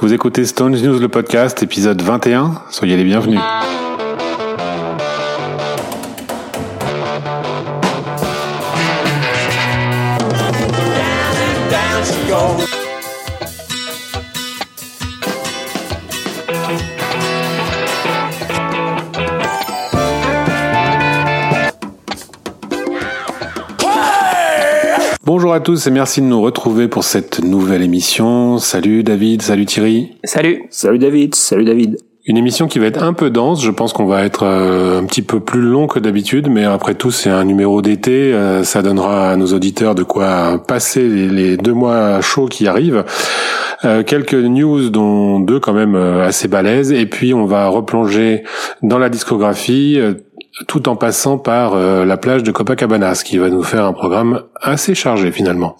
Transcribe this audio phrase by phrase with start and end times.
[0.00, 2.62] Vous écoutez Stones News, le podcast, épisode 21.
[2.70, 3.38] Soyez les bienvenus.
[25.32, 28.58] Bonjour à tous et merci de nous retrouver pour cette nouvelle émission.
[28.58, 30.10] Salut David, salut Thierry.
[30.24, 30.64] Salut.
[30.70, 31.98] Salut David, salut David.
[32.26, 35.04] Une émission qui va être un peu dense, je pense qu'on va être euh, un
[35.04, 38.82] petit peu plus long que d'habitude, mais après tout c'est un numéro d'été, euh, ça
[38.82, 43.04] donnera à nos auditeurs de quoi passer les, deux mois chauds qui arrivent.
[43.84, 48.42] Euh, quelques news dont deux quand même assez balèzes, et puis on va replonger
[48.82, 49.96] dans la discographie
[50.66, 53.92] tout en passant par euh, la plage de Copacabana, ce qui va nous faire un
[53.92, 55.76] programme assez chargé finalement.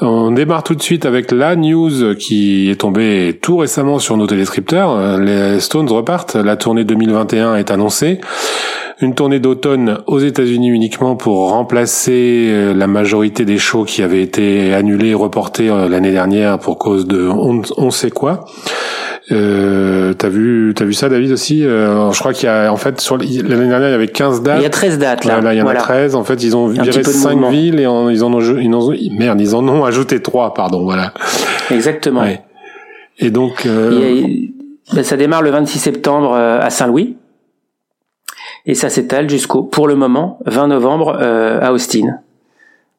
[0.00, 4.26] On démarre tout de suite avec la news qui est tombée tout récemment sur nos
[4.26, 5.18] téléscripteurs.
[5.18, 8.20] Les Stones repartent, la tournée 2021 est annoncée.
[9.00, 14.22] Une tournée d'automne aux États-Unis uniquement pour remplacer euh, la majorité des shows qui avaient
[14.22, 18.44] été annulés et reportés euh, l'année dernière pour cause de on sait quoi.
[19.32, 21.64] Euh, t'as vu, t'as vu ça, David aussi?
[21.64, 24.42] Euh, Je crois qu'il y a, en fait, sur l'année dernière, il y avait 15
[24.42, 24.58] dates.
[24.58, 25.40] Il y a 13 dates là.
[25.40, 26.16] là il y en a 13.
[26.16, 29.40] En fait, ils ont viré 5 villes et ils en ont, ils en ont, merde,
[29.40, 31.12] ils en ont ajouté 3, pardon, voilà.
[31.70, 32.22] Exactement.
[32.22, 32.42] Ouais.
[33.18, 34.24] Et donc, euh...
[34.92, 37.16] ben, ça démarre le 26 septembre euh, à Saint-Louis.
[38.66, 42.18] Et ça s'étale jusqu'au, pour le moment, 20 novembre euh, à Austin.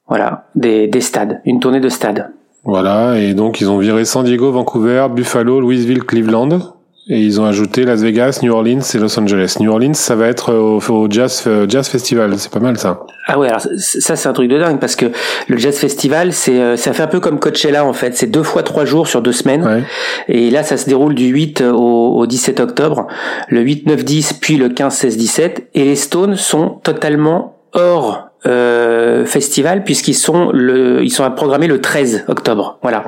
[0.08, 2.32] Voilà, des, des stades, une tournée de stades.
[2.64, 6.76] Voilà, et donc ils ont viré San Diego, Vancouver, Buffalo, Louisville, Cleveland.
[7.14, 9.58] Et ils ont ajouté Las Vegas, New Orleans et Los Angeles.
[9.60, 12.40] New Orleans, ça va être au, Jazz, euh, Jazz Festival.
[12.40, 13.02] C'est pas mal ça.
[13.28, 15.08] Ah ouais, alors ça c'est un truc de dingue parce que
[15.50, 18.16] le Jazz Festival, c'est euh, ça fait un peu comme Coachella en fait.
[18.16, 19.66] C'est deux fois trois jours sur deux semaines.
[19.66, 19.84] Ouais.
[20.30, 23.08] Et là, ça se déroule du 8 au, au 17 octobre.
[23.50, 25.68] Le 8, 9, 10, puis le 15, 16, 17.
[25.74, 31.80] Et les Stones sont totalement hors euh, festival puisqu'ils sont le, ils sont programmés le
[31.80, 32.80] 13 octobre.
[32.82, 33.06] Voilà.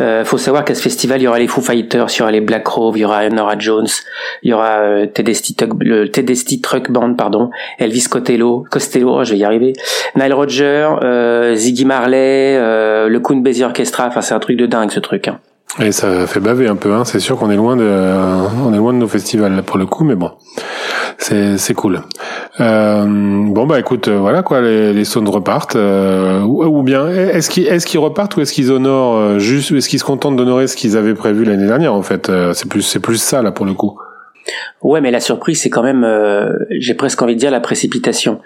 [0.00, 2.30] Euh, faut savoir qu'à ce festival il y aura les Foo Fighters, il y aura
[2.30, 3.88] les Black Crowes, il y aura Nora Jones,
[4.42, 9.44] il y aura euh, Tedeschi, Truck Band, pardon, Elvis Costello, Costello, oh, je vais y
[9.44, 9.72] arriver,
[10.16, 14.06] Nile Rodger, euh, Ziggy Marley, euh, le Coon Basie Orchestra.
[14.06, 15.28] Enfin c'est un truc de dingue ce truc.
[15.28, 15.40] Hein.
[15.78, 17.04] Et ça fait baver un peu, hein.
[17.04, 17.84] c'est sûr qu'on est loin de,
[18.66, 20.32] on est loin de nos festivals pour le coup, mais bon,
[21.16, 22.02] c'est c'est cool.
[22.58, 27.68] Euh, bon bah écoute, euh, voilà quoi, les, les repartent, euh, ou, bien est-ce qu'ils
[27.68, 30.74] est-ce qu'ils repartent ou est-ce qu'ils honorent euh, juste, est-ce qu'ils se contentent d'honorer ce
[30.74, 33.74] qu'ils avaient prévu l'année dernière en fait, c'est plus c'est plus ça là pour le
[33.74, 33.96] coup.
[34.82, 36.04] Ouais, mais la surprise c'est quand même,
[36.70, 38.40] j'ai presque envie de dire la précipitation.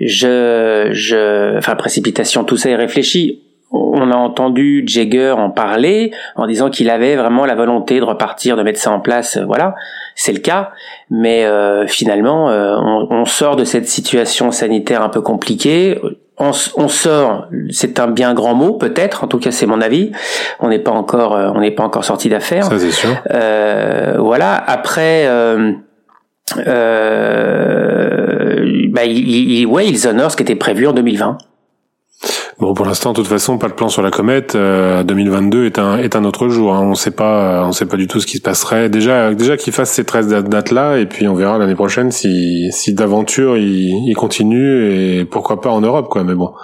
[0.00, 6.46] Je je, enfin précipitation, tout ça est réfléchi on a entendu Jagger en parler en
[6.46, 9.36] disant qu'il avait vraiment la volonté de repartir, de mettre ça en place.
[9.36, 9.74] Euh, voilà,
[10.14, 10.70] c'est le cas.
[11.10, 16.00] Mais euh, finalement, euh, on, sort de cette situation sanitaire un peu compliquée.
[16.38, 19.24] On, sort, c'est un bien grand mot peut-être.
[19.24, 20.12] En tout cas, c'est mon avis.
[20.60, 22.64] On n'est pas encore, on n'est pas encore sorti d'affaire.
[22.64, 23.08] Ça c'est sûr.
[24.22, 24.54] voilà.
[24.54, 25.26] Après.
[28.92, 31.38] bah, il, ouais, ils honorent ce qui était prévu en 2020.
[32.58, 34.54] Bon, pour l'instant, de toute façon, pas de plan sur la comète.
[34.54, 36.74] Euh, 2022 est un est un autre jour.
[36.74, 36.80] Hein.
[36.82, 38.88] On sait pas, on sait pas du tout ce qui se passerait.
[38.88, 42.72] Déjà, déjà qu'ils fassent ces 13 dates là, et puis on verra l'année prochaine si
[42.72, 46.24] si d'aventure il, il continue et pourquoi pas en Europe, quoi.
[46.24, 46.54] Mais bon.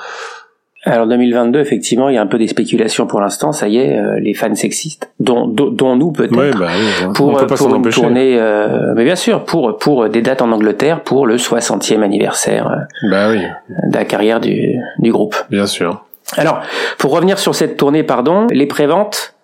[0.85, 3.53] Alors 2022, effectivement, il y a un peu des spéculations pour l'instant.
[3.53, 6.67] Ça y est, euh, les fans sexistes, dont, dont, nous peut-être, bah
[7.15, 11.27] pour, pour une tournée, euh, mais bien sûr, pour pour des dates en Angleterre pour
[11.27, 13.43] le 60e anniversaire euh, bah oui.
[13.69, 15.37] de la carrière du, du groupe.
[15.51, 16.05] Bien sûr.
[16.37, 16.63] Alors,
[16.99, 19.35] pour revenir sur cette tournée, pardon, les préventes,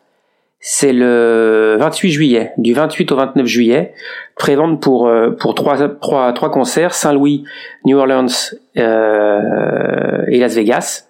[0.59, 3.93] c'est le 28 juillet, du 28 au 29 juillet.
[4.35, 7.45] Prévente pour pour trois trois trois concerts, Saint-Louis,
[7.85, 8.27] New Orleans
[8.77, 11.08] euh, et Las Vegas.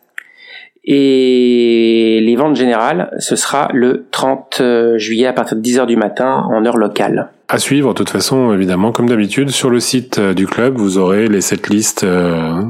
[0.90, 5.96] Et les ventes générales, ce sera le 30 euh, juillet à partir de 10h du
[5.96, 7.28] matin en heure locale.
[7.48, 10.96] À suivre, de toute façon, évidemment, comme d'habitude, sur le site euh, du club, vous
[10.96, 12.62] aurez les setlists euh,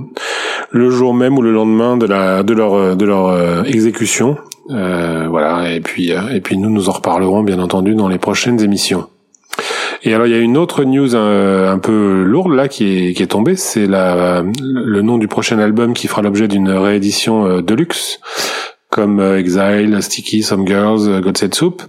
[0.72, 4.36] le jour même ou le lendemain de la de leur de leur exécution.
[4.68, 9.06] voilà, et puis et puis nous nous en reparlerons bien entendu dans les prochaines émissions.
[10.02, 13.14] Et alors il y a une autre news un, un peu lourde là qui est,
[13.14, 17.46] qui est tombée, c'est la le nom du prochain album qui fera l'objet d'une réédition
[17.46, 18.20] euh, de luxe
[18.90, 21.82] comme euh, Exile, Sticky, Some Girls, euh, God Said Soup.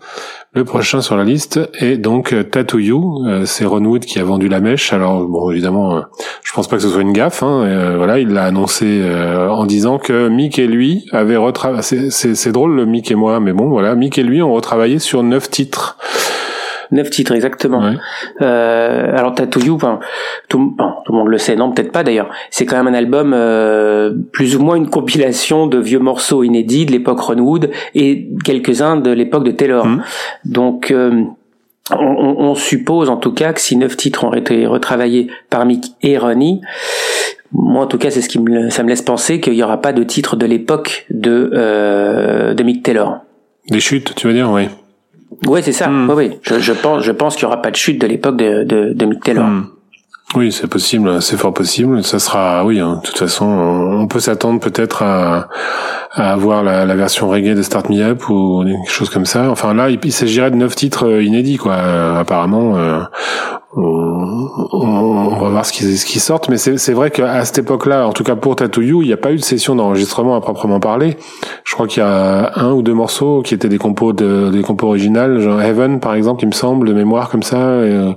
[0.51, 3.23] Le prochain sur la liste est donc Tattoo You.
[3.45, 4.91] c'est Ron Wood qui a vendu la mèche.
[4.93, 6.01] Alors bon, évidemment,
[6.43, 7.43] je pense pas que ce soit une gaffe.
[7.43, 7.95] Hein.
[7.97, 8.99] voilà, il l'a annoncé
[9.47, 12.09] en disant que Mick et lui avaient retravaillé.
[12.09, 15.21] C'est drôle le Mick et moi, mais bon, voilà, Mick et lui ont retravaillé sur
[15.21, 15.99] neuf titres.
[16.91, 17.83] Neuf titres, exactement.
[18.41, 19.77] Euh, alors Tattoo You,
[20.47, 20.75] tout,
[21.05, 22.29] tout, le monde le sait, non peut-être pas d'ailleurs.
[22.49, 26.85] C'est quand même un album euh, plus ou moins une compilation de vieux morceaux inédits
[26.85, 29.85] de l'époque Ronwood et quelques-uns de l'époque de Taylor.
[29.85, 30.03] Mmh.
[30.45, 31.23] Donc euh,
[31.91, 35.93] on, on, suppose en tout cas que si neuf titres ont été retravaillés par Mick
[36.01, 36.61] et Ronnie,
[37.51, 39.81] moi en tout cas c'est ce qui me ça me laisse penser qu'il n'y aura
[39.81, 43.19] pas de titre de l'époque de euh, de Mick Taylor.
[43.69, 44.67] Des chutes, tu veux dire, oui.
[45.45, 45.87] Oui, c'est ça.
[45.89, 46.09] Hmm.
[46.09, 46.37] Oui, oui.
[46.41, 48.93] Je, je, pense, je pense qu'il y aura pas de chute de l'époque de, de,
[48.93, 49.45] de Mick Taylor.
[49.45, 49.67] Hmm.
[50.35, 52.03] Oui, c'est possible, c'est fort possible.
[52.03, 55.47] Ça sera, oui, hein, de toute façon, on peut s'attendre peut-être à,
[56.11, 59.49] à avoir la, la, version reggae de Start Me Up ou quelque chose comme ça.
[59.49, 61.73] Enfin là, il, s'agirait de neuf titres euh, inédits, quoi.
[61.73, 62.99] Euh, apparemment, euh,
[63.75, 66.49] on, on, va voir ce qui, ce qui sortent.
[66.49, 69.17] Mais c'est vrai qu'à cette époque-là, en tout cas pour Tattoo You, il n'y a
[69.17, 71.17] pas eu de session d'enregistrement à proprement parler.
[71.63, 74.61] Je crois qu'il y a un ou deux morceaux qui étaient des compos de, des
[74.61, 77.57] compos originales, genre Heaven par exemple, il me semble, de mémoire comme ça.
[77.57, 78.13] Euh,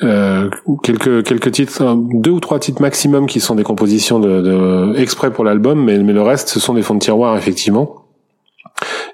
[0.00, 5.32] quelques quelques titres, deux ou trois titres maximum qui sont des compositions de, de exprès
[5.32, 8.04] pour l'album, mais mais le reste ce sont des fonds de tiroir effectivement.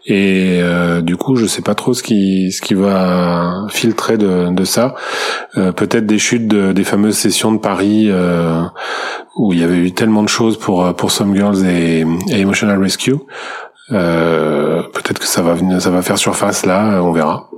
[0.06, 4.52] Et euh, du coup, je sais pas trop ce qui ce qui va filtrer de,
[4.52, 4.94] de ça.
[5.56, 8.62] Euh, peut-être des chutes de, des fameuses sessions de Paris euh,
[9.36, 13.16] où il y avait eu tellement de choses pour pour Some Girls et, Emotional Rescue.
[13.92, 17.48] Euh, peut-être que ça va ça va faire surface là, on verra.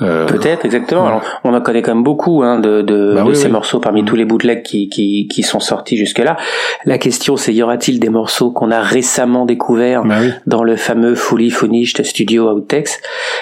[0.00, 1.06] Euh, Peut-être, exactement.
[1.06, 4.04] Alors, on en connaît quand même beaucoup hein, de, de, bah de ces morceaux parmi
[4.04, 6.36] tous les bootlegs qui, qui, qui sont sortis jusque-là.
[6.84, 11.14] La question, c'est y aura-t-il des morceaux qu'on a récemment découverts bah dans le fameux
[11.14, 13.00] Fully Finished Studio Outtakes?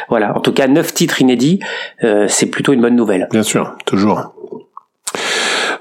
[0.08, 0.36] Voilà.
[0.36, 1.60] En tout cas, neuf titres inédits,
[2.04, 3.28] euh, c'est plutôt une bonne nouvelle.
[3.32, 4.32] Bien sûr, toujours.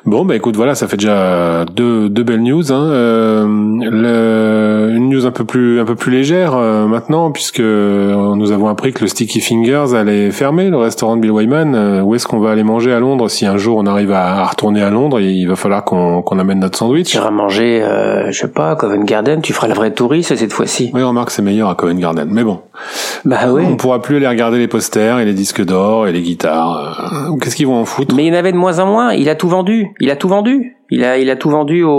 [0.05, 2.71] Bon, bah écoute, voilà, ça fait déjà deux, deux belles news.
[2.71, 2.89] Hein.
[2.91, 8.51] Euh, le, une news un peu plus un peu plus légère euh, maintenant, puisque nous
[8.51, 11.73] avons appris que le Sticky Fingers allait fermer, le restaurant de Bill Wyman.
[11.73, 14.45] Euh, où est-ce qu'on va aller manger à Londres si un jour on arrive à,
[14.45, 17.09] retourner à Londres Il va falloir qu'on qu'on amène notre sandwich?
[17.09, 19.41] Tu iras manger, euh, je sais pas, Covent Garden.
[19.41, 20.91] Tu feras la vraie touriste cette fois-ci.
[20.93, 22.27] Oui, remarque, c'est meilleur à Covent Garden.
[22.31, 22.61] Mais bon,
[23.25, 23.63] bah oui.
[23.67, 27.11] On pourra plus aller regarder les posters et les disques d'or et les guitares.
[27.41, 28.13] Qu'est-ce qu'ils vont en foutre?
[28.15, 29.13] Mais il y en avait de moins en moins.
[29.13, 29.94] Il a tout vendu.
[29.99, 30.77] Il a tout vendu.
[30.89, 31.91] Il a, il a tout vendu aux,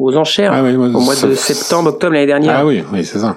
[0.00, 2.56] aux, enchères ah au mois de septembre, octobre l'année dernière.
[2.58, 3.36] Ah oui, oui, c'est ça.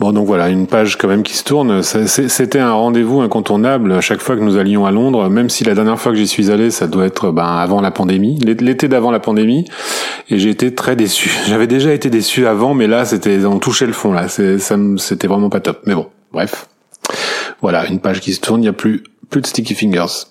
[0.00, 1.82] Bon, donc voilà, une page quand même qui se tourne.
[1.82, 5.74] C'était un rendez-vous incontournable à chaque fois que nous allions à Londres, même si la
[5.74, 9.10] dernière fois que j'y suis allé, ça doit être ben, avant la pandémie, l'été d'avant
[9.10, 9.66] la pandémie,
[10.28, 11.30] et j'ai été très déçu.
[11.46, 14.26] J'avais déjà été déçu avant, mais là, c'était on touchait le fond là.
[14.28, 15.80] C'était vraiment pas top.
[15.86, 16.68] Mais bon, bref.
[17.60, 18.60] Voilà, une page qui se tourne.
[18.60, 20.26] Il n'y a plus plus de sticky fingers.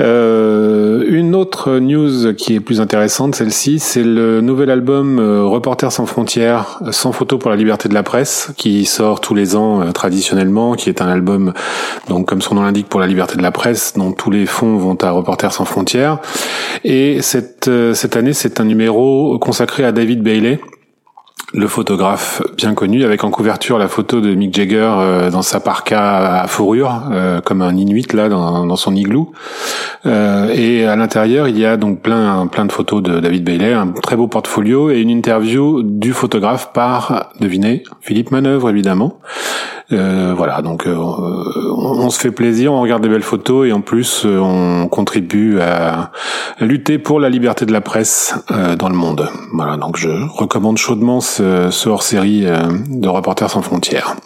[0.00, 5.92] Euh, une autre news qui est plus intéressante, celle-ci, c'est le nouvel album euh, Reporters
[5.92, 9.82] sans frontières, sans photo pour la liberté de la presse, qui sort tous les ans
[9.82, 11.52] euh, traditionnellement, qui est un album,
[12.08, 14.76] donc comme son nom l'indique, pour la liberté de la presse, dont tous les fonds
[14.76, 16.18] vont à Reporters sans frontières.
[16.82, 20.60] Et cette, cette année, c'est un numéro consacré à David Bailey,
[21.54, 25.60] le photographe bien connu, avec en couverture la photo de Mick Jagger euh, dans sa
[25.60, 29.32] parka à fourrure, euh, comme un inuit là dans, dans son igloo.
[30.04, 33.72] Euh, et à l'intérieur, il y a donc plein plein de photos de David Bailey,
[33.72, 39.20] un très beau portfolio et une interview du photographe par, devinez, Philippe Manœuvre évidemment.
[39.92, 43.82] Euh, voilà, donc euh, on, se fait plaisir, on regarde des belles photos et en
[43.82, 46.10] plus euh, on contribue à
[46.58, 48.34] lutter pour la liberté de la presse
[48.78, 49.28] dans le monde.
[49.52, 52.46] Voilà, donc je recommande chaudement ce, ce hors-série
[52.88, 54.16] de Reporters sans frontières.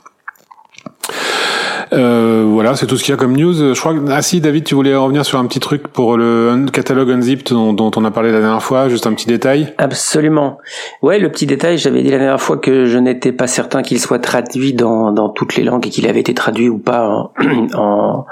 [1.92, 3.74] Euh, voilà, c'est tout ce qu'il y a comme news.
[3.74, 6.66] Je crois que ah si David, tu voulais revenir sur un petit truc pour le
[6.72, 9.72] catalogue unzipped dont, on a parlé la dernière fois, juste un petit détail.
[9.78, 10.58] Absolument.
[11.02, 14.00] Ouais, le petit détail, j'avais dit la dernière fois que je n'étais pas certain qu'il
[14.00, 17.30] soit traduit dans, dans toutes les langues et qu'il avait été traduit ou pas
[17.74, 18.26] en,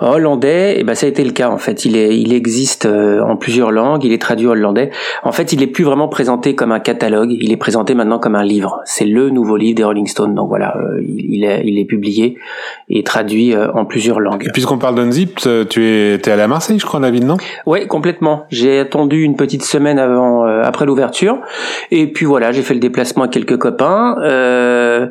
[0.00, 0.78] hollandais.
[0.78, 1.84] Et ben ça a été le cas en fait.
[1.84, 4.04] Il est, il existe euh, en plusieurs langues.
[4.04, 4.90] Il est traduit en hollandais.
[5.22, 7.32] En fait, il est plus vraiment présenté comme un catalogue.
[7.32, 8.80] Il est présenté maintenant comme un livre.
[8.84, 10.34] C'est le nouveau livre des Rolling Stones.
[10.34, 12.36] Donc voilà, euh, il est, il est publié
[12.88, 14.48] et traduit euh, en plusieurs langues.
[14.52, 17.36] Puisqu'on parle d'Unzipped, euh, tu es, es allé à Marseille, je crois, David, non?
[17.66, 18.46] Oui, complètement.
[18.50, 21.38] J'ai attendu une petite semaine avant, euh, après l'ouverture,
[21.90, 24.16] et puis voilà, j'ai fait le déplacement avec quelques copains.
[24.22, 25.06] Euh,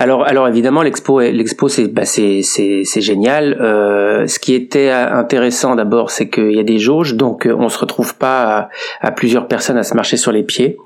[0.00, 3.58] Alors, alors évidemment, l'expo, l'expo, c'est, bah, c'est, c'est, c'est génial.
[3.60, 7.68] Euh, ce qui était intéressant d'abord, c'est qu'il y a des jauges, donc euh, on
[7.68, 8.68] se retrouve pas
[9.00, 10.76] à, plusieurs personnes à se marcher sur les pieds.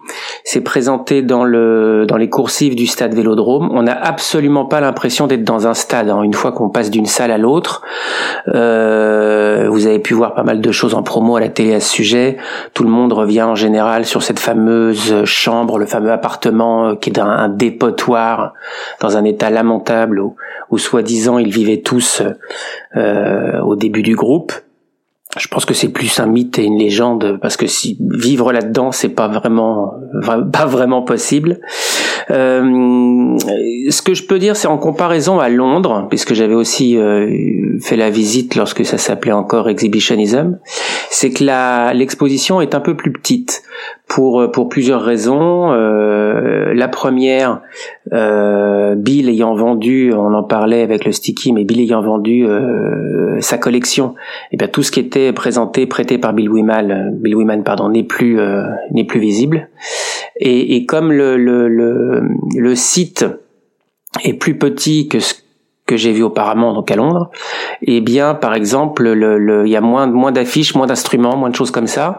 [0.44, 3.68] C'est présenté dans le, dans les coursives du stade Vélodrome.
[3.72, 6.08] On n'a absolument pas l'impression d'être dans un stade.
[6.08, 6.22] Hein.
[6.22, 7.82] Une fois qu'on passe d'une salle à l'autre,
[8.48, 11.80] euh, vous avez pu voir pas mal de choses en promo à la télé à
[11.80, 12.38] ce sujet.
[12.72, 17.10] Tout le monde revient en général sur cette fameuse chambre, le fameux appartement euh, qui
[17.10, 18.54] est un dépotoir
[19.02, 20.36] dans un état lamentable où,
[20.70, 22.22] où soi-disant ils vivaient tous
[22.96, 24.52] euh, au début du groupe.
[25.38, 28.92] Je pense que c'est plus un mythe et une légende parce que si vivre là-dedans
[28.92, 29.94] c'est pas vraiment
[30.52, 31.60] pas vraiment possible.
[32.32, 33.36] Euh,
[33.90, 37.96] ce que je peux dire c'est en comparaison à Londres puisque j'avais aussi euh, fait
[37.96, 40.58] la visite lorsque ça s'appelait encore Exhibitionism,
[41.10, 43.62] c'est que l'exposition est un peu plus petite
[44.08, 45.72] pour pour plusieurs raisons.
[45.72, 47.60] Euh, la première,
[48.12, 53.40] euh, Bill ayant vendu, on en parlait avec le sticky, mais Bill ayant vendu euh,
[53.40, 54.14] sa collection,
[54.50, 57.88] et eh bien tout ce qui était présenté, prêté par Bill Wyman, Bill Wyman pardon,
[57.88, 59.68] n'est plus euh, n'est plus visible.
[60.44, 62.22] Et, et comme le, le, le,
[62.56, 63.24] le site
[64.24, 65.34] est plus petit que ce
[65.86, 67.30] que j'ai vu auparavant donc à Londres,
[67.82, 71.54] eh bien par exemple le, il y a moins moins d'affiches, moins d'instruments, moins de
[71.54, 72.18] choses comme ça.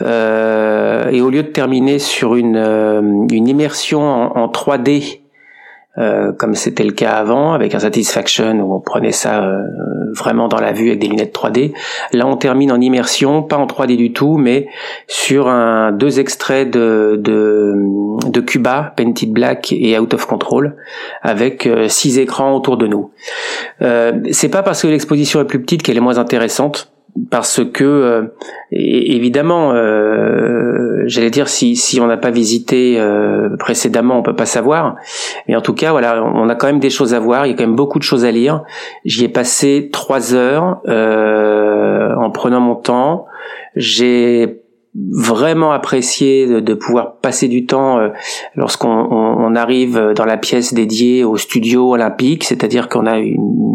[0.00, 5.20] Euh, et au lieu de terminer sur une euh, une immersion en 3D
[5.98, 9.62] euh, comme c'était le cas avant avec un Satisfaction où on prenait ça euh,
[10.12, 11.72] vraiment dans la vue avec des lunettes 3D.
[12.12, 14.68] Là, on termine en immersion, pas en 3D du tout, mais
[15.06, 15.52] sur
[15.92, 20.76] deux extraits de de, Cuba, Painted Black et Out of Control,
[21.22, 23.10] avec euh, six écrans autour de nous.
[24.30, 26.92] C'est pas parce que l'exposition est plus petite qu'elle est moins intéressante
[27.30, 28.22] parce que euh,
[28.70, 34.46] évidemment, euh, j'allais dire si si on n'a pas visité euh, précédemment, on peut pas
[34.46, 34.96] savoir.
[35.48, 37.46] Mais en tout cas, voilà, on a quand même des choses à voir.
[37.46, 38.62] Il y a quand même beaucoup de choses à lire.
[39.04, 43.26] J'y ai passé trois heures en prenant mon temps.
[43.74, 44.62] J'ai
[45.12, 47.98] vraiment apprécié de, pouvoir passer du temps
[48.54, 53.66] lorsqu'on on, arrive dans la pièce dédiée au studio olympique, c'est-à-dire qu'on a une,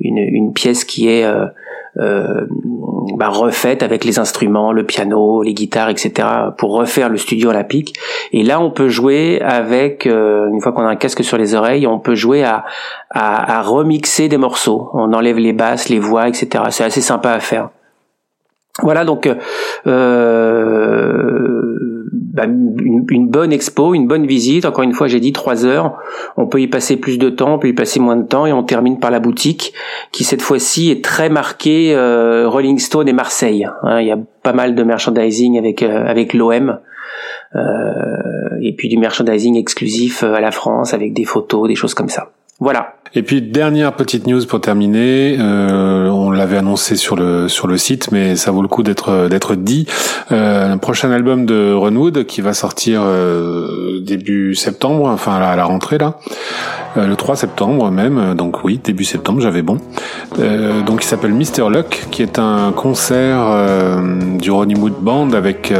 [0.00, 1.46] une, une, pièce qui est euh,
[1.94, 6.28] bah, refaite avec les instruments, le piano, les guitares, etc.
[6.56, 7.94] pour refaire le studio olympique.
[8.32, 11.54] Et là, on peut jouer avec, euh, une fois qu'on a un casque sur les
[11.54, 12.64] oreilles, on peut jouer à,
[13.10, 14.88] à, à remixer des morceaux.
[14.94, 16.64] On enlève les basses, les voix, etc.
[16.70, 17.70] C'est assez sympa à faire.
[18.80, 19.28] Voilà donc
[19.86, 21.76] euh,
[22.32, 24.64] bah, une, bonne expo, une bonne visite.
[24.64, 25.98] Encore une fois, j'ai dit trois heures.
[26.38, 28.52] On peut y passer plus de temps, on peut y passer moins de temps, et
[28.54, 29.74] on termine par la boutique,
[30.12, 33.68] qui cette fois-ci est très marquée euh, Rolling Stone et Marseille.
[33.82, 36.78] Hein, il y a pas mal de merchandising avec euh, avec l'OM.
[37.54, 37.60] Euh,
[38.62, 42.30] et puis du merchandising exclusif à la France avec des photos, des choses comme ça.
[42.62, 42.94] Voilà.
[43.16, 47.76] Et puis dernière petite news pour terminer, euh, on l'avait annoncé sur le sur le
[47.76, 49.88] site, mais ça vaut le coup d'être d'être dit.
[50.30, 55.64] Euh, un prochain album de Runwood qui va sortir euh, début septembre, enfin à la
[55.64, 56.20] rentrée là,
[56.96, 58.34] euh, le 3 septembre même.
[58.34, 59.78] Donc oui, début septembre, j'avais bon.
[60.38, 63.56] Euh, donc il s'appelle Mr Luck, qui est un concert
[64.38, 65.74] du Ronniewood Band avec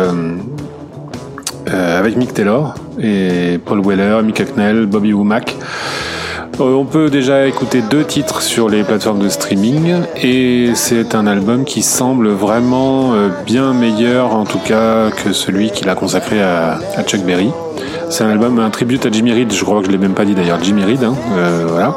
[1.67, 5.57] avec Mick Taylor et Paul Weller, Mick Hucknall, Bobby Womack.
[6.61, 11.27] Euh, on peut déjà écouter deux titres sur les plateformes de streaming et c'est un
[11.27, 16.43] album qui semble vraiment euh, bien meilleur en tout cas que celui qu'il a consacré
[16.43, 17.51] à, Chuck Berry.
[18.11, 20.27] C'est un album, un tribute à Jimmy Reed, je crois que je l'ai même pas
[20.27, 21.97] dit d'ailleurs, Jimmy Reed, hein, euh, voilà.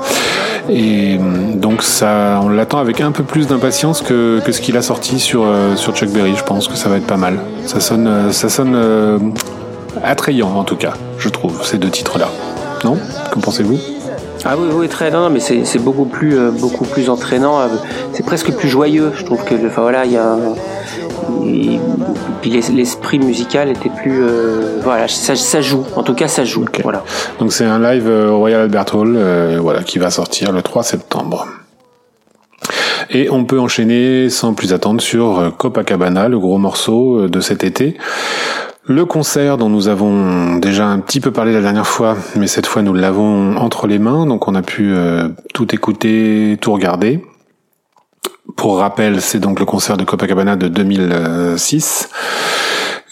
[0.69, 1.19] Et
[1.55, 5.45] donc ça, on l'attend avec un peu plus d'impatience que, ce qu'il a sorti sur,
[5.75, 6.33] sur Chuck Berry.
[6.35, 7.37] Je pense que ça va être pas mal.
[7.65, 9.33] Ça sonne, ça sonne
[10.03, 12.29] attrayant en tout cas, je trouve, ces deux titres-là.
[12.83, 12.97] Non?
[13.31, 13.94] Qu'en pensez-vous?
[14.47, 17.61] Ah oui, oui, très non, mais c'est beaucoup plus euh, beaucoup plus entraînant.
[17.61, 17.67] Euh,
[18.13, 19.11] c'est presque plus joyeux.
[19.15, 20.37] Je trouve que, enfin voilà, il y a
[22.41, 26.65] puis l'esprit musical était plus euh, voilà ça, ça, joue en tout cas ça joue
[26.83, 27.03] voilà
[27.39, 29.17] donc c'est un live Royal Albert Hall
[29.59, 31.47] voilà qui va sortir le 3 septembre
[33.09, 37.97] et on peut enchaîner sans plus attendre sur Copacabana, le gros morceau de cet été.
[38.87, 42.67] Le concert dont nous avons déjà un petit peu parlé la dernière fois, mais cette
[42.67, 47.25] fois nous l'avons entre les mains, donc on a pu euh, tout écouter, tout regarder.
[48.55, 52.09] Pour rappel, c'est donc le concert de Copacabana de 2006.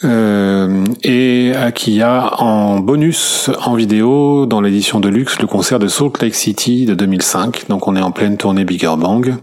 [0.06, 5.88] Euh, et qui a en bonus en vidéo dans l'édition de luxe le concert de
[5.88, 7.66] Salt Lake City de 2005.
[7.70, 9.38] Donc on est en pleine tournée Bigger Bang.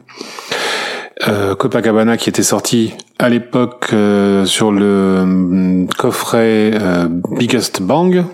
[1.28, 8.24] Euh, Copacabana qui était sorti à l'époque euh, sur le hum, coffret euh, Biggest Bang,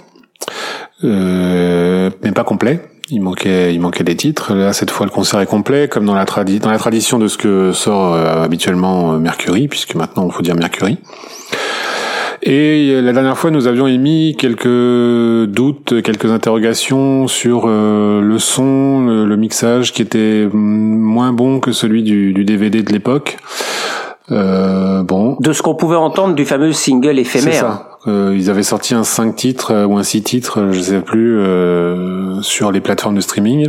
[1.03, 2.81] mais pas complet.
[3.09, 4.53] Il manquait, il manquait des titres.
[4.53, 7.39] Là, cette fois, le concert est complet, comme dans la, dans la tradition de ce
[7.39, 10.99] que sort euh, habituellement euh, Mercury, puisque maintenant, il faut dire Mercury.
[12.49, 19.25] Et la dernière fois, nous avions émis quelques doutes, quelques interrogations sur euh, le son,
[19.25, 23.39] le, mixage qui était moins bon que celui du, du DVD de l'époque.
[24.31, 25.37] Euh, bon.
[25.41, 27.53] De ce qu'on pouvait entendre du fameux single éphémère.
[27.53, 27.97] C'est ça.
[28.07, 31.39] Euh, ils avaient sorti un 5 titres euh, ou un 6 titres, je sais plus,
[31.39, 33.69] euh, sur les plateformes de streaming.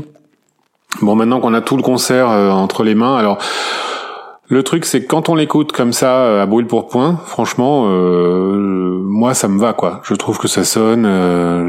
[1.01, 3.39] Bon, maintenant qu'on a tout le concert entre les mains, alors
[4.49, 9.33] le truc c'est que quand on l'écoute comme ça à brûle pour point, franchement, moi
[9.33, 10.01] ça me va quoi.
[10.03, 11.03] Je trouve que ça sonne,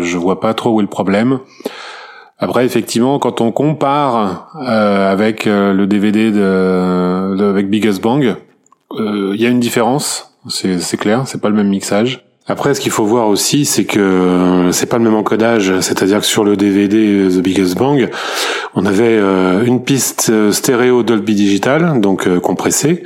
[0.01, 1.41] je vois pas trop où est le problème.
[2.41, 8.37] Après, effectivement, quand on compare avec le DVD de, de, avec Biggest Bang,
[8.95, 12.28] il y a une différence, c'est clair, c'est pas le même mixage.
[12.51, 15.81] Après, ce qu'il faut voir aussi, c'est que euh, c'est pas le même encodage.
[15.81, 18.09] C'est-à-dire que sur le DVD euh, The Biggest Bang,
[18.75, 23.03] on avait euh, une piste stéréo Dolby Digital, donc compressée,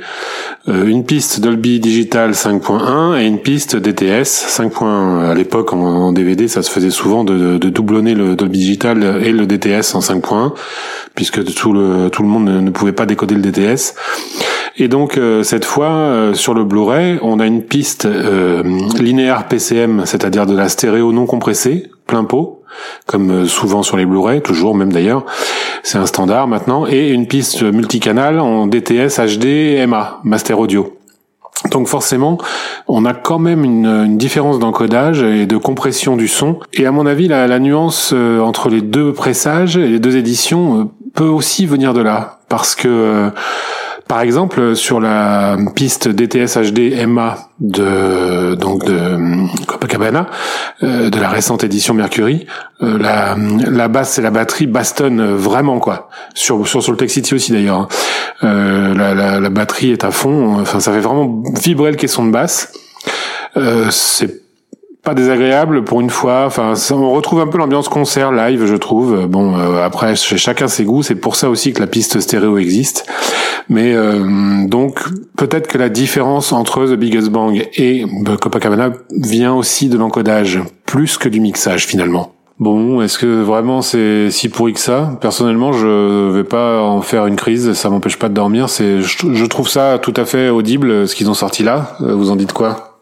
[0.67, 5.29] une piste Dolby Digital 5.1 et une piste DTS 5.1.
[5.29, 9.33] À l'époque, en, DVD, ça se faisait souvent de, de, doublonner le Dolby Digital et
[9.33, 10.53] le DTS en 5.1,
[11.15, 13.93] puisque tout le tout le monde ne pouvait pas décoder le DTS.
[14.77, 18.63] Et donc euh, cette fois euh, sur le Blu-ray, on a une piste euh,
[18.99, 22.63] linéaire PCM, c'est-à-dire de la stéréo non compressée, plein pot,
[23.05, 25.25] comme souvent sur les Blu-ray, toujours même d'ailleurs,
[25.83, 30.97] c'est un standard maintenant, et une piste multicanal en DTS HD MA, Master Audio.
[31.69, 32.39] Donc forcément,
[32.87, 36.59] on a quand même une, une différence d'encodage et de compression du son.
[36.73, 40.89] Et à mon avis, la, la nuance entre les deux pressages et les deux éditions
[41.13, 43.31] peut aussi venir de là, parce que
[44.07, 49.17] par exemple, sur la piste DTS HD MA de donc de
[49.65, 50.27] Copacabana,
[50.83, 52.45] euh, de la récente édition Mercury,
[52.81, 56.09] euh, la, la basse et la batterie bastonnent vraiment quoi.
[56.33, 57.79] Sur sur, sur le Tech City aussi d'ailleurs.
[57.79, 57.87] Hein.
[58.43, 60.59] Euh, la, la, la, batterie est à fond.
[60.59, 62.73] Enfin, ça fait vraiment vibrer le caisson de basse.
[63.57, 64.42] Euh, c'est
[65.03, 66.45] pas désagréable pour une fois.
[66.45, 69.27] Enfin, on retrouve un peu l'ambiance concert live, je trouve.
[69.27, 71.03] Bon, euh, après, chez chacun ses goûts.
[71.03, 73.05] C'est pour ça aussi que la piste stéréo existe.
[73.69, 75.01] Mais euh, donc,
[75.37, 78.05] peut-être que la différence entre The Biggest Bang et
[78.41, 82.33] Copacabana vient aussi de l'encodage, plus que du mixage finalement.
[82.59, 85.17] Bon, est-ce que vraiment c'est si pourri que ça?
[85.19, 88.69] Personnellement, je vais pas en faire une crise, ça m'empêche pas de dormir.
[88.69, 91.97] C'est, je trouve ça tout à fait audible ce qu'ils ont sorti là.
[92.01, 92.92] Euh, vous en dites quoi?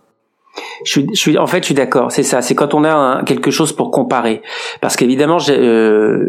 [0.84, 2.12] Je suis, en fait, je suis d'accord.
[2.12, 2.42] C'est ça.
[2.42, 4.42] C'est quand on a quelque chose pour comparer.
[4.82, 6.26] Parce qu'évidemment, euh,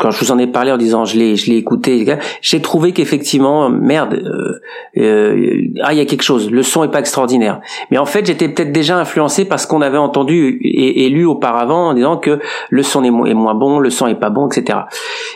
[0.00, 2.04] quand je vous en ai parlé en disant je l'ai, je l'ai écouté,
[2.40, 4.60] j'ai trouvé qu'effectivement, merde, euh,
[4.96, 6.50] euh, ah, il y a quelque chose.
[6.50, 7.60] Le son est pas extraordinaire.
[7.90, 11.90] Mais en fait, j'étais peut-être déjà influencé par ce qu'on avait entendu et, lu auparavant
[11.90, 14.80] en disant que le son est, moins bon, le son est pas bon, etc.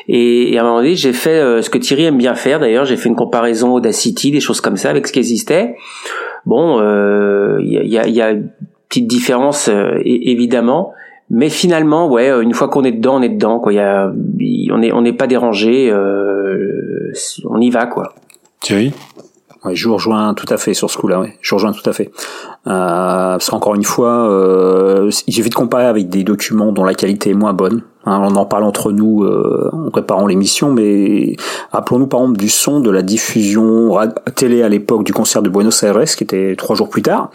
[0.08, 2.60] Et, à un moment donné, j'ai fait euh, ce que Thierry aime bien faire.
[2.60, 5.76] D'ailleurs, j'ai fait une comparaison Audacity, des choses comme ça avec ce qui existait.
[6.46, 8.50] Bon, il euh, y, a, y, a, une
[8.88, 10.92] petite différence euh, évidemment,
[11.30, 13.58] mais finalement, ouais, une fois qu'on est dedans, on est dedans.
[13.58, 13.72] Quoi.
[13.72, 14.12] Y a,
[14.72, 17.12] on n'est on n'est pas dérangé, euh,
[17.48, 18.14] on y va quoi.
[18.60, 18.92] Thierry?
[19.72, 21.20] Je vous rejoins tout à fait sur ce coup-là.
[21.20, 22.10] Ouais, je vous rejoins tout à fait.
[22.66, 26.94] Euh, parce qu'encore une fois, euh, il suffit de comparer avec des documents dont la
[26.94, 27.82] qualité est moins bonne.
[28.06, 31.36] Hein, on en parle entre nous euh, en préparant l'émission, mais
[31.72, 33.96] rappelons-nous par exemple du son de la diffusion
[34.34, 37.30] télé à l'époque du concert de Buenos Aires, qui était trois jours plus tard.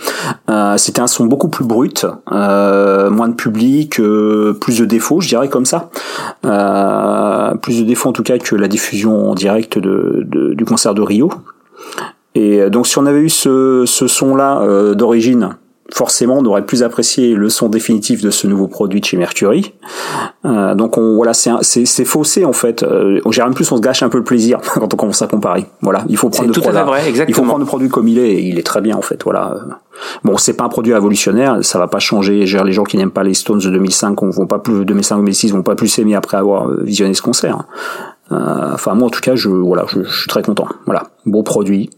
[0.49, 5.21] Euh, C'était un son beaucoup plus brut, euh, moins de public, euh, plus de défauts,
[5.21, 5.89] je dirais comme ça.
[6.45, 10.65] Euh, plus de défauts en tout cas que la diffusion en direct de, de, du
[10.65, 11.31] concert de Rio.
[12.41, 15.57] Et donc si on avait eu ce, ce son-là d'origine,
[15.91, 19.73] forcément on aurait plus apprécié le son définitif de ce nouveau produit de chez Mercury.
[20.45, 22.83] Euh, donc on, voilà, c'est faussé en fait.
[22.83, 25.65] Euh, en plus on se gâche un peu le plaisir quand on commence à comparer.
[25.81, 27.25] Voilà, il faut prendre le produit.
[27.27, 28.29] Il faut prendre le produit comme il est.
[28.29, 29.23] Et il est très bien en fait.
[29.23, 29.55] Voilà.
[30.23, 32.45] Bon, c'est pas un produit révolutionnaire, ça va pas changer.
[32.45, 35.51] Les gens qui n'aiment pas les Stones de 2005, on vont pas plus 2005 2006,
[35.51, 37.63] vont pas plus s'aimer après avoir euh, visionné ce concert.
[38.31, 40.67] Euh, enfin moi en tout cas, je voilà, je, je suis très content.
[40.85, 41.89] Voilà, beau produit,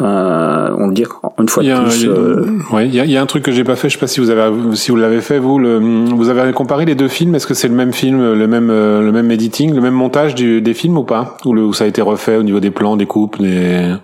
[0.00, 1.04] euh, on le dit
[1.38, 2.08] une fois de plus.
[2.08, 2.44] Euh,
[2.82, 3.88] il y, a, un truc que j'ai pas fait.
[3.88, 5.58] Je sais pas si vous avez, si vous l'avez fait vous.
[5.58, 7.34] Le, vous avez comparé les deux films.
[7.34, 10.34] Est-ce que c'est le même film, le même, euh, le même editing, le même montage
[10.34, 11.36] des films ou pas?
[11.44, 13.94] Ou, le, ça a été refait au niveau des plans, des coupes, des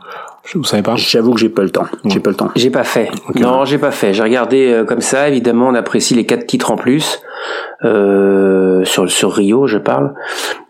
[0.54, 1.86] vous savez pas J'avoue que j'ai pas le temps.
[2.04, 2.50] J'ai pas le temps.
[2.56, 3.10] J'ai pas fait.
[3.34, 4.12] non, j'ai pas fait.
[4.12, 5.28] J'ai regardé euh, comme ça.
[5.28, 7.20] Évidemment, on apprécie les quatre titres en plus
[7.84, 10.14] euh, sur sur Rio, je parle.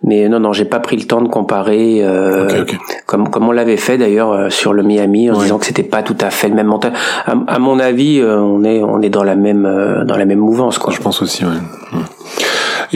[0.03, 2.65] Mais non, non, j'ai pas pris le temps de comparer euh,
[3.07, 6.03] comme comme on l'avait fait d'ailleurs euh, sur le Miami en disant que c'était pas
[6.03, 6.93] tout à fait le même montage.
[7.27, 9.63] À, mon avis, on est on est dans la même
[10.07, 10.93] dans la même mouvance quoi.
[10.93, 11.45] Je pense aussi.
[11.45, 11.51] Ouais.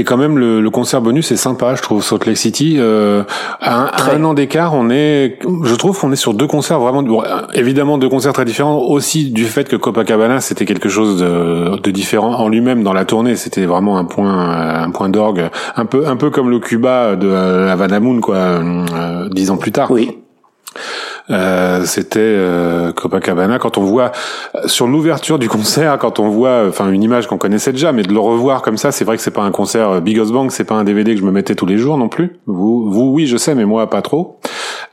[0.00, 2.76] Et quand même, le, le concert bonus est sympa, je trouve, Salt Lake City.
[2.78, 3.22] Euh,
[3.60, 7.04] à, un, an d'écart, on est, je trouve qu'on est sur deux concerts vraiment,
[7.52, 11.90] évidemment deux concerts très différents, aussi du fait que Copacabana c'était quelque chose de, de
[11.90, 13.36] différent en lui-même dans la tournée.
[13.36, 17.28] C'était vraiment un point, un point d'orgue, un peu, un peu comme le Cuba de
[17.30, 19.90] Havana Moon, quoi, euh, dix ans plus tard.
[19.90, 20.16] Oui.
[21.30, 23.58] Euh, c'était euh, Copacabana.
[23.58, 24.12] Quand on voit
[24.66, 28.12] sur l'ouverture du concert, quand on voit, enfin une image qu'on connaissait déjà, mais de
[28.12, 30.64] le revoir comme ça, c'est vrai que c'est pas un concert euh, Big Bang, c'est
[30.64, 32.40] pas un DVD que je me mettais tous les jours non plus.
[32.46, 34.40] Vous, vous oui, je sais, mais moi pas trop.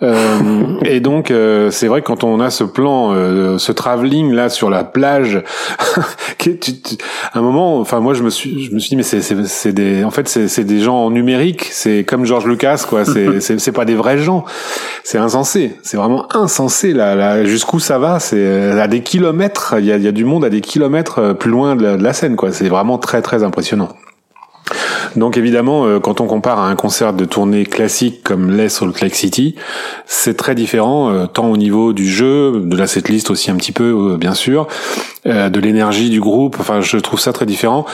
[0.04, 1.34] Euh, et donc
[1.72, 3.14] c'est vrai que quand on a ce plan,
[3.58, 5.44] ce travelling là sur la plage,
[7.34, 9.74] à un moment, enfin moi je me suis, je me suis dit mais c'est c'est
[9.74, 13.06] des, en fait c'est c'est des gens numériques, c'est comme George Lucas quoi,
[13.40, 14.46] c'est c'est pas des vrais gens,
[15.04, 18.20] c'est insensé, c'est vraiment insensé là, là jusqu'où ça va.
[18.20, 19.76] C'est euh, à des kilomètres.
[19.80, 22.14] Il y a, y a, du monde à des kilomètres euh, plus loin de la,
[22.14, 22.52] scène, quoi.
[22.52, 23.90] C'est vraiment très très impressionnant.
[25.16, 29.02] Donc évidemment, euh, quand on compare à un concert de tournée classique comme l'est Salt
[29.02, 29.56] Lake City,
[30.06, 34.18] c'est très différent, tant au niveau du jeu, de la setlist aussi un petit peu,
[34.18, 34.68] bien sûr,
[35.26, 36.58] de l'énergie du groupe.
[36.60, 37.86] Enfin, je trouve ça très différent.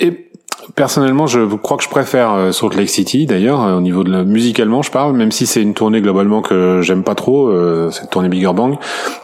[0.00, 0.31] Et
[0.74, 3.26] Personnellement, je crois que je préfère euh, Salt Lake City.
[3.26, 6.40] D'ailleurs, euh, au niveau de la, musicalement, je parle, même si c'est une tournée globalement
[6.40, 8.76] que j'aime pas trop, euh, cette tournée Bigger Bang.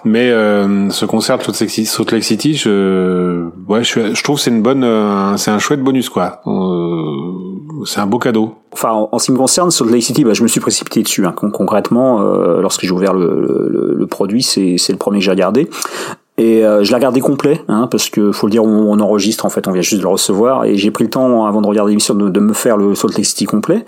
[0.05, 4.87] Mais ce concert de Salt Lake City, je, ouais, je, je trouve c'est une bonne,
[5.37, 6.43] c'est un chouette bonus quoi.
[7.85, 8.55] c'est un beau cadeau.
[8.73, 11.25] Enfin, en, ce qui me concerne, Salt Lake City, bah, je me suis précipité dessus.
[11.27, 11.35] Hein.
[11.35, 12.21] Concrètement,
[12.61, 15.69] lorsque j'ai ouvert le, le, le produit, c'est le premier que j'ai regardé.
[16.39, 19.51] Et euh, je l'ai regardé complet, hein, parce que faut le dire, on, enregistre en
[19.51, 21.91] fait, on vient juste de le recevoir, et j'ai pris le temps avant de regarder
[21.91, 23.85] l'émission de, de, me faire le Salt Lake City complet.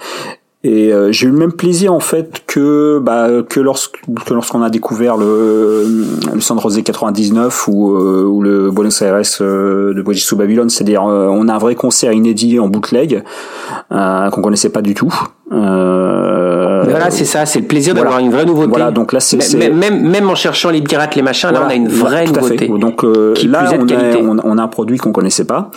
[0.62, 4.60] Et euh, j'ai eu le même plaisir en fait que bah, que lorsque que lorsqu'on
[4.60, 5.86] a découvert le
[6.34, 11.02] le San Jose 99 ou euh, ou le Buenos Aires de Bridge to Babylon, c'est-à-dire
[11.02, 13.24] on a un vrai concert inédit en bootleg
[13.88, 15.12] qu'on connaissait pas du tout.
[15.52, 18.68] Euh, voilà, c'est ça, c'est le plaisir d'avoir une vraie nouveauté.
[18.70, 19.36] Voilà, donc là, c'est
[19.70, 22.68] même, même en cherchant les pirates, les machins, là, on a une vraie nouveauté.
[22.68, 25.70] Donc euh, là, on a, on, on, a un produit qu'on connaissait pas.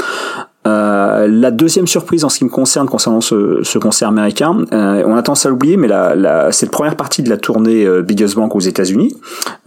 [0.66, 5.04] Euh, la deuxième surprise en ce qui me concerne concernant ce, ce concert américain, euh,
[5.06, 7.86] on a tendance à l'oublier, mais la, la, c'est la première partie de la tournée
[7.86, 9.16] euh, Biggest Bank aux États-Unis,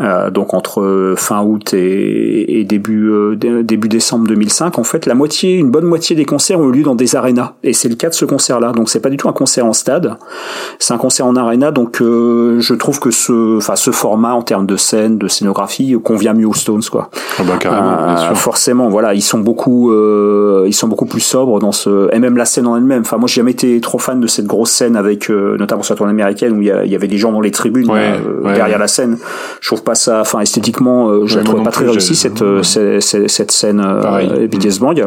[0.01, 4.79] euh, donc entre fin août et, et début début décembre 2005.
[4.79, 7.53] En fait, la moitié, une bonne moitié des concerts ont eu lieu dans des arénas,
[7.63, 8.73] et c'est le cas de ce concert-là.
[8.73, 10.17] Donc c'est pas du tout un concert en stade,
[10.79, 11.73] c'est un concert en aréna.
[11.73, 16.33] Donc je trouve que ce, enfin ce format en termes de scène, de scénographie convient
[16.33, 17.11] mieux aux Stones, quoi.
[17.39, 22.09] Ah bah, carrément, forcément, voilà, ils sont beaucoup, ils sont beaucoup plus sobres dans ce
[22.15, 23.03] et même la scène en elle-même.
[23.03, 25.95] Enfin moi j'ai jamais été trop fan de cette grosse scène avec euh, notamment sur
[25.95, 28.89] la tournée américaine où il y, avait des gens dans les tribunes euh, derrière la
[28.89, 29.19] scène.
[29.61, 33.29] Je trouve pas ça enfin esthétiquement euh, je la trouve pas très réussie cette, cette,
[33.29, 35.05] cette scène euh, Biggest Bang.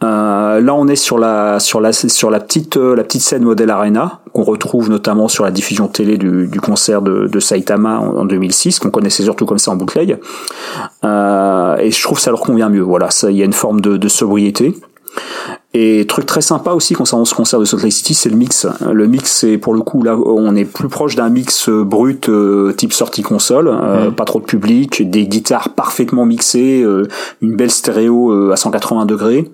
[0.00, 4.20] là on est sur la sur la sur la petite la petite scène modèle Arena
[4.32, 8.78] qu'on retrouve notamment sur la diffusion télé du, du concert de, de Saitama en, 2006
[8.78, 10.18] qu'on connaissait surtout comme ça en bootleg.
[11.02, 12.82] et je trouve que ça leur convient mieux.
[12.82, 14.74] Voilà, il y a une forme de, de sobriété.
[15.74, 18.66] Et truc très sympa aussi concernant ce concert de Salt Lake City, c'est le mix.
[18.90, 22.28] Le mix, c'est pour le coup là, on est plus proche d'un mix euh, brut
[22.30, 24.14] euh, type sortie console, euh, mm.
[24.14, 26.84] pas trop de public, des guitares parfaitement mixées,
[27.42, 29.50] une belle stéréo à 180 degrés.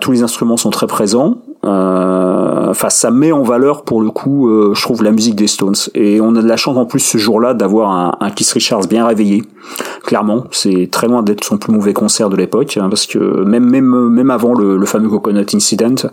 [0.00, 1.38] tous les instruments sont très présents.
[1.62, 5.74] Enfin, ça met en valeur pour le coup, je trouve, la musique des Stones.
[5.94, 8.86] Et on a de la chance en plus ce jour-là d'avoir un, un Keith Richards
[8.88, 9.42] bien réveillé.
[10.04, 13.64] Clairement, c'est très loin d'être son plus mauvais concert de l'époque, hein, parce que même
[13.64, 16.08] même même avant le, le fameux Coconut Incident,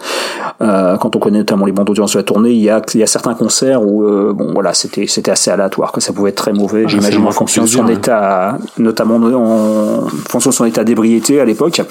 [0.62, 3.00] euh, quand on connaît notamment les bandes audience de la tournée, il y a il
[3.00, 6.32] y a certains concerts où euh, bon voilà c'était c'était assez aléatoire, que ça pouvait
[6.32, 6.84] être très mauvais.
[6.86, 11.46] Ah, J'imagine en fonction de son état, notamment en, fonction de son état d'ébriété à
[11.46, 11.82] l'époque,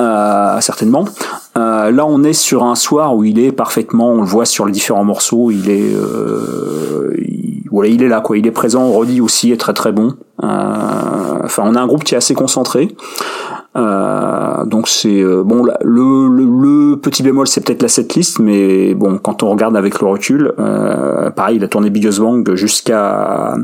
[0.00, 1.04] euh, certainement.
[1.56, 4.66] Euh, là, on est sur un soir où il est parfaitement, on le voit sur
[4.66, 8.88] les différents morceaux, il est, euh, il, voilà, il est là quoi, il est présent.
[8.90, 10.14] Roddy aussi est très très bon.
[10.42, 12.94] Euh, enfin, on a un groupe qui est assez concentré.
[13.76, 19.50] Euh, donc c'est bon le, petit bémol c'est peut-être la setlist mais bon quand on
[19.50, 20.54] regarde avec le recul
[21.36, 23.54] pareil il a tourné Biggest Bang jusqu'à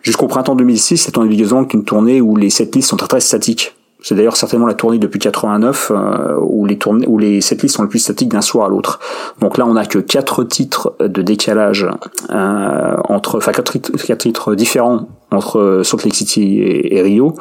[0.00, 3.20] jusqu'au printemps 2006 la tourné Biggest Bang une tournée où les setlists sont très très
[3.20, 7.76] statiques c'est d'ailleurs certainement la tournée depuis 89 euh, où les tournées où les setlists
[7.76, 8.98] sont les plus statiques d'un soir à l'autre.
[9.40, 11.86] Donc là, on a que quatre titres de décalage
[12.30, 13.78] euh, entre, enfin quatre,
[14.16, 17.34] titres différents entre Salt Lake City et, Rio.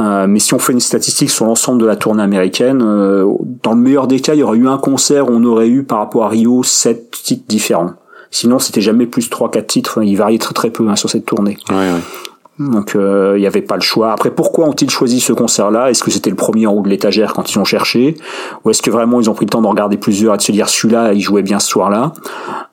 [0.00, 3.26] Euh, mais si on fait une statistique sur l'ensemble de la tournée américaine, euh,
[3.62, 5.84] dans le meilleur des cas, il y aurait eu un concert où on aurait eu
[5.84, 7.92] par rapport à Rio sept titres différents.
[8.30, 10.02] Sinon, c'était jamais plus trois quatre titres.
[10.02, 11.56] il variait très très peu hein, sur cette tournée.
[11.70, 12.33] Ouais, ouais.
[12.58, 14.12] Donc il n'y avait pas le choix.
[14.12, 15.90] Après, pourquoi ont-ils choisi ce concert-là?
[15.90, 18.16] Est-ce que c'était le premier en haut de l'étagère quand ils ont cherché?
[18.64, 20.52] Ou est-ce que vraiment ils ont pris le temps d'en regarder plusieurs et de se
[20.52, 22.12] dire celui-là, il jouait bien ce soir-là?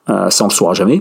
[0.06, 1.00] Ça, on le saura jamais.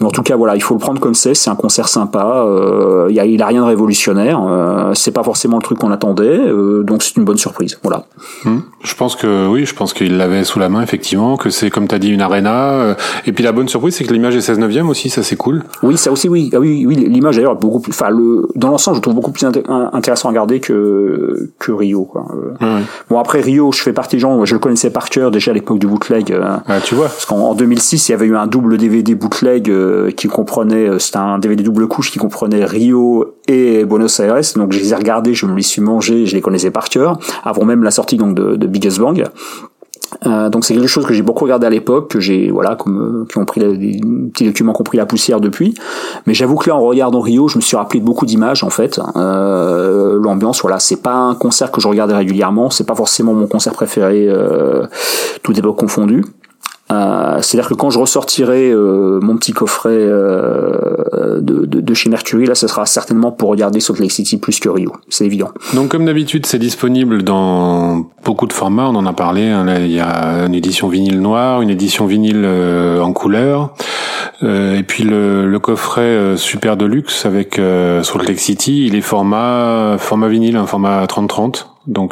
[0.00, 1.34] Mais en tout cas, voilà, il faut le prendre comme c'est.
[1.34, 2.44] C'est un concert sympa.
[2.46, 4.42] Euh, il, a, il a rien de révolutionnaire.
[4.44, 6.24] Euh, c'est pas forcément le truc qu'on attendait.
[6.24, 7.78] Euh, donc c'est une bonne surprise.
[7.82, 8.04] Voilà.
[8.44, 8.58] Hmm.
[8.82, 11.36] Je pense que oui, je pense qu'il l'avait sous la main effectivement.
[11.36, 12.72] Que c'est comme tu as dit une arena.
[12.72, 15.10] Euh, et puis la bonne surprise, c'est que l'image est 16 neuvième aussi.
[15.10, 15.62] Ça c'est cool.
[15.84, 16.50] Oui, ça aussi oui.
[16.52, 16.96] Ah oui, oui.
[16.96, 17.92] L'image d'ailleurs beaucoup plus.
[17.92, 22.04] Enfin, le dans l'ensemble, je trouve beaucoup plus intéressant à regarder que que Rio.
[22.04, 22.26] Quoi.
[22.62, 24.44] Euh, bon après Rio, je fais partie des gens.
[24.44, 26.36] Je le connaissais par cœur déjà à l'époque du bootleg.
[26.66, 27.06] Ah, tu vois.
[27.06, 30.98] Parce qu'en 2006, il y avait eu un double DVD bootleg euh, qui comprenait, euh,
[30.98, 34.40] c'était un DVD double couche qui comprenait Rio et Buenos Aires.
[34.56, 37.18] Donc je les ai regardés, je me les suis mangés, je les connaissais par cœur,
[37.44, 39.24] avant même la sortie donc de, de Biggest Bang.
[40.26, 43.26] Euh, donc c'est quelque chose que j'ai beaucoup regardé à l'époque, que j'ai voilà, comme
[43.30, 44.00] qui ont pris des
[44.32, 45.74] petits documents qui ont pris la poussière depuis.
[46.26, 48.70] Mais j'avoue que là, en regardant Rio, je me suis rappelé de beaucoup d'images en
[48.70, 49.00] fait.
[49.16, 53.46] Euh, L'ambiance, voilà, c'est pas un concert que je regardais régulièrement, c'est pas forcément mon
[53.46, 54.86] concert préféré, euh,
[55.42, 56.24] tout époque confondu.
[56.92, 62.54] Euh, c'est-à-dire que quand je ressortirai euh, mon petit coffret euh, de, chez Mercury, là,
[62.54, 65.50] ce sera certainement pour regarder Salt Lake City plus que Rio, c'est évident.
[65.74, 69.48] Donc comme d'habitude, c'est disponible dans beaucoup de formats, on en a parlé.
[69.48, 72.46] Hein, il y a une édition vinyle noire, une édition vinyle
[73.00, 73.74] en couleur,
[74.42, 80.28] et puis le, coffret super de luxe avec Salt Lake City, il est format format
[80.28, 81.66] vinyle, un format 30-30.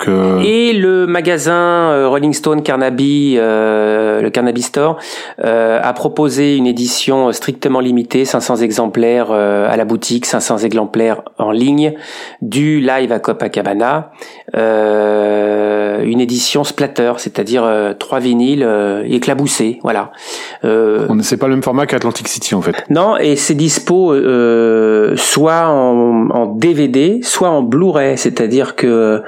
[0.09, 0.41] Euh...
[0.45, 4.99] et le magasin euh, Rolling Stone Carnaby, euh, le Carnaby Store,
[5.45, 11.51] euh, a proposé une édition strictement limitée, 500 exemplaires à la boutique, 500 exemplaires en
[11.51, 11.95] ligne,
[12.43, 14.13] du live à Copacabana,
[16.05, 18.67] une édition splatter, c'est-à-dire trois vinyles
[19.05, 20.13] éclaboussés, voilà.
[20.65, 22.85] On c'est pas le même format qu'Atlantic City en fait.
[22.91, 24.15] Non, et c'est dispo
[25.17, 29.23] soit en, en DVD, soit en Blu-ray, c'est-à-dire que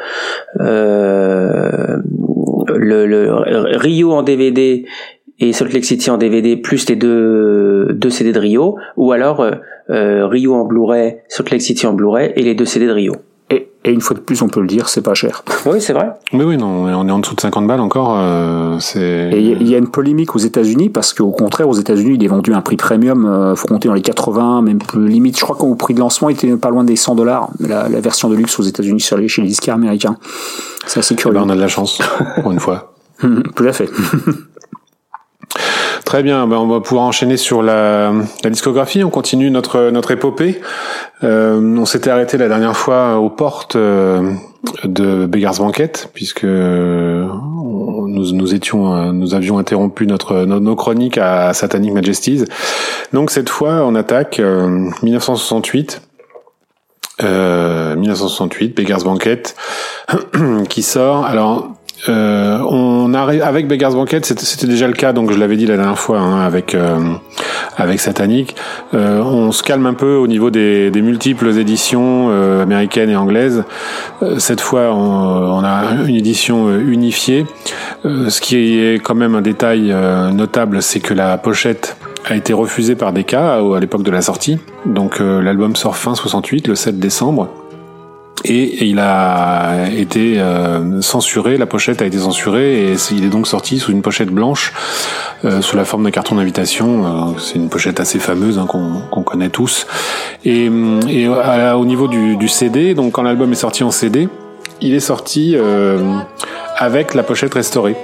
[0.61, 1.97] euh,
[2.75, 3.31] le, le,
[3.77, 4.85] Rio en DVD
[5.41, 9.41] et Salt Lake City en DVD plus les deux, deux CD de Rio, ou alors
[9.41, 9.53] euh,
[9.91, 13.15] euh, Rio en Blu-ray, Salt Lake City en Blu-ray et les deux CD de Rio.
[13.87, 15.45] Et une fois de plus, on peut le dire, c'est pas cher.
[15.67, 16.11] Oui, c'est vrai.
[16.33, 18.17] Mais oui, non, on est en dessous de 50 balles encore.
[18.19, 19.31] Euh, c'est.
[19.33, 22.29] Et il y a une polémique aux États-Unis parce qu'au contraire, aux États-Unis, il est
[22.29, 25.39] vendu à un prix premium, euh, faut compter dans les 80, même plus limite.
[25.39, 27.49] Je crois qu'au prix de lancement, il était pas loin des 100 dollars.
[27.61, 30.17] La, la, version de luxe aux États-Unis sur les, chez les disquaires américains.
[30.87, 31.37] C'est assez curieux.
[31.37, 31.99] Eh ben, on a de la chance
[32.43, 32.95] pour une fois.
[33.21, 33.89] Tout à fait.
[36.15, 38.13] Très bien, ben on va pouvoir enchaîner sur la,
[38.45, 39.03] la, discographie.
[39.03, 40.61] On continue notre notre épopée.
[41.25, 44.31] Euh, on s'était arrêté la dernière fois aux portes euh,
[44.85, 51.93] de Beggars Banquet, puisque nous, nous étions, nous avions interrompu notre nos, chroniques à Satanic
[51.93, 52.45] Majesties.
[53.13, 54.41] Donc cette fois, on attaque
[55.03, 56.01] 1968.
[57.23, 59.43] Euh, 1968, euh, Beggars Banquet,
[60.69, 61.25] qui sort.
[61.25, 61.73] Alors
[62.09, 65.77] euh, on arrive avec Beggars Banquet, c'était déjà le cas, donc je l'avais dit la
[65.77, 66.99] dernière fois hein, avec euh,
[67.77, 68.55] avec Satanic.
[68.95, 73.17] Euh, on se calme un peu au niveau des, des multiples éditions euh, américaines et
[73.17, 73.65] anglaises.
[74.23, 77.47] Euh, cette fois, on, on, a une édition unifiée.
[78.05, 79.95] ce qui est quand même un détail
[80.33, 84.23] notable, c'est que la pochette a été refusée par DK à, à l'époque de la
[84.23, 84.59] sortie.
[84.87, 87.49] Donc l'album sort fin 68, le 7 décembre
[88.45, 93.47] et il a été euh, censuré, la pochette a été censurée et il est donc
[93.47, 94.73] sorti sous une pochette blanche,
[95.45, 97.07] euh, sous la forme d'un carton d'invitation.
[97.07, 99.87] Euh, c'est une pochette assez fameuse hein, qu'on connaît tous.
[100.45, 100.67] Et,
[101.09, 104.29] et au niveau du, du, CD, donc quand l'album est sorti en CD,
[104.83, 105.57] il est sorti
[106.77, 107.97] avec la pochette restaurée.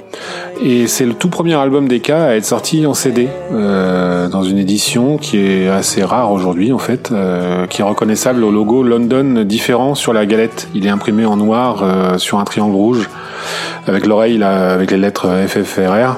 [0.62, 4.42] Et c'est le tout premier album des cas à être sorti en CD, euh, dans
[4.42, 8.82] une édition qui est assez rare aujourd'hui en fait, euh, qui est reconnaissable au logo
[8.82, 10.68] London différent sur la galette.
[10.74, 13.08] Il est imprimé en noir euh, sur un triangle rouge,
[13.86, 16.16] avec l'oreille avec les lettres FFRR.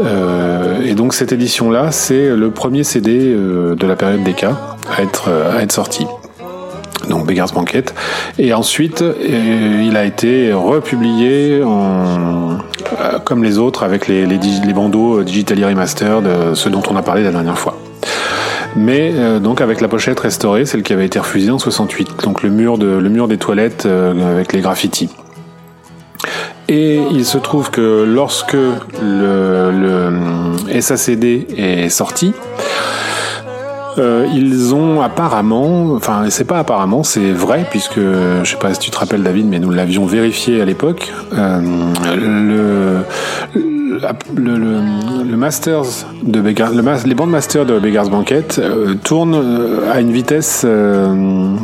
[0.00, 5.02] Euh, et donc cette édition-là, c'est le premier CD euh, de la période des à
[5.02, 6.06] être, à être sorti
[7.08, 7.84] donc Beggars Banquet.
[8.38, 12.58] Et ensuite, euh, il a été republié en,
[13.00, 17.02] euh, comme les autres avec les, les, les bandeaux Digitally Remastered, ceux dont on a
[17.02, 17.78] parlé la dernière fois.
[18.74, 22.42] Mais euh, donc avec la pochette restaurée, celle qui avait été refusée en 68, donc
[22.42, 25.10] le mur, de, le mur des toilettes avec les graffitis.
[26.68, 32.32] Et il se trouve que lorsque le, le SACD est sorti,
[33.98, 38.80] euh, ils ont apparemment, enfin c'est pas apparemment, c'est vrai puisque je sais pas si
[38.80, 41.12] tu te rappelles David, mais nous l'avions vérifié à l'époque.
[41.32, 41.60] Euh,
[42.16, 43.04] le
[44.34, 44.56] le,
[45.24, 50.66] le, Masters de le, les bandes Masters de Beggar's Banquet euh, tournent à une vitesse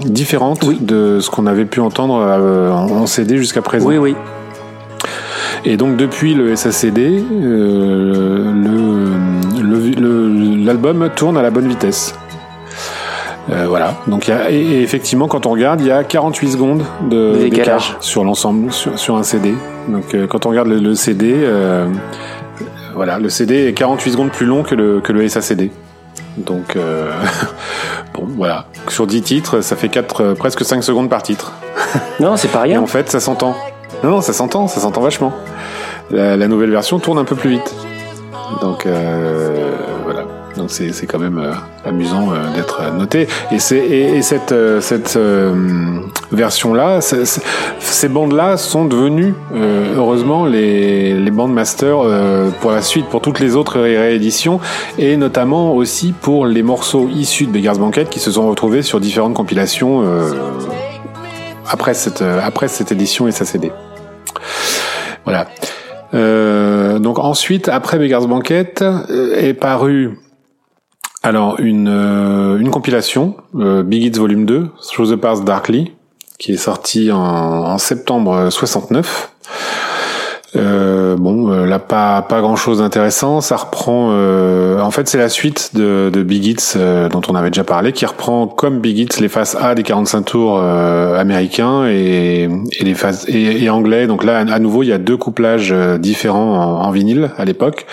[0.04, 3.88] différente de ce qu'on avait pu entendre en CD jusqu'à présent.
[3.88, 4.14] Oui, oui.
[5.64, 7.22] Et donc depuis le SACD,
[10.64, 12.14] l'album tourne à la bonne vitesse.
[13.50, 13.94] Euh, voilà.
[14.06, 17.96] Donc, y a, et, effectivement, quand on regarde, il y a 48 secondes de décalage
[18.00, 19.54] sur l'ensemble, sur, sur, un CD.
[19.88, 21.86] Donc, euh, quand on regarde le, CD, euh,
[22.94, 25.70] voilà, le CD est 48 secondes plus long que le, que le SACD.
[26.36, 27.10] Donc, euh,
[28.14, 28.66] bon, voilà.
[28.88, 31.52] Sur 10 titres, ça fait 4, presque 5 secondes par titre.
[32.20, 32.74] Non, c'est pas rien.
[32.74, 33.56] Et en fait, ça s'entend.
[34.02, 35.32] Non, non, ça s'entend, ça s'entend vachement.
[36.10, 37.74] La, la, nouvelle version tourne un peu plus vite.
[38.62, 38.86] Donc,
[40.04, 40.24] voilà.
[40.58, 41.52] Donc c'est c'est quand même euh,
[41.86, 43.28] amusant euh, d'être noté.
[43.52, 45.18] Et c'est et, cette euh, cette
[46.32, 49.34] version là, ces bandes là sont devenues
[49.96, 51.98] heureusement les les bandes master
[52.60, 54.60] pour la suite, pour toutes les autres rééditions
[54.98, 59.00] et notamment aussi pour les morceaux issus de Beggars Banquet qui se sont retrouvés sur
[59.00, 60.04] différentes compilations
[61.70, 63.72] après cette après cette édition et sa CD.
[65.24, 65.48] Voilà.
[66.14, 68.74] Euh, donc ensuite, après Beggars Banquet,
[69.34, 70.18] est paru
[71.22, 75.92] alors, une, euh, une compilation, euh, Big Hits Volume 2, Through the Past Darkly,
[76.38, 79.32] qui est sorti en, en septembre 69.
[80.56, 83.40] Euh, bon, euh, là pas pas grand chose d'intéressant.
[83.40, 84.10] Ça reprend.
[84.80, 86.78] en fait, c'est la suite de, de Big Hits
[87.10, 90.22] dont on avait déjà parlé, qui reprend comme Big Hits les faces A des 45
[90.22, 94.06] tours américains et, et les phases et, anglais.
[94.06, 97.86] Donc là, à nouveau, il y a deux couplages différents en, en vinyle à l'époque.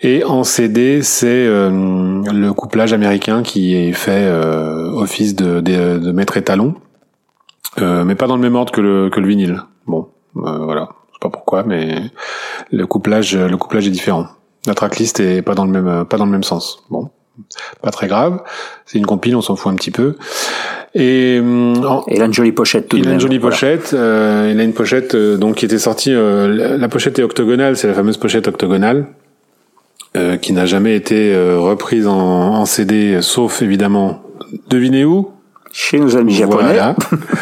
[0.00, 5.98] Et en CD, c'est euh, le couplage américain qui est fait euh, office de, de,
[5.98, 6.74] de maître étalon,
[7.80, 9.62] euh, mais pas dans le même ordre que le, que le vinyle.
[9.86, 12.02] Bon, voilà, sais pas pourquoi, mais
[12.70, 14.26] le couplage, le couplage est différent.
[14.66, 16.82] La tracklist est pas dans le même, pas dans le même sens.
[16.90, 17.10] Bon,
[17.82, 18.42] pas très grave.
[18.86, 20.16] C'est une compile, on s'en fout un petit peu.
[20.94, 22.88] Et, il a une jolie pochette.
[22.88, 23.92] Tout il a une jolie pochette.
[23.94, 26.12] Euh, il a une pochette donc qui était sortie.
[26.12, 29.06] la pochette est octogonale, c'est la fameuse pochette octogonale.
[30.16, 34.22] Euh, qui n'a jamais été euh, reprise en, en, CD, sauf évidemment,
[34.68, 35.30] devinez où?
[35.80, 36.76] Chez nos amis japonais.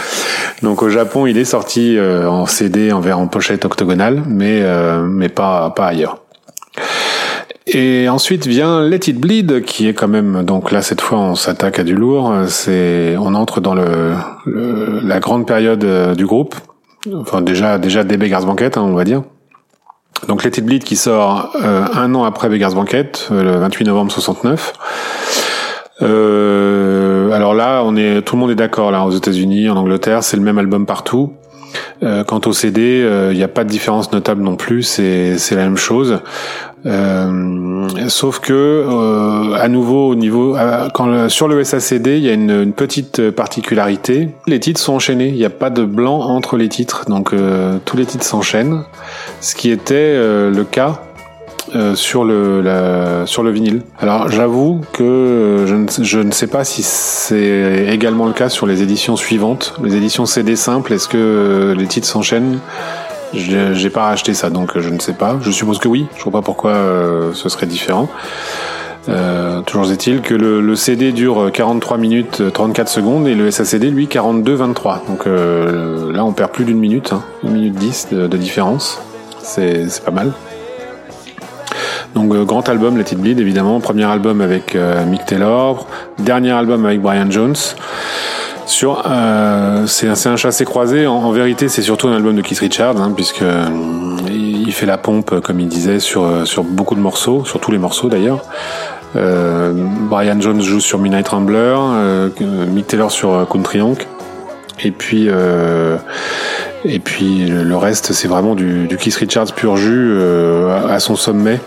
[0.62, 4.62] Donc au Japon, il est sorti euh, en CD, en en pochette octogonale, mais
[5.04, 6.18] mais pas pas ailleurs.
[7.66, 11.34] Et ensuite vient Let It Bleed, qui est quand même donc là cette fois on
[11.34, 12.32] s'attaque à du lourd.
[12.46, 14.12] C'est on entre dans le,
[15.02, 16.54] la grande période du groupe.
[17.14, 19.22] Enfin déjà déjà des Beggars Banquet, hein, on va dire.
[20.28, 23.84] Donc Let It Bleed qui sort euh, un an après Beggars Banquet, euh, le 28
[23.84, 24.72] novembre 69.
[26.02, 30.22] Euh, alors là, on est, tout le monde est d'accord là aux États-Unis, en Angleterre,
[30.22, 31.32] c'est le même album partout.
[32.02, 35.64] Euh, quant au CD, il n'y a pas de différence notable non plus, c'est la
[35.64, 36.20] même chose.
[36.84, 40.56] Euh, sauf que euh, à nouveau au niveau
[40.94, 44.28] quand sur le SACD, il y a une, une, petite particularité.
[44.46, 45.28] Les titres sont enchaînés.
[45.28, 47.34] Il n'y a pas de blanc entre les titres, donc
[47.84, 48.84] tous les titres s'enchaînent
[49.40, 51.00] ce qui était euh, le cas
[51.74, 53.82] euh, sur le sur le vinyle.
[53.98, 58.48] Alors j'avoue que euh, je ne, je ne sais pas si c'est également le cas
[58.48, 60.92] sur les éditions suivantes, les éditions CD simples.
[60.92, 62.58] Est-ce que les titres s'enchaînent?
[63.32, 65.36] J'ai pas racheté ça, donc je ne sais pas.
[65.42, 66.06] Je suppose que oui.
[66.16, 66.74] Je vois pas pourquoi
[67.34, 68.08] ce serait différent.
[69.08, 74.08] Euh, toujours est-il que le, CD dure 43 minutes 34 secondes et le SACD lui
[74.08, 75.04] 42 23.
[75.08, 79.00] Donc euh, là on perd plus d'une minute, hein, une minute 10 de, de différence
[79.42, 80.32] c'est pas mal.
[82.16, 85.86] Donc euh, grand album, Let It Bleed évidemment, premier album avec euh, Mick Taylor,
[86.18, 87.54] dernier album avec Brian Jones.
[88.64, 91.06] Sur, euh, c'est un chassé croisé.
[91.06, 93.44] En, vérité, c'est surtout un album de Keith Richards, hein, puisque
[94.30, 98.08] il fait la pompe, comme il disait, sur beaucoup de morceaux, sur tous les morceaux
[98.08, 98.42] d'ailleurs.
[99.14, 101.76] Brian Jones joue sur Midnight Rambler,
[102.40, 104.08] Mick Taylor sur Country Honk.
[104.82, 105.28] Et puis,
[106.84, 110.18] et puis le reste, c'est vraiment du, du Keith Richards pur jus
[110.90, 111.60] à son sommet.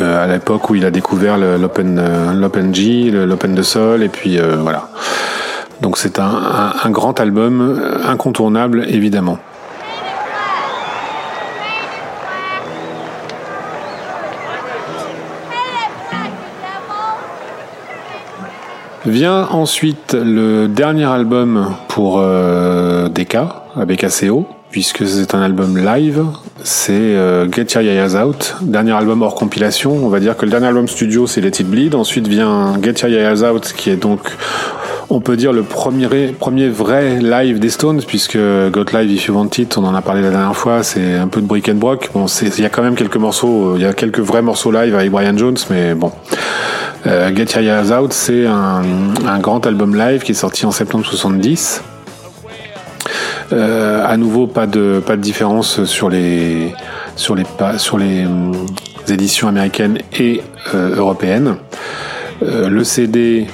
[0.00, 2.02] Euh, à l'époque où il a découvert l'Open
[2.34, 4.88] l'Open G, l'Open de Sol, et puis voilà.
[5.80, 9.38] Donc c'est un, grand album incontournable évidemment.
[19.06, 23.10] Vient ensuite le dernier album pour euh,
[23.76, 26.24] avec ACO, puisque c'est un album live.
[26.64, 27.16] c'est
[27.52, 29.92] Get Your Yayas Out, dernier album hors compilation.
[29.92, 31.94] On va dire que le dernier album studio, c'est Let It Bleed.
[31.94, 34.32] Ensuite vient Get Your Yayas Out, qui est donc
[35.10, 39.34] on peut dire le premier, premier vrai live des Stones, puisque Got Live If You
[39.34, 41.76] Want It, on en a parlé la dernière fois, c'est un peu de brick and
[41.76, 42.10] brock.
[42.12, 44.96] Bon, il y a quand même quelques morceaux, il y a quelques vrais morceaux live
[44.96, 46.10] avec Brian Jones, mais bon.
[47.06, 51.06] Euh, Get Your Eyes Out, c'est un, grand album live qui est sorti en septembre
[51.06, 51.84] 70.
[53.54, 56.74] Euh, à nouveau, pas de pas de différence sur les
[57.16, 57.44] sur les
[57.78, 58.52] sur les hum,
[59.08, 60.42] éditions américaines et
[60.74, 61.56] euh, européennes.
[62.42, 63.46] Euh, le CD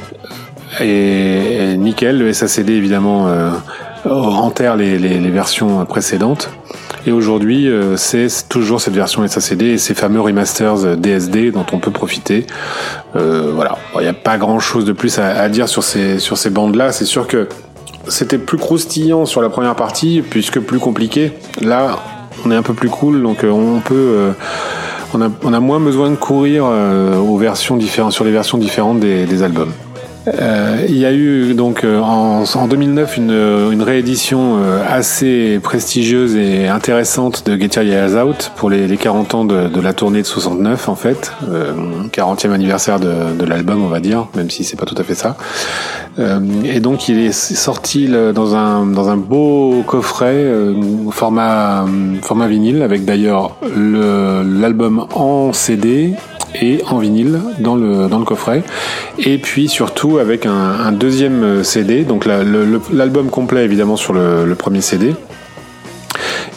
[0.80, 2.18] est, nickel.
[2.18, 3.50] Le SACD évidemment euh,
[4.08, 6.50] enterre les, les, les, versions précédentes.
[7.06, 11.78] Et aujourd'hui, euh, c'est toujours cette version SACD et ces fameux remasters DSD dont on
[11.78, 12.46] peut profiter.
[13.16, 16.38] Euh, voilà, il n'y a pas grand-chose de plus à, à, dire sur ces sur
[16.38, 16.92] ces bandes-là.
[16.92, 17.48] C'est sûr que
[18.10, 21.32] c'était plus croustillant sur la première partie puisque plus compliqué.
[21.60, 21.98] Là,
[22.44, 24.32] on est un peu plus cool, donc euh, on peut euh,
[25.14, 29.42] on a, moins besoin de courir euh, aux versions différentes sur les versions différentes des
[29.42, 29.72] albums.
[30.28, 33.30] Euh, il y a eu donc euh, en, en 2009 une,
[33.72, 38.96] une réédition euh, assez prestigieuse et intéressante de Get Your Years Out pour les, les
[38.98, 41.72] 40 ans de, de, la tournée de 69 en fait, euh,
[42.12, 45.14] 40e anniversaire de, de l'album on va dire, même si c'est pas tout à fait
[45.14, 45.36] ça.
[46.18, 50.74] Euh, et donc il est sorti dans un dans un beau coffret euh,
[51.10, 51.86] format
[52.22, 56.14] format vinyle avec d'ailleurs l'album en CD
[56.60, 58.62] et en vinyle dans le, dans le coffret.
[59.18, 64.80] Et puis surtout avec un, deuxième CD, donc l'album la, complet évidemment sur le, premier
[64.80, 65.14] CD.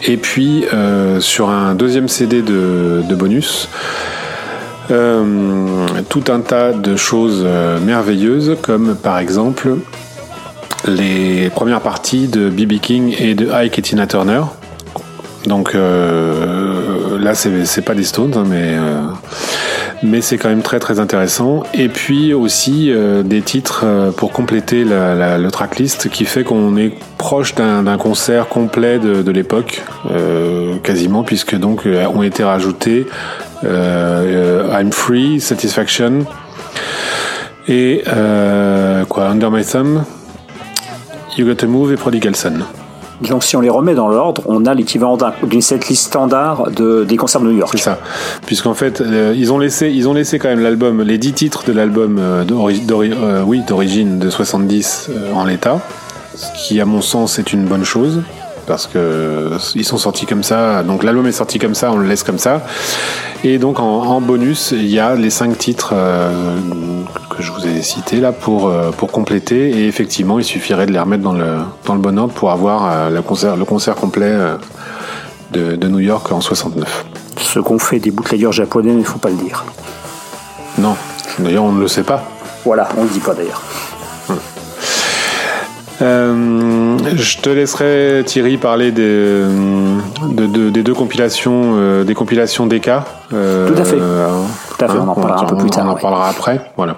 [0.05, 3.69] Et puis euh, sur un deuxième CD de, bonus.
[4.91, 9.77] Euh, tout un tas de choses euh, merveilleuses comme par exemple
[10.85, 12.79] les premières parties de B.B.
[12.81, 14.41] King et de Ike et Tina Turner.
[15.45, 18.77] Donc là, c'est pas des Stones, hein, mais
[20.03, 21.63] mais c'est quand même très très intéressant.
[21.73, 26.93] Et puis aussi euh, des titres euh, pour compléter le tracklist qui fait qu'on est
[27.17, 29.81] proche d'un concert complet de, l'époque,
[30.11, 33.07] euh, quasiment, puisque donc ont été rajoutés
[33.63, 36.25] I'm Free, Satisfaction
[37.67, 38.03] et
[39.07, 40.03] quoi, Under My Thumb,
[41.37, 42.59] You Got to Move et Prodigal Son.
[43.23, 47.17] Que si on les remet dans l'ordre, on a l'équivalent d'une setlist standard de, des
[47.17, 47.71] concerts de New York.
[47.73, 47.99] C'est ça.
[48.45, 51.63] Puisqu'en fait, euh, ils, ont laissé, ils ont laissé quand même l'album, les 10 titres
[51.65, 55.79] de l'album euh, euh, oui, d'origine de 70 en l'état.
[56.35, 58.21] Ce qui, à mon sens, est une bonne chose
[58.65, 60.83] parce que ils sont sortis comme ça.
[60.83, 62.61] Donc l'album est sorti comme ça, on le laisse comme ça.
[63.43, 66.55] Et donc en, en bonus, il y a les cinq titres euh,
[67.29, 69.69] que je vous ai cités là pour euh, pour compléter.
[69.69, 72.89] Et effectivement, il suffirait de les remettre dans le dans le bon ordre pour avoir
[72.89, 74.33] euh, le concert le concert complet
[75.51, 77.05] de, de, New York en 69.
[77.37, 79.65] Ce qu'on fait des bootleggers japonais, il faut pas le dire.
[80.77, 80.95] Non,
[81.39, 82.23] d'ailleurs on ne le sait pas.
[82.65, 83.61] Voilà, on le dit pas d'ailleurs.
[86.01, 92.65] Euh, je te laisserai Thierry parler des, de, de, des deux compilations, euh, des compilations
[92.65, 92.89] DK.
[93.33, 93.97] Euh, Tout à fait.
[93.97, 94.97] Tout à fait.
[94.97, 95.85] Hein, on en parlera on, un peu plus tard.
[95.87, 96.61] On en parlera après.
[96.77, 96.97] Voilà.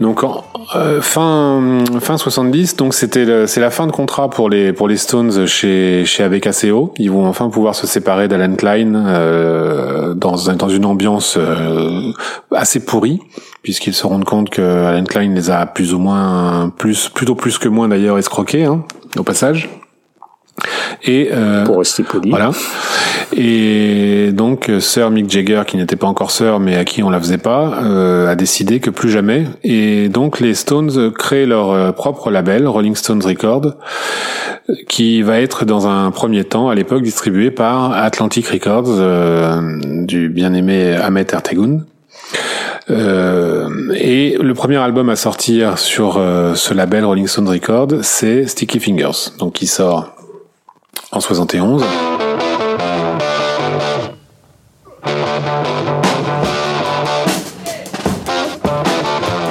[0.00, 0.44] Donc en,
[0.76, 4.96] euh, fin fin 70, donc c'était c'est la fin de contrat pour les pour les
[4.96, 6.94] Stones chez chez ABKCO.
[6.98, 12.12] Ils vont enfin pouvoir se séparer d'Alan Klein euh, dans dans une ambiance euh,
[12.54, 13.20] assez pourrie
[13.62, 17.58] puisqu'ils se rendent compte que Alan Klein les a plus ou moins plus plutôt plus
[17.58, 18.84] que moins d'ailleurs escroqués hein,
[19.18, 19.68] au passage.
[21.04, 22.30] Et euh, pour rester poli.
[22.30, 22.50] Voilà.
[23.36, 27.20] Et donc Sir Mick Jagger, qui n'était pas encore Sir, mais à qui on la
[27.20, 29.44] faisait pas, euh, a décidé que plus jamais.
[29.62, 33.74] Et donc les Stones créent leur euh, propre label, Rolling Stones Records,
[34.88, 39.60] qui va être dans un premier temps, à l'époque, distribué par Atlantic Records euh,
[40.04, 41.80] du bien-aimé Ahmet Ertegun.
[42.90, 48.46] Euh, et le premier album à sortir sur euh, ce label Rolling Stones Records, c'est
[48.46, 50.14] Sticky Fingers, donc qui sort
[51.12, 51.84] en 71.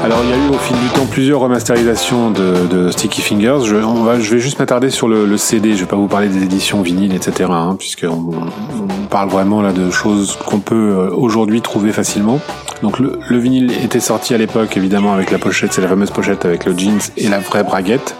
[0.04, 3.66] Alors il y a eu au fil du temps plusieurs remasterisations de, de Sticky Fingers.
[3.66, 5.74] Je, on va, je vais juste m'attarder sur le, CD.
[5.74, 7.50] Je vais pas vous parler des éditions vinyles, etc.
[7.52, 12.40] Hein, puisqu'on on parle vraiment là de choses qu'on peut euh, aujourd'hui trouver facilement.
[12.84, 16.12] Donc le, le, vinyle était sorti à l'époque évidemment avec la pochette, c'est la fameuse
[16.12, 18.16] pochette avec le jeans et la vraie braguette.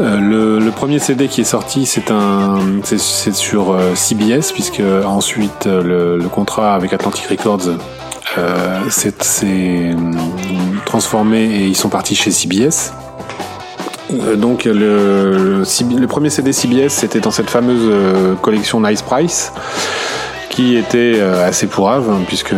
[0.00, 5.66] Euh, le, premier CD qui est sorti, c'est un, c'est sur euh, CBS puisque ensuite
[5.66, 7.78] euh, le, contrat avec Atlantic Records
[8.90, 9.96] s'est
[10.86, 12.92] transformé et ils sont partis chez CBS.
[14.36, 17.92] donc le, le, premier CD CBS, c'était dans cette fameuse
[18.40, 19.52] collection Nice Price
[20.50, 22.54] qui était assez pourrave, hein, puisque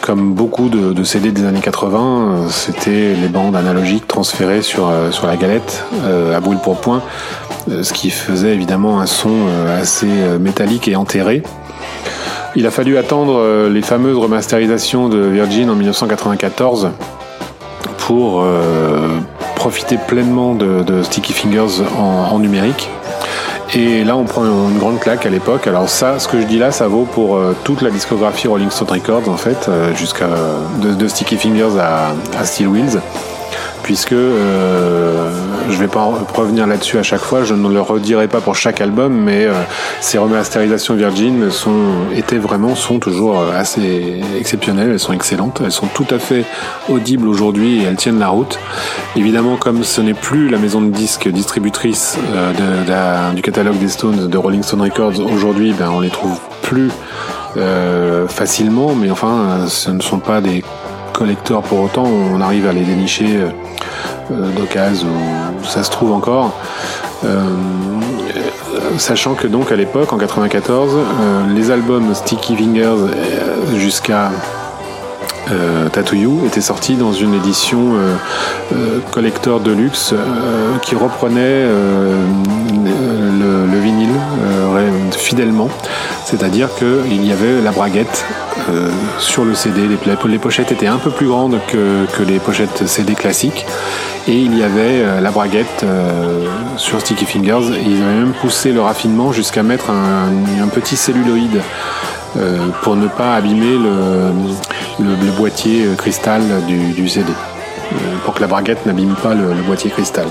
[0.00, 5.36] comme beaucoup de, CD des années 80, c'était les bandes analogiques transférées sur, sur la
[5.36, 5.84] galette
[6.34, 7.02] à brûle pour point,
[7.68, 9.46] ce qui faisait évidemment un son
[9.80, 10.08] assez
[10.40, 11.42] métallique et enterré.
[12.54, 16.90] Il a fallu attendre euh, les fameuses remasterisations de Virgin en 1994
[17.96, 19.08] pour euh,
[19.56, 22.90] profiter pleinement de, Sticky Fingers en, numérique.
[23.74, 25.66] Et là, on prend une grande claque à l'époque.
[25.66, 28.70] Alors ça, ce que je dis là, ça vaut pour euh, toute la discographie Rolling
[28.70, 30.28] Stone Records, en fait, jusqu'à
[30.80, 33.00] de, Sticky Fingers à, à Steel Wheels
[33.82, 35.30] puisque euh,
[35.70, 36.04] je vais pas
[36.34, 39.52] revenir là-dessus à chaque fois, je ne le redirai pas pour chaque album, mais euh,
[40.00, 45.72] ces remasterisations Virgin sont étaient vraiment sont toujours euh, assez exceptionnelles, elles sont excellentes, elles
[45.72, 46.44] sont tout à fait
[46.88, 48.58] audibles aujourd'hui et elles tiennent la route.
[49.16, 54.28] Évidemment, comme ce n'est plus la maison de disques distributrice euh, du catalogue des Stones
[54.28, 56.90] de Rolling Stone Records aujourd'hui, ben on les trouve plus
[58.28, 60.64] facilement, mais enfin, ce ne sont pas des
[61.68, 63.48] pour autant, on arrive à les dénicher euh,
[64.30, 66.52] euh, d'occasion où ça se trouve encore.
[67.24, 67.42] Euh,
[68.98, 70.96] sachant que donc à l'époque, en 94,
[71.54, 73.06] les albums Sticky Fingers
[73.76, 74.30] jusqu'à
[75.50, 77.94] euh, Tattoo You était sorti dans une édition
[79.10, 80.14] collector de luxe
[80.82, 81.66] qui reprenait
[85.14, 85.68] fidèlement,
[86.24, 88.24] c'est-à-dire qu'il y avait la braguette
[89.18, 89.82] sur le CD.
[90.28, 93.66] Les, pochettes étaient un peu plus grandes que, les pochettes CD classiques
[94.28, 95.84] et il y avait la braguette
[96.76, 97.70] sur Sticky Fingers.
[97.84, 101.60] ils avaient même poussé le raffinement jusqu'à mettre un petit celluloïde
[102.36, 108.46] euh, pour ne pas abîmer le, boîtier euh, cristal du, CD, euh, pour que la
[108.46, 110.26] braguette n'abîme pas le, boîtier cristal.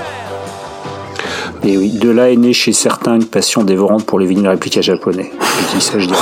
[1.63, 4.81] Et oui, de là est née chez certains une passion dévorante pour les vinyles réplicas
[4.81, 5.31] japonais.
[5.71, 6.19] Je dis ça, je dirais.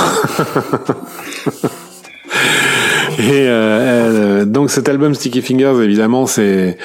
[4.42, 6.78] Et donc cet album Sticky Fingers, évidemment, c'est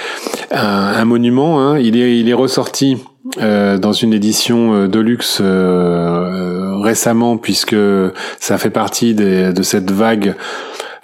[0.52, 1.62] un, monument.
[1.62, 1.80] Hein.
[1.80, 2.98] Il, est, ressorti
[3.38, 5.42] dans une édition de luxe
[6.82, 7.76] récemment puisque
[8.40, 10.36] ça fait partie de cette vague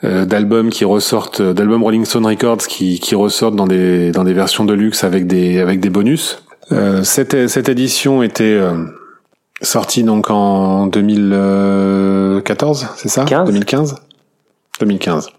[0.04, 5.04] euh, d'albums qui ressortent, d'albums Rolling Stone Records qui, ressortent dans des versions de luxe
[5.04, 6.43] avec des bonus.
[6.72, 8.86] Euh, cette cette édition était euh,
[9.61, 13.26] sortie donc en 2014, c'est ça?
[13.26, 13.95] 2015
[14.80, 15.30] 2015.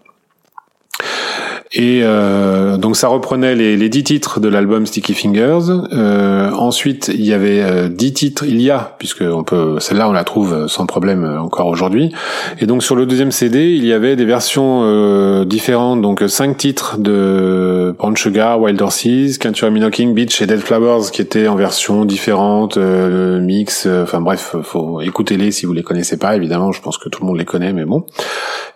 [1.73, 5.71] Et euh, donc ça reprenait les, les 10 titres de l'album Sticky Fingers.
[5.91, 10.07] Euh, ensuite, il y avait euh, 10 titres, il y a, puisque on peut, celle-là
[10.07, 12.13] on la trouve sans problème encore aujourd'hui.
[12.59, 16.57] Et donc sur le deuxième CD, il y avait des versions euh, différentes, donc 5
[16.57, 21.55] titres de Brown Sugar, Wild Horses, Can't Knocking, Beach et Dead Flowers qui étaient en
[21.55, 26.71] versions différentes, euh, mix, euh, enfin bref, faut écouter-les si vous les connaissez pas, évidemment,
[26.71, 28.05] je pense que tout le monde les connaît, mais bon.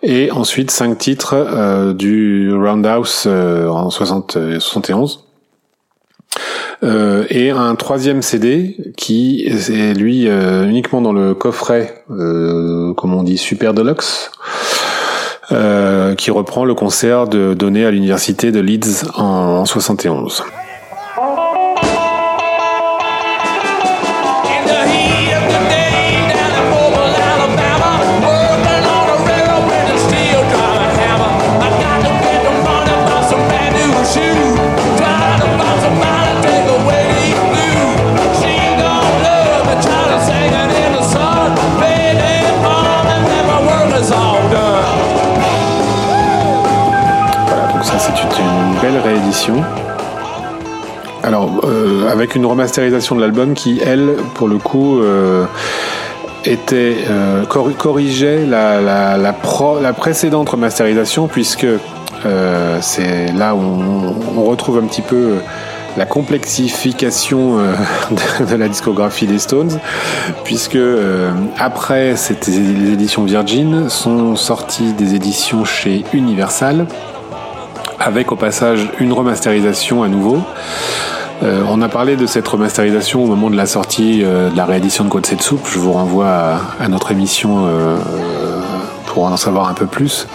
[0.02, 2.87] Et ensuite 5 titres du Round
[3.26, 5.24] euh, en 60, 71.
[6.82, 13.22] Euh, euh, et un troisième CD qui est lui uniquement dans le coffret, comme on
[13.22, 14.30] dit, Super Deluxe,
[15.48, 20.44] qui reprend le concert de, donné à l'université de Leeds en 71.
[51.22, 55.44] Alors, euh, avec une remasterisation de l'album qui, elle, pour le coup, euh,
[56.44, 59.34] était euh, corrigeait la,
[59.98, 61.66] précédente remasterisation, puisque
[62.80, 63.60] c'est là où
[64.36, 65.34] on, retrouve un petit peu
[65.96, 67.58] la complexification
[68.50, 69.78] de, la discographie des Stones,
[70.44, 70.78] puisque
[71.58, 72.14] après
[72.46, 76.86] les éditions Virgin sont sorties des éditions chez Universal
[77.98, 80.42] avec au passage une remasterisation à nouveau.
[81.42, 84.64] Euh, on a parlé de cette remasterisation au moment de la sortie euh, de la
[84.64, 85.60] réédition de Code Soup.
[85.70, 87.96] Je vous renvoie à, notre émission euh,
[89.06, 90.26] pour en savoir un peu plus.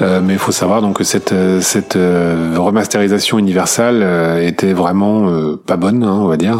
[0.00, 6.18] mais il faut savoir donc que cette, cette remasterisation universelle était vraiment pas bonne, hein,
[6.20, 6.58] on va dire,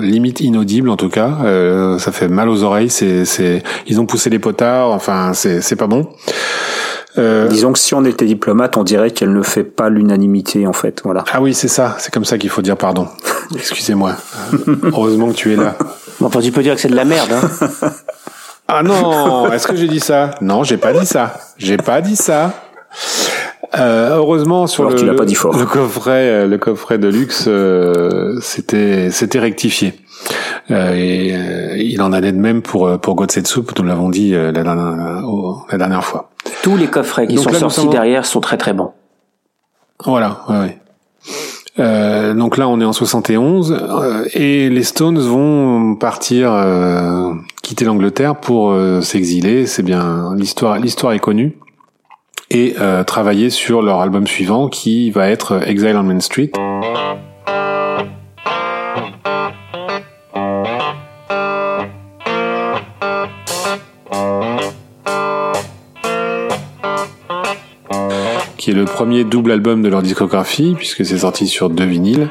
[0.00, 1.30] limite inaudible en tout cas.
[1.98, 2.90] ça fait mal aux oreilles.
[2.90, 4.90] C'est, ils ont poussé les potards.
[4.90, 6.08] Enfin, c'est pas bon.
[7.18, 10.72] Euh, Disons que si on était diplomate, on dirait qu'elle ne fait pas l'unanimité en
[10.72, 11.02] fait.
[11.04, 11.24] Voilà.
[11.32, 11.96] Ah oui, c'est ça.
[11.98, 13.08] C'est comme ça qu'il faut dire pardon.
[13.54, 14.14] Excusez-moi.
[14.82, 15.76] Heureusement que tu es là.
[16.20, 17.32] Bon, enfin, tu peux dire que c'est de la merde.
[17.32, 17.90] Hein.
[18.68, 20.30] ah non, est-ce que j'ai dit ça?
[20.40, 21.34] Non, j'ai pas dit ça.
[21.58, 22.52] J'ai pas dit ça.
[23.78, 25.56] Euh, heureusement sur le, pas dit fort.
[25.56, 29.94] le, coffret, le coffret de luxe, euh, c'était c'était rectifié.
[30.70, 34.52] Euh, et euh, il en allait de même pour pour Gotsetsu, nous l'avons dit la
[34.52, 35.22] dernière,
[35.70, 36.31] la dernière fois.
[36.62, 38.92] Tous les coffrets qui sont sortis derrière sont très très bons.
[40.04, 40.78] Voilà, ouais, ouais.
[41.78, 47.32] Euh, donc là, on est en 71 euh, et les Stones vont partir, euh,
[47.62, 49.66] quitter l'Angleterre pour s'exiler.
[49.66, 50.78] C'est bien l'histoire.
[50.78, 51.56] L'histoire est connue
[52.50, 52.74] et
[53.06, 56.50] travailler sur leur album suivant qui va être Exile on Main Street.
[68.62, 72.28] Qui est le premier double album de leur discographie, puisque c'est sorti sur deux vinyles.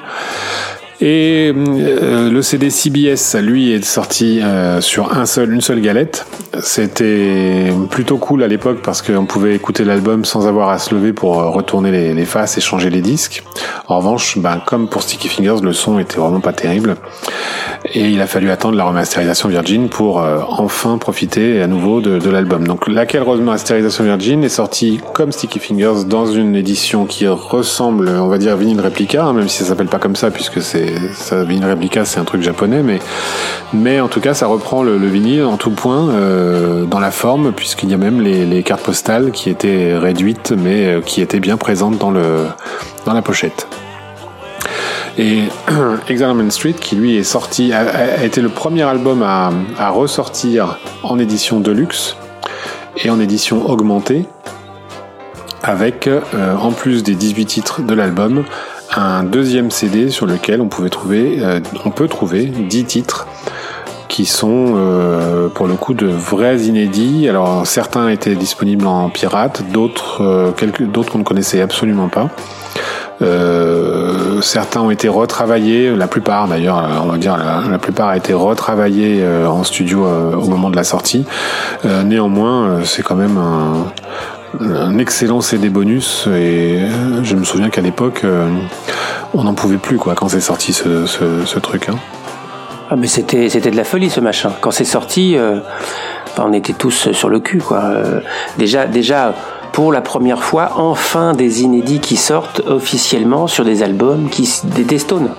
[1.03, 6.27] Et euh, le CD CBS, lui, est sorti euh, sur un seul, une seule galette.
[6.61, 11.11] C'était plutôt cool à l'époque parce qu'on pouvait écouter l'album sans avoir à se lever
[11.11, 13.43] pour euh, retourner les, les, faces et changer les disques.
[13.87, 16.95] En revanche, ben, comme pour Sticky Fingers, le son était vraiment pas terrible.
[17.95, 22.29] Et il a fallu attendre la remasterisation Virgin pour enfin profiter à nouveau de, de
[22.29, 22.67] l'album.
[22.67, 28.27] Donc laquelle remasterisation Virgin est sortie comme Sticky Fingers dans une édition qui ressemble, on
[28.27, 31.43] va dire, vinyle réplica, hein, même si ça s'appelle pas comme ça puisque c'est ça
[31.43, 32.99] vinyle réplica, c'est un truc japonais, mais
[33.73, 37.53] mais en tout cas, ça reprend le, vinyle en tout point euh, dans la forme,
[37.53, 41.57] puisqu'il y a même les, cartes postales qui étaient réduites, mais euh, qui étaient bien
[41.57, 42.45] présentes dans le
[43.05, 43.67] dans la pochette.
[45.17, 45.43] Et
[46.09, 51.17] Examen Street, qui lui est sorti, a, été le premier album à, à ressortir en
[51.19, 52.17] édition deluxe
[52.97, 54.25] et en édition augmentée,
[55.63, 58.43] avec, euh, en plus des 18 titres de l'album,
[58.95, 63.27] un deuxième CD sur lequel on pouvait trouver, euh, on peut trouver 10 titres
[64.07, 67.29] qui sont euh, pour le coup de vrais inédits.
[67.29, 72.29] Alors certains étaient disponibles en pirate, d'autres euh, quelques d'autres qu'on ne connaissait absolument pas.
[74.41, 79.23] certains ont été retravaillés, la plupart d'ailleurs, on va dire la, plupart a été retravaillé
[79.45, 81.23] en studio au moment de la sortie.
[81.83, 83.85] néanmoins, c'est quand même un,
[84.59, 86.81] un excellent CD bonus et
[87.23, 88.49] je me souviens qu'à l'époque euh,
[89.33, 91.89] on n'en pouvait plus quoi quand c'est sorti ce, truc.
[91.89, 91.95] Hein.
[92.89, 94.51] Ah mais c'était de la folie ce machin.
[94.59, 95.59] Quand c'est sorti, euh,
[96.37, 97.83] on était tous sur le cul quoi.
[97.83, 98.19] Euh,
[98.57, 99.33] déjà déjà
[99.71, 104.99] pour la première fois enfin des inédits qui sortent officiellement sur des albums qui des
[104.99, 105.29] Stones.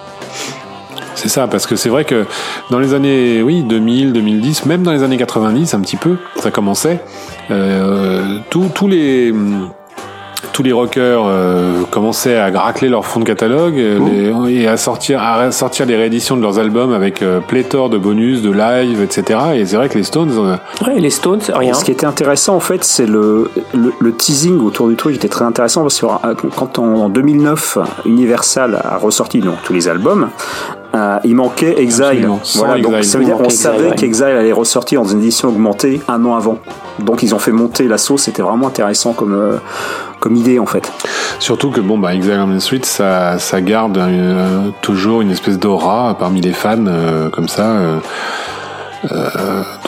[1.14, 2.26] C'est ça, parce que c'est vrai que
[2.70, 6.50] dans les années, oui, 2000, 2010, même dans les années 90, un petit peu, ça
[6.50, 7.00] commençait.
[7.50, 9.32] Euh, tous les
[10.52, 15.22] tous les rockers euh, commençaient à racler leur fond de catalogue euh, et à sortir
[15.22, 19.38] à sortir des rééditions de leurs albums avec euh, pléthore de bonus, de live, etc.
[19.54, 20.58] Et c'est vrai que les Stones.
[20.86, 21.74] Ouais, les Stones, rien.
[21.74, 25.44] Ce qui était intéressant en fait, c'est le, le, teasing autour du truc était très
[25.44, 26.06] intéressant parce que
[26.56, 30.28] quand en 2009 Universal a ressorti donc, tous les albums,
[30.94, 32.28] euh, il manquait Exile.
[32.56, 36.24] Voilà, donc ça veut dire qu'on savait qu'Exile allait ressortir dans une édition augmentée un
[36.24, 36.58] an avant.
[36.98, 39.56] Donc ils ont fait monter la sauce, c'était vraiment intéressant comme, euh,
[40.20, 40.92] comme idée en fait.
[41.38, 46.16] Surtout que bon, bah, Exile on Street, ça, ça garde euh, toujours une espèce d'aura
[46.18, 46.84] parmi les fans
[47.32, 47.76] comme ça.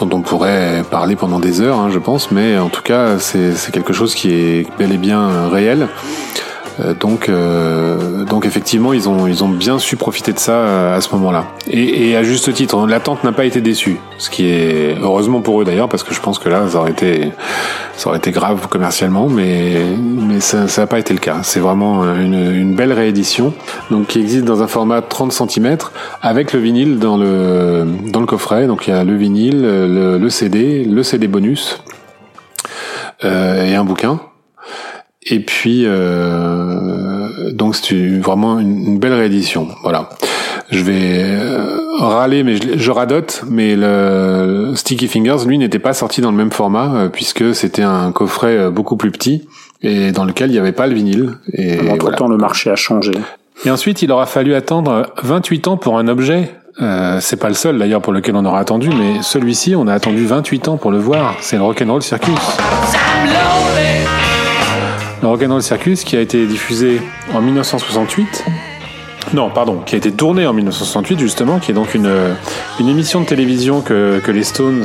[0.00, 3.72] dont on pourrait parler pendant des heures, hein, je pense, mais en tout cas, c'est
[3.72, 5.88] quelque chose qui est bel et bien réel.
[6.80, 10.96] Euh, donc, euh, donc effectivement, ils ont, ils ont bien su profiter de ça euh,
[10.96, 11.46] à ce moment-là.
[11.68, 15.60] Et, et à juste titre, l'attente n'a pas été déçue, ce qui est heureusement pour
[15.60, 17.30] eux d'ailleurs, parce que je pense que là, ça aurait été,
[17.96, 21.38] ça aurait été grave commercialement, mais, mais ça n'a pas été le cas.
[21.42, 23.54] C'est vraiment une, une, belle réédition,
[23.90, 25.76] donc qui existe dans un format 30 cm
[26.22, 28.66] avec le vinyle dans le, dans le coffret.
[28.66, 31.80] Donc il y a le vinyle, le, le CD, le CD bonus
[33.24, 34.20] euh, et un bouquin.
[35.26, 39.68] Et puis, euh, donc c'est vraiment une, belle réédition.
[39.82, 40.10] Voilà.
[40.70, 43.44] Je vais euh, râler, mais je, radote.
[43.48, 47.82] Mais le Sticky Fingers, lui, n'était pas sorti dans le même format euh, puisque c'était
[47.82, 49.46] un coffret euh, beaucoup plus petit
[49.82, 51.34] et dans lequel il n'y avait pas le vinyle.
[51.52, 53.12] Et entre temps, le marché a changé.
[53.64, 56.50] Et ensuite, il aura fallu attendre 28 ans pour un objet.
[56.82, 59.94] Euh, c'est pas le seul d'ailleurs pour lequel on aura attendu, mais celui-ci, on a
[59.94, 61.36] attendu 28 ans pour le voir.
[61.40, 62.34] C'est le Rock'n'Roll Circus.
[65.24, 67.00] Le Rock'n'Roll Circus qui a été diffusé
[67.32, 68.44] en 1968.
[69.32, 72.12] Non, pardon, qui a été tourné en 1968 justement, qui est donc une,
[72.78, 74.84] une émission de télévision que, que les Stones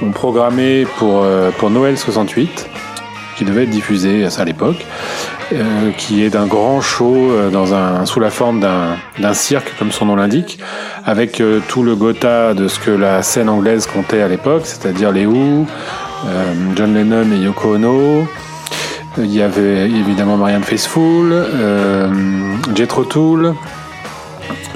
[0.00, 2.68] ont programmée pour, euh, pour Noël 68,
[3.36, 4.86] qui devait être diffusée à l'époque.
[5.52, 9.90] euh, qui est d'un grand show euh, dans un, sous la forme d'un cirque, comme
[9.92, 10.58] son nom l'indique,
[11.04, 15.10] avec euh, tout le Gotha de ce que la scène anglaise comptait à l'époque, c'est-à-dire
[15.12, 15.66] les Who,
[16.76, 18.26] John Lennon et Yoko Ono.
[19.18, 21.34] Il y avait évidemment Marianne Faithfull,
[22.74, 23.54] Jethro Tull,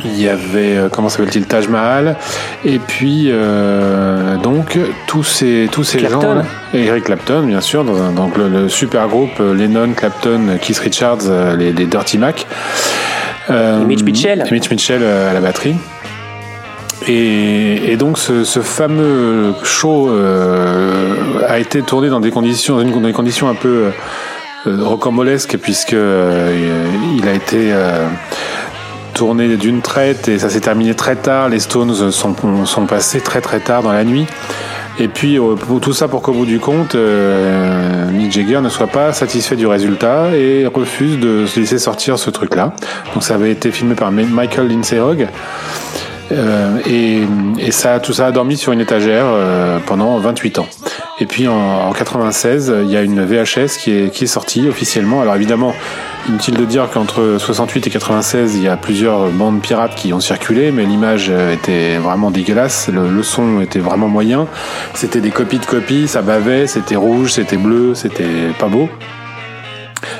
[0.04, 2.16] il y avait euh, comment s'appelle-t-il Taj Mahal.
[2.64, 8.00] Et puis euh, donc tous ces tous ces gens là, Eric Clapton bien sûr dans
[8.00, 12.46] un, donc le, super groupe euh, Lennon Clapton Keith Richards les, les, Dirty Mac.
[13.50, 14.44] Et Mitch Mitchell.
[14.46, 15.74] et Mitch Mitchell à la batterie
[17.06, 20.10] et, et, donc ce, ce, fameux show
[21.46, 23.90] a été tourné dans des conditions, dans des conditions un peu
[24.66, 27.72] euh, rocambolesques puisque il a été
[29.14, 31.48] tourné d'une traite et ça s'est terminé très tard.
[31.48, 34.26] Les Stones sont, sont passés très très tard dans la nuit.
[35.00, 38.88] Et puis euh, tout ça pour qu'au bout du compte, euh, Mick Jagger ne soit
[38.88, 42.72] pas satisfait du résultat et refuse de se laisser sortir ce truc-là.
[43.14, 45.28] Donc ça avait été filmé par Michael Lindsay Hogg.
[46.32, 46.78] Euh,
[47.58, 50.66] et, ça, tout ça a dormi sur une étagère euh, pendant 28 ans.
[51.20, 55.20] Et puis en, en, 96, il y a une VHS qui est, sortie officiellement.
[55.20, 55.74] Alors évidemment,
[56.28, 60.20] inutile de dire qu'entre 68 et 96, il y a plusieurs bandes pirates qui ont
[60.20, 62.88] circulé, mais l'image était vraiment dégueulasse.
[62.92, 64.46] Le, le son était vraiment moyen.
[64.94, 68.88] C'était des copies de copies, ça bavait, c'était rouge, c'était bleu, c'était pas beau.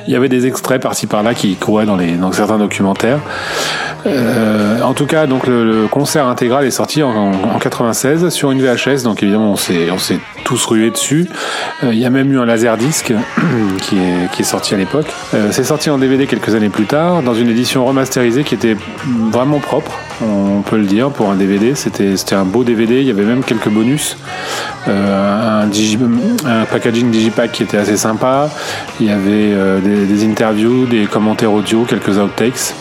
[0.08, 3.20] Il y avait des extraits par-ci par-là qui couraient dans, les, dans certains documentaires.
[4.06, 8.62] Euh, en tout cas, donc le, concert intégral est sorti en, en, 96 sur une
[8.62, 11.28] VHS, donc évidemment on s'est on s'est tous rués dessus.
[11.84, 13.12] Euh, il y a même eu un laserdisc
[13.82, 15.12] qui est qui est sorti à l'époque.
[15.34, 18.78] Euh, c'est sorti en DVD quelques années plus tard dans une édition remasterisée qui était
[19.30, 19.92] vraiment propre,
[20.22, 21.74] on peut le dire pour un DVD.
[21.74, 23.00] C'était un beau DVD.
[23.00, 24.16] Il y avait même quelques bonus,
[24.88, 28.50] euh, un, packaging digipack qui était assez sympa.
[29.00, 32.74] Il y avait euh, des, interviews, des commentaires audio, quelques outtakes.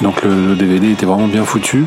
[0.00, 1.84] Donc le, DVD était vraiment bien foutu.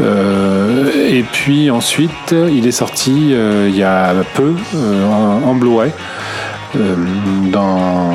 [0.00, 5.90] Euh, et puis ensuite, il est sorti il y a peu en, en Blu-ray.
[6.74, 8.10] Dans,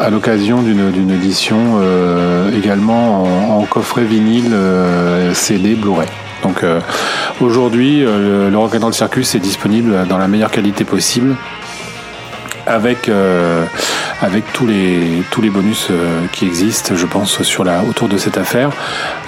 [0.00, 1.56] à l'occasion d'une édition
[2.56, 4.52] également en, en, coffret vinyle
[5.34, 6.08] CD Blu-ray.
[6.42, 6.64] Donc
[7.40, 11.36] aujourd'hui, le, le Rock and Roll Circus est disponible dans la meilleure qualité possible
[12.66, 13.64] avec euh,
[14.22, 18.16] avec tous les tous les bonus euh, qui existent, je pense, sur la autour de
[18.16, 18.70] cette affaire.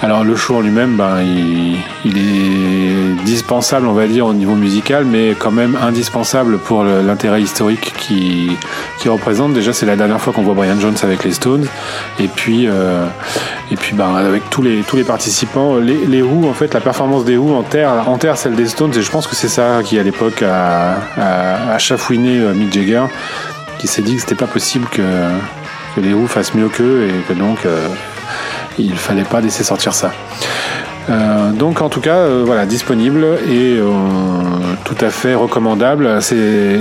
[0.01, 4.55] Alors le show en lui-même, ben, il, il, est dispensable, on va dire, au niveau
[4.55, 8.51] musical, mais quand même indispensable pour l'intérêt historique qui
[8.99, 9.53] qui représente.
[9.53, 11.67] Déjà, c'est la dernière fois qu'on voit Brian Jones avec les Stones,
[12.19, 13.05] et puis euh,
[13.71, 16.81] et puis ben, avec tous les tous les participants, les, les Who, en fait, la
[16.81, 19.99] performance des Who enterre enterre celle des Stones, et je pense que c'est ça qui
[19.99, 23.05] à l'époque a, a, a chafouiné Mick Jagger
[23.79, 25.01] qui s'est dit que c'était pas possible que,
[25.95, 27.87] que les Who fassent mieux qu'eux et que donc euh,
[28.77, 30.11] il fallait pas laisser sortir ça.
[31.09, 33.87] Euh, donc en tout cas, euh, voilà, disponible et euh,
[34.85, 36.21] tout à fait recommandable.
[36.21, 36.77] C'est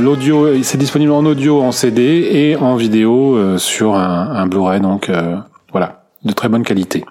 [0.00, 4.80] l'audio, c'est disponible en audio, en CD et en vidéo euh, sur un, un Blu-ray.
[4.80, 5.10] Donc
[5.72, 7.04] voilà, de très bonne qualité.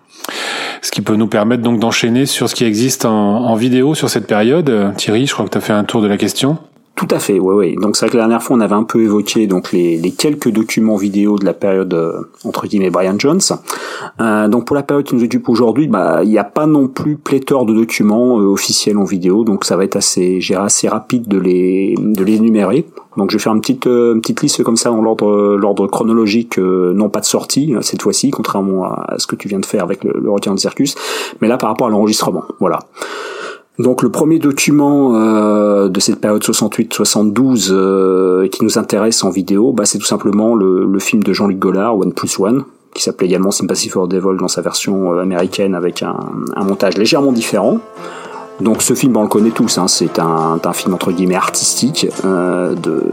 [0.82, 4.10] Ce qui peut nous permettre donc d'enchaîner sur ce qui existe en, en vidéo sur
[4.10, 4.94] cette période.
[4.98, 6.58] Thierry, je crois que tu as fait un tour de la question.
[6.96, 7.76] Tout à fait, ouais, ouais.
[7.76, 10.50] Donc c'est vrai que la dernière fois on avait un peu évoqué donc les, quelques
[10.50, 13.42] documents vidéo de la période euh, entre guillemets Brian Jones.
[14.22, 16.88] Euh, donc pour la période qui nous occupe aujourd'hui, bah il n'y a pas non
[16.88, 21.28] plus pléthore de documents euh, officiels en vidéo, donc ça va être assez, assez rapide
[21.28, 22.86] de les de les énumérer.
[23.18, 27.10] Donc je vais faire une petite euh, petite liste comme ça dans l'ordre chronologique, non
[27.10, 30.14] pas de sortie cette fois-ci, contrairement à, ce que tu viens de faire avec le,
[30.14, 30.96] le de Circus,
[31.42, 32.46] mais là par rapport à l'enregistrement.
[32.62, 32.80] Voilà.
[33.78, 39.74] Donc le premier document euh, de cette période 68-72 euh, qui nous intéresse en vidéo,
[39.74, 42.64] bah, c'est tout simplement le, film de Jean-Luc Gollard, One Plus One,
[42.94, 46.18] qui s'appelait également Sympathy for Devil dans sa version euh, américaine avec un,
[46.64, 47.80] montage légèrement différent.
[48.62, 52.74] Donc ce film, on le connaît tous, hein, c'est un, film entre guillemets artistique euh,
[52.76, 53.04] de,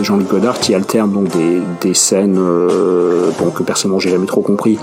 [0.00, 4.78] Jean-Luc Godard qui alterne donc des, des scènes euh, que personnellement j'ai jamais trop compris,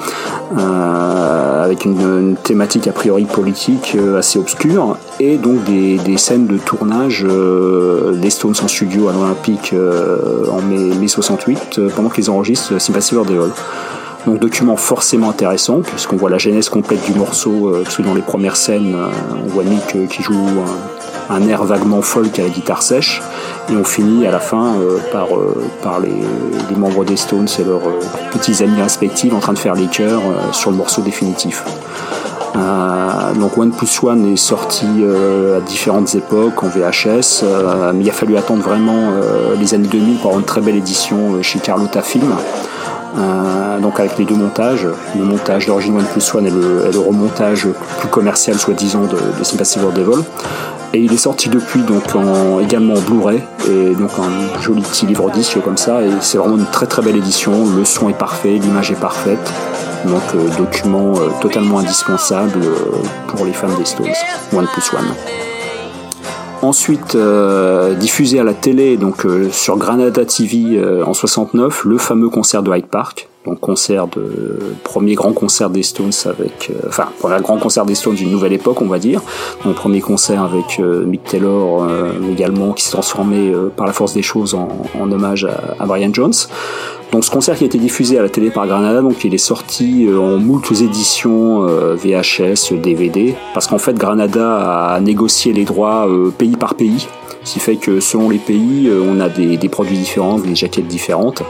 [0.58, 6.48] euh, avec une, thématique a priori politique euh, assez obscure, et donc des, des scènes
[6.48, 9.74] de tournage des Stones en studio à l'Olympique
[10.52, 13.32] en mai, mai 68 pendant qu'ils enregistrent Sympathy for the.
[14.26, 18.14] Donc document forcément intéressant puisqu'on voit la genèse complète du morceau, euh, parce que dans
[18.14, 19.08] les premières scènes, euh,
[19.46, 20.48] on voit Nick euh, qui joue
[21.30, 23.22] un, air vaguement folk à la guitare sèche,
[23.70, 24.74] et on finit à la fin
[25.12, 25.28] par,
[25.84, 26.10] par les,
[26.70, 27.82] les, membres des Stones et leurs
[28.32, 31.64] petits amis respectifs en train de faire les chœurs sur le morceau définitif.
[32.56, 38.04] Euh, donc One Plus One est sorti euh, à différentes époques en VHS, euh, mais
[38.04, 39.12] il a fallu attendre vraiment
[39.60, 42.34] les années 2000 pour avoir une très belle édition chez Carlotta Film.
[43.82, 44.88] Donc avec les deux montages,
[45.18, 47.68] le montage d'origine One Plus One et le, remontage
[48.00, 50.24] plus commercial soi-disant de, de Sympathy for Devil.
[50.92, 55.06] Et il est sorti depuis donc en, également en Blu-ray et donc un joli petit
[55.06, 57.52] livre disque comme ça et c'est vraiment une très très belle édition.
[57.76, 59.54] Le son est parfait, l'image est parfaite.
[60.06, 62.76] Donc euh, document euh, totalement indispensable euh,
[63.28, 64.08] pour les fans des Stones.
[64.54, 65.14] One plus one.
[66.62, 67.18] Ensuite,
[68.00, 72.88] diffusé à la télé, donc sur Granada TV en 69, le fameux concert de Hyde
[72.88, 77.86] Park, donc concert de premier grand concert des Stones avec euh, enfin premier grand concert
[77.86, 79.22] des Stones d'une nouvelle époque on va dire.
[79.64, 84.14] Donc premier concert avec euh, Mick Taylor euh, également qui s'est transformé par la force
[84.14, 84.68] des choses en,
[85.00, 85.48] en hommage
[85.80, 86.34] à, Brian Jones.
[87.14, 89.40] Donc ce concert qui a été diffusé à la télé par Granada, donc il est
[89.40, 91.66] sorti en moultes éditions
[91.96, 97.08] VHS, DVD, parce qu'en fait Granada a négocié les droits pays par pays,
[97.44, 100.88] ce qui fait que selon les pays, on a des, des produits différents, des jaquettes
[100.88, 101.42] différentes.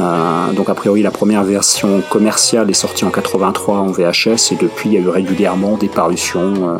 [0.00, 4.56] Euh, donc a priori la première version commerciale est sortie en 83 en VHS et
[4.60, 6.78] depuis il y a eu régulièrement des parutions.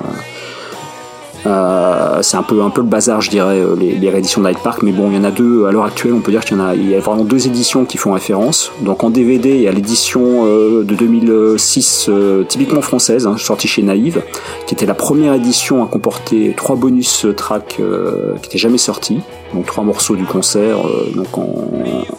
[1.49, 4.53] Euh, c'est un peu un peu le bazar, je dirais, euh, les, les rééditions de
[4.63, 6.13] Park, mais bon, il y en a deux à l'heure actuelle.
[6.13, 8.71] On peut dire qu'il y a, vraiment deux éditions qui font référence.
[8.83, 12.11] Donc en DVD, il y a l'édition euh, de 2006,
[12.49, 14.23] typiquement française, hein, sortie chez Naïve,
[14.67, 19.21] qui était la première édition à comporter trois bonus tracks qui n'étaient jamais sortis.
[19.55, 20.77] Donc trois morceaux du concert,
[21.15, 21.71] donc en,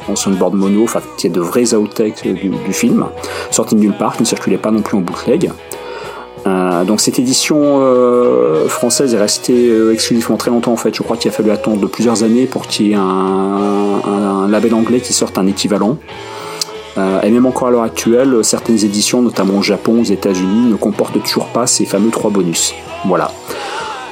[0.07, 3.05] en soundboard mono, enfin qui est de vrais outtakes du, du film,
[3.51, 5.51] sortis de nulle part, qui ne circulaient pas non plus en bootleg.
[6.47, 10.95] Euh, donc cette édition euh, française est restée euh, exclusivement très longtemps en fait.
[10.95, 14.99] Je crois qu'il a fallu attendre plusieurs années pour qu'il y ait un, label anglais
[14.99, 15.97] qui sorte un équivalent.
[16.97, 21.21] et même encore à l'heure actuelle, certaines éditions, notamment au Japon, aux États-Unis, ne comportent
[21.21, 22.73] toujours pas ces fameux trois bonus.
[23.05, 23.31] Voilà.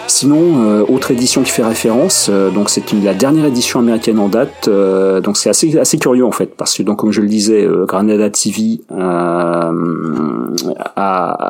[0.08, 4.30] Sinon, euh, autre édition qui fait référence, euh, donc c'est la dernière édition américaine en
[4.30, 7.28] date, euh, donc c'est assez assez curieux en fait, parce que donc comme je le
[7.28, 9.74] disais, Granada TV a,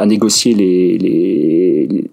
[0.07, 0.97] négocié les,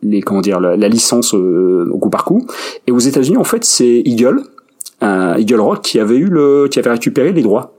[0.02, 2.46] les, comment dire la, licence au coup par coup,
[2.86, 4.42] et aux États-Unis en fait c'est Eagle,
[5.02, 7.74] Eagle Rock qui avait eu le qui avait récupéré les droits.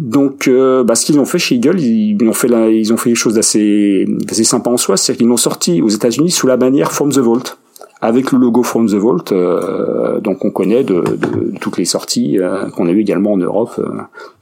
[0.00, 3.10] Donc, bah, ce qu'ils ont fait chez Eagle, ils, ont fait la, ils ont fait
[3.10, 6.56] des choses assez, assez sympa en soi, c'est qu'ils l'ont sorti aux États-Unis sous la
[6.56, 7.58] bannière From the Vault
[8.02, 12.38] avec le logo From the Vault, euh, donc on connaît de, de, toutes les sorties
[12.38, 13.84] euh, qu'on a eu également en Europe, euh,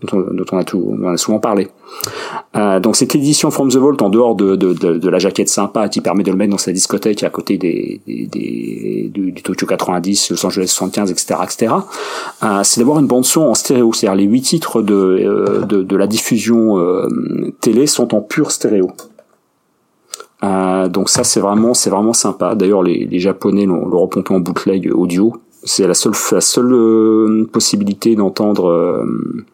[0.01, 1.69] dont, on, dont, on, a tout, on a souvent parlé.
[2.55, 6.23] donc cette édition From the Vault, en dehors de, de, la jaquette sympa qui permet
[6.23, 10.47] de le mettre dans sa discothèque à côté des, des, des du, Tokyo 90, Los
[10.47, 11.75] Angeles 75, etc., etc.,
[12.63, 16.07] c'est d'avoir une bande son en stéréo, c'est-à-dire les huit titres de, de, de la
[16.07, 16.77] diffusion
[17.61, 18.93] télé sont en pur stéréo.
[20.45, 22.55] Euh, donc ça c'est vraiment c'est vraiment sympa.
[22.55, 25.34] D'ailleurs les, les Japonais l'ont repompé en bootleg audio.
[25.64, 29.45] C'est la seule la seule euh, possibilité d'entendre euh,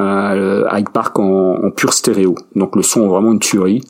[0.00, 2.34] euh, Hyde Park en, en, pur stéréo.
[2.54, 3.82] Donc le son est vraiment une tuerie.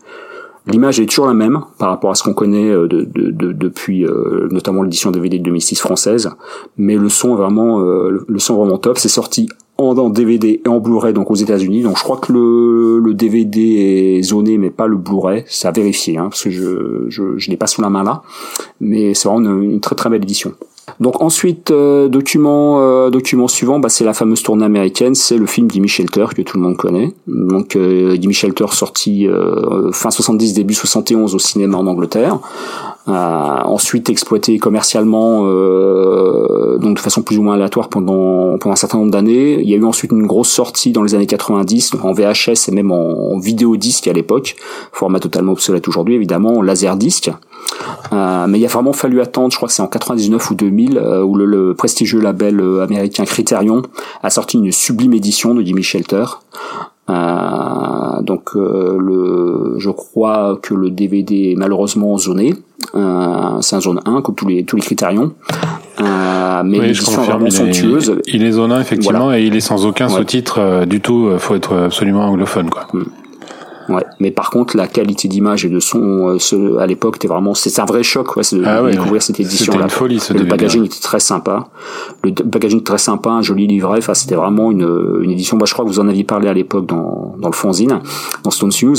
[0.66, 4.04] L'image est toujours la même par rapport à ce qu'on connaît de, de, de, depuis
[4.50, 6.28] notamment l'édition DVD de 2006 française,
[6.76, 8.98] mais le son est vraiment le son est vraiment top.
[8.98, 9.48] C'est sorti
[9.78, 11.82] en, DVD et en Blu-ray donc aux États-Unis.
[11.82, 15.44] Donc je crois que le, le DVD est zoné mais pas le Blu-ray.
[15.46, 18.22] C'est à vérifier hein, parce que je je, je l'ai pas sous la main là,
[18.80, 20.52] mais c'est vraiment une, très très belle édition.
[21.00, 25.46] Donc ensuite, euh, document euh, document suivant, bah, c'est la fameuse tournée américaine, c'est le
[25.46, 27.12] film Jimmy Shelter que tout le monde connaît.
[27.26, 32.38] Donc euh, Jimmy Shelter sorti euh, fin 70 début 71 au cinéma en Angleterre.
[33.08, 38.76] Euh, ensuite exploité commercialement euh, donc de façon plus ou moins aléatoire pendant pendant un
[38.76, 39.60] certain nombre d'années.
[39.60, 42.72] Il y a eu ensuite une grosse sortie dans les années 90 en VHS et
[42.72, 44.56] même en, vidéo disque à l'époque,
[44.92, 47.30] format totalement obsolète aujourd'hui évidemment, en laser disque.
[48.12, 50.98] Euh, mais il a vraiment fallu attendre, je crois que c'est en 99 ou 2000,
[50.98, 53.82] euh, où le, le, prestigieux label américain Criterion
[54.22, 56.24] a sorti une sublime édition de Jimmy Shelter.
[57.08, 62.54] Euh, donc euh, le, je crois que le DVD est malheureusement zoné.
[62.94, 65.32] Euh, c'est un zone 1 comme tous les tous les critérions.
[66.00, 68.16] Euh, mais oui, l'édition vraiment somptueuse.
[68.26, 71.30] Il est zone 1 effectivement et il est sans aucun sous-titre euh, du tout.
[71.38, 72.86] Faut être absolument anglophone quoi.
[73.88, 74.04] Ouais.
[74.20, 77.54] Mais par contre, la qualité d'image et de son euh, ce, à l'époque, c'était vraiment,
[77.54, 79.72] c'est un vrai choc ouais, de ah découvrir cette édition.
[79.72, 80.20] C'était une folie.
[80.20, 81.68] Ce le packaging était très sympa.
[82.24, 83.98] Le packaging très sympa, un joli livret.
[83.98, 85.56] Enfin, c'était vraiment une, une édition.
[85.56, 88.00] Bah, je crois que vous en aviez parlé à l'époque dans, dans le fanzine,
[88.42, 88.96] dans Stone News.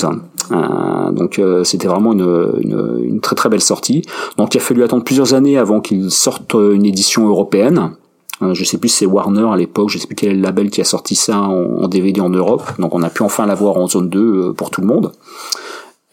[0.52, 4.04] Euh, donc, euh, c'était vraiment une, une, une, très très belle sortie.
[4.38, 7.92] Donc, il a fallu attendre plusieurs années avant qu'il sorte une édition européenne.
[8.42, 10.70] Euh, je sais plus c'est Warner à l'époque, je sais plus quel est le label
[10.70, 12.64] qui a sorti ça en, DVD en Europe.
[12.80, 15.12] Donc on a pu enfin l'avoir en zone 2 euh, pour tout le monde.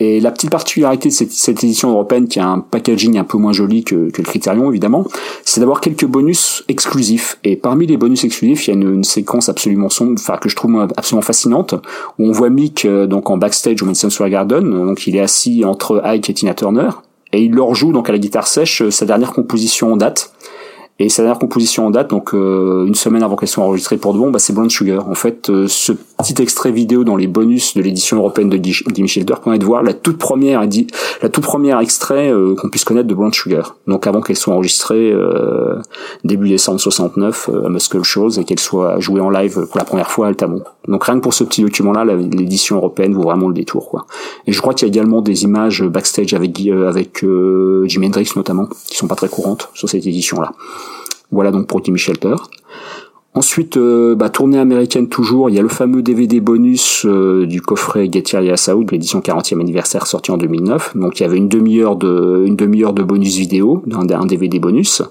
[0.01, 3.39] Et la petite particularité de cette, cette, édition européenne, qui a un packaging un peu
[3.39, 5.07] moins joli que, que le Criterion évidemment,
[5.45, 7.39] c'est d'avoir quelques bonus exclusifs.
[7.45, 10.49] Et parmi les bonus exclusifs, il y a une, une séquence absolument sombre, enfin que
[10.49, 11.75] je trouve absolument fascinante,
[12.19, 15.21] où on voit Mick euh, donc en backstage au Madison Square Garden, donc il est
[15.21, 16.91] assis entre Ike et Tina Turner,
[17.33, 20.33] et il leur joue donc à la guitare sèche euh, sa dernière composition en date
[21.01, 24.15] et sa dernière composition en date, donc euh, une semaine avant qu'elle soit enregistrée pour
[24.15, 25.09] de bon, bah, c'est Blonde Sugar.
[25.09, 29.09] En fait, euh, ce petit extrait vidéo dans les bonus de l'édition européenne de Jimmy
[29.09, 33.09] Schilder permet de voir la toute première, la toute première extrait euh, qu'on puisse connaître
[33.09, 33.75] de Blonde Sugar.
[33.89, 35.13] Donc avant qu'elle soit enregistrée
[36.23, 40.11] début décembre 69 à Muscle Shows et qu'elle soit jouée en live pour la première
[40.11, 40.63] fois à Altamont.
[40.87, 44.07] Donc rien que pour ce petit document-là, l'édition européenne vaut vraiment le détour.
[44.47, 47.25] Et je crois qu'il y a également des images backstage avec avec
[47.87, 50.53] Jimi Hendrix notamment, qui sont pas très courantes sur cette édition-là.
[51.31, 52.37] Voilà donc pour Timmy Shelter.
[53.37, 57.61] Ensuite, euh, bah, tournée américaine toujours, il y a le fameux DVD bonus euh, du
[57.61, 60.97] coffret Get Out, l'édition 40e anniversaire sorti en 2009.
[60.97, 64.61] Donc il y avait une demi-heure de une demi-heure de bonus vidéo, un, un, DVD
[64.61, 65.03] bonus.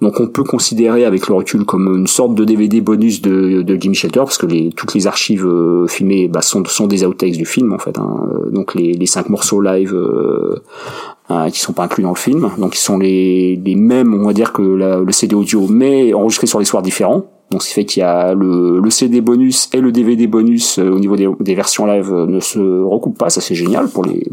[0.00, 3.76] Donc on peut considérer avec le recul comme une sorte de DVD bonus de, de
[3.78, 7.36] Jimmy Shelter parce que les, toutes les archives euh, filmées bah, sont, sont des outtakes
[7.36, 7.98] du film en fait.
[7.98, 8.30] Hein.
[8.50, 12.48] Donc les, les cinq morceaux live euh, qui sont pas inclus dans le film.
[12.56, 16.46] Donc ils sont les, les mêmes, on va dire que le CD audio, mais enregistrés
[16.46, 17.26] sur des soirs différents.
[17.50, 20.78] Donc ce qui fait qu'il y a le, le, CD bonus et le DVD bonus
[20.78, 23.30] euh, au niveau des, des, versions live euh, ne se recoupent pas.
[23.30, 24.26] Ça c'est génial pour les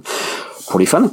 [0.67, 1.09] pour les fans.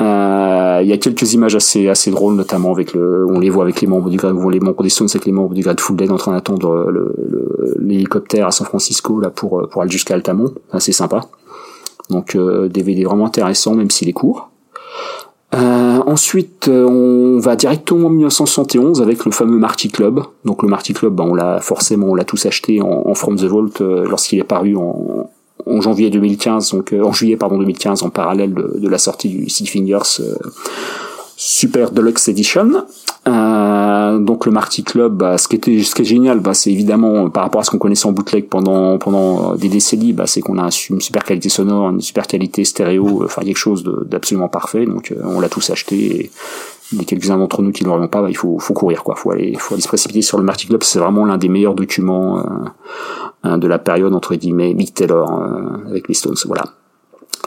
[0.00, 3.64] Euh, il y a quelques images assez assez drôles, notamment avec le, on les voit
[3.64, 6.16] avec les membres du les membres des Stones avec les membres du Grateful Dead en
[6.16, 6.92] train d'attendre
[7.78, 10.52] l'hélicoptère à San Francisco là pour pour aller jusqu'à Altamont.
[10.78, 11.22] C'est sympa.
[12.12, 14.50] Donc euh, DVD vraiment intéressant, même s'il est court.
[15.54, 20.22] Euh, ensuite, euh, on va directement en 1971 avec le fameux Marty Club.
[20.44, 23.44] Donc le Marty Club, bah, on l'a forcément, on l'a tous acheté en, From the
[23.44, 25.28] Vault euh, lorsqu'il est paru en,
[25.80, 29.66] janvier 2015, donc en juillet pardon 2015, en parallèle de, de la sortie du Six
[29.66, 30.20] Fingers
[31.44, 32.86] Super Deluxe Edition.
[33.26, 36.70] Euh, donc le Marty Club, bah, ce qui était, ce qui est génial, bah, c'est
[36.70, 40.40] évidemment par rapport à ce qu'on connaissait en bootleg pendant pendant des décennies, bah, c'est
[40.40, 44.86] qu'on a une super qualité sonore, une super qualité stéréo, enfin quelque chose d'absolument parfait.
[44.86, 45.96] Donc euh, on l'a tous acheté.
[45.96, 46.30] Et,
[46.94, 49.30] les quelques-uns d'entre nous qui ne l'aurions pas, bah, il faut, faut courir quoi, faut
[49.30, 50.82] aller, faut aller se précipiter sur le Marty Club.
[50.82, 52.44] C'est vraiment l'un des meilleurs documents
[53.46, 56.36] euh, de la période entre guillemets Big Taylor euh, avec les Stones.
[56.44, 56.64] Voilà.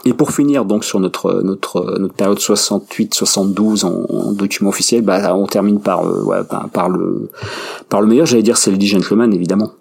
[0.04, 5.34] Et pour finir donc sur notre notre notre période 68-72 en, en, document officiel, bah
[5.34, 7.28] on termine par euh, ouais, par, par, le
[7.88, 9.72] par le meilleur, j'allais dire c'est Lady Gentleman évidemment.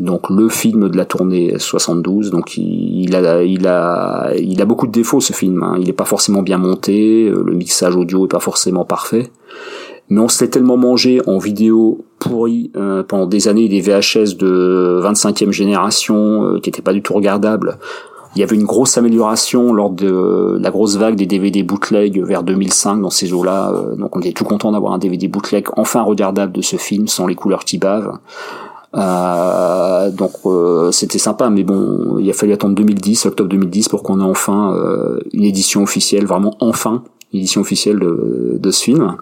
[0.00, 4.64] Donc le film de la tournée 72, donc il, il, a il a il a
[4.64, 5.62] beaucoup de défauts ce film.
[5.62, 5.76] Hein.
[5.78, 9.30] Il est pas forcément bien monté, euh, le mixage audio est pas forcément parfait.
[10.08, 15.00] Mais on s'est tellement mangé en vidéo pourri euh, pendant des années des VHS de
[15.02, 17.78] 25e génération euh, qui étaient pas du tout regardables
[18.34, 22.42] il y avait une grosse amélioration lors de la grosse vague des DVD bootleg vers
[22.42, 23.72] 2005 dans ces eaux-là.
[23.72, 27.08] Euh, donc on était tout content d'avoir un DVD bootleg enfin regardable de ce film
[27.08, 28.18] sans les couleurs qui bavent.
[28.94, 34.02] Euh, donc euh, c'était sympa, mais bon, il a fallu attendre 2010, octobre 2010, pour
[34.02, 34.74] qu'on ait enfin
[35.32, 37.02] une édition officielle, vraiment enfin
[37.34, 39.16] une édition officielle de, de ce film.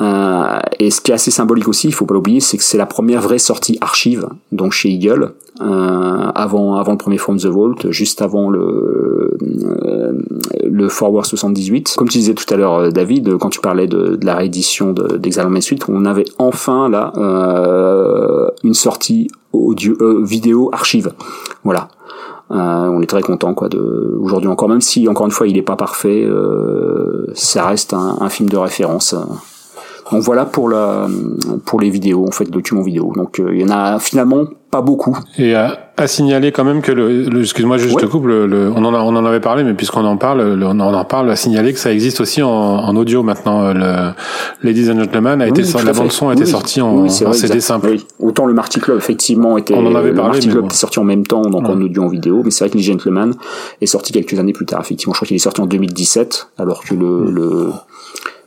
[0.00, 2.78] Euh, et ce qui est assez symbolique aussi, il faut pas l'oublier, c'est que c'est
[2.78, 7.46] la première vraie sortie archive, donc chez Eagle, euh, avant avant le premier From the
[7.46, 9.36] Vault, juste avant le
[9.84, 10.12] euh,
[10.64, 11.94] le Forward 78.
[11.96, 14.92] Comme tu disais tout à l'heure, euh, David, quand tu parlais de, de la réédition
[14.92, 21.12] d'Exile Main Suite, on avait enfin là euh, une sortie audio vidéo archive.
[21.62, 21.88] Voilà.
[22.54, 25.56] Euh, on est très content quoi de aujourd'hui encore même si encore une fois il
[25.58, 29.16] est pas parfait euh, ça reste un, un, film de référence
[30.10, 31.08] donc voilà pour la
[31.64, 33.12] pour les vidéos, en fait, documents vidéo.
[33.14, 34.44] Donc euh, il y en a finalement
[34.74, 35.16] pas beaucoup.
[35.38, 38.92] Et à, à signaler quand même que le, excuse-moi juste te coupe, le, on en
[38.92, 41.78] a, on en avait parlé, mais puisqu'on en parle, on en parle, à signaler que
[41.78, 43.72] ça existe aussi en, en audio maintenant.
[43.72, 44.14] Le
[44.64, 47.98] Ladies and Gentlemen a été la bande son a été sortie en, en CD simple.
[48.18, 49.74] Autant le Marty Club effectivement était.
[49.74, 50.30] On en avait parlé.
[50.30, 52.64] Le Marty Club était sorti en même temps, donc en audio en vidéo, mais c'est
[52.64, 53.32] vrai que les Gentlemen
[53.80, 54.80] est sorti quelques années plus tard.
[54.80, 57.70] Effectivement, je crois qu'il est sorti en 2017, alors que le, le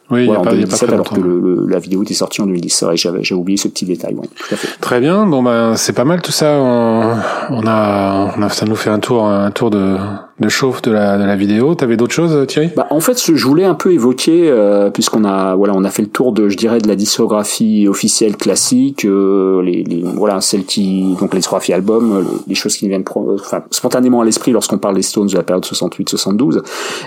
[0.10, 2.86] oui, il y a pas, 2017, alors que le, la vidéo était sortie en 2010.
[2.94, 4.16] J'avais, j'ai oublié ce petit détail.
[4.16, 4.80] Ouais, tout à fait.
[4.80, 5.26] Très bien.
[5.26, 6.58] Bon ben, c'est pas mal tout ça.
[6.60, 7.18] On,
[7.50, 9.98] on, a, on a, ça nous fait un tour, un tour de,
[10.40, 11.74] de chauffe de la, de la vidéo.
[11.74, 12.70] T'avais d'autres choses, Thierry?
[12.76, 16.04] Bah, En fait, je voulais un peu évoquer, euh, puisqu'on a, voilà, on a fait
[16.04, 20.66] le tour de, je dirais, de la discographie officielle classique, euh, les, les, voilà, celle
[20.66, 24.78] qui, donc la discographie album, les choses qui nous viennent, enfin, spontanément à l'esprit lorsqu'on
[24.78, 26.62] parle des Stones de la période 68-72.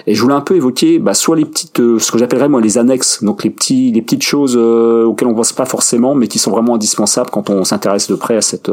[0.08, 2.60] Et je voulais un peu évoquer, bah, soit les petites, euh, ce que j'appellerais moi
[2.60, 6.40] les annexes, donc les petits, les petites choses auxquelles on pense pas forcément, mais qui
[6.40, 8.70] sont vraiment indispensables quand on s'intéresse de près à cette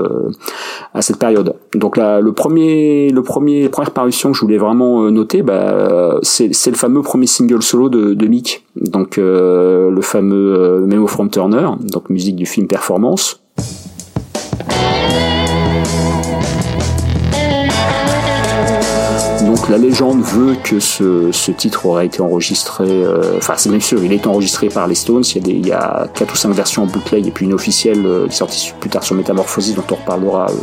[0.93, 1.55] à cette période.
[1.75, 6.47] Donc là, le premier, le premier, première parution que je voulais vraiment noter, bah, c'est
[6.47, 12.09] le fameux premier single solo de, de Mick, donc le fameux Memo from Turner, donc
[12.09, 13.41] musique du film Performance.
[19.57, 24.03] Donc la légende veut que ce, titre aurait été enregistré, euh, enfin c'est bien sûr,
[24.03, 26.37] il est enregistré par les Stones, il y a, des, il y a 4 ou
[26.37, 29.73] 5 versions en bootleg et puis une officielle euh, qui sortie plus tard sur Metamorphosis
[29.73, 30.53] dont on reparlera euh,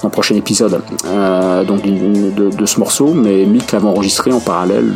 [0.00, 4.94] dans le prochain épisode de, ce morceau, mais Mick l'avait enregistré en parallèle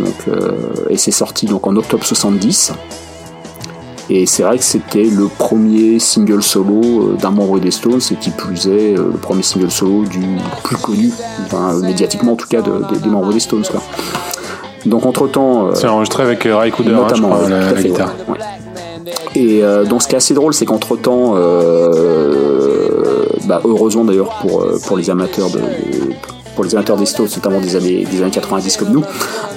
[0.88, 2.72] et c'est sorti en octobre 70.
[4.08, 8.14] Et c'est vrai que c'était le premier single solo euh, d'un membre des Stones, et
[8.14, 10.20] qui plus est euh, le premier single solo du
[10.62, 11.10] plus connu,
[11.82, 13.64] médiatiquement en tout cas, des membres des Stones.
[13.68, 13.82] Quoi.
[14.84, 15.66] Donc entre temps.
[15.66, 18.14] Euh, c'est enregistré avec Ray Cooder, hein, notamment, la, guitare.
[19.34, 21.34] Et donc ce qui est assez drôle, c'est qu'entre temps,
[23.46, 25.60] bah, heureusement d'ailleurs pour, pour les amateurs de,
[26.56, 29.04] pour les amateurs des Stones, notamment des années, des années 90 comme nous,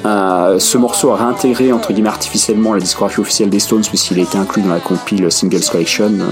[0.06, 4.24] euh, ce morceau a réintégré entre guillemets artificiellement la discographie officielle des Stones puisqu'il a
[4.24, 6.26] été inclus dans la compile Singles Collection euh,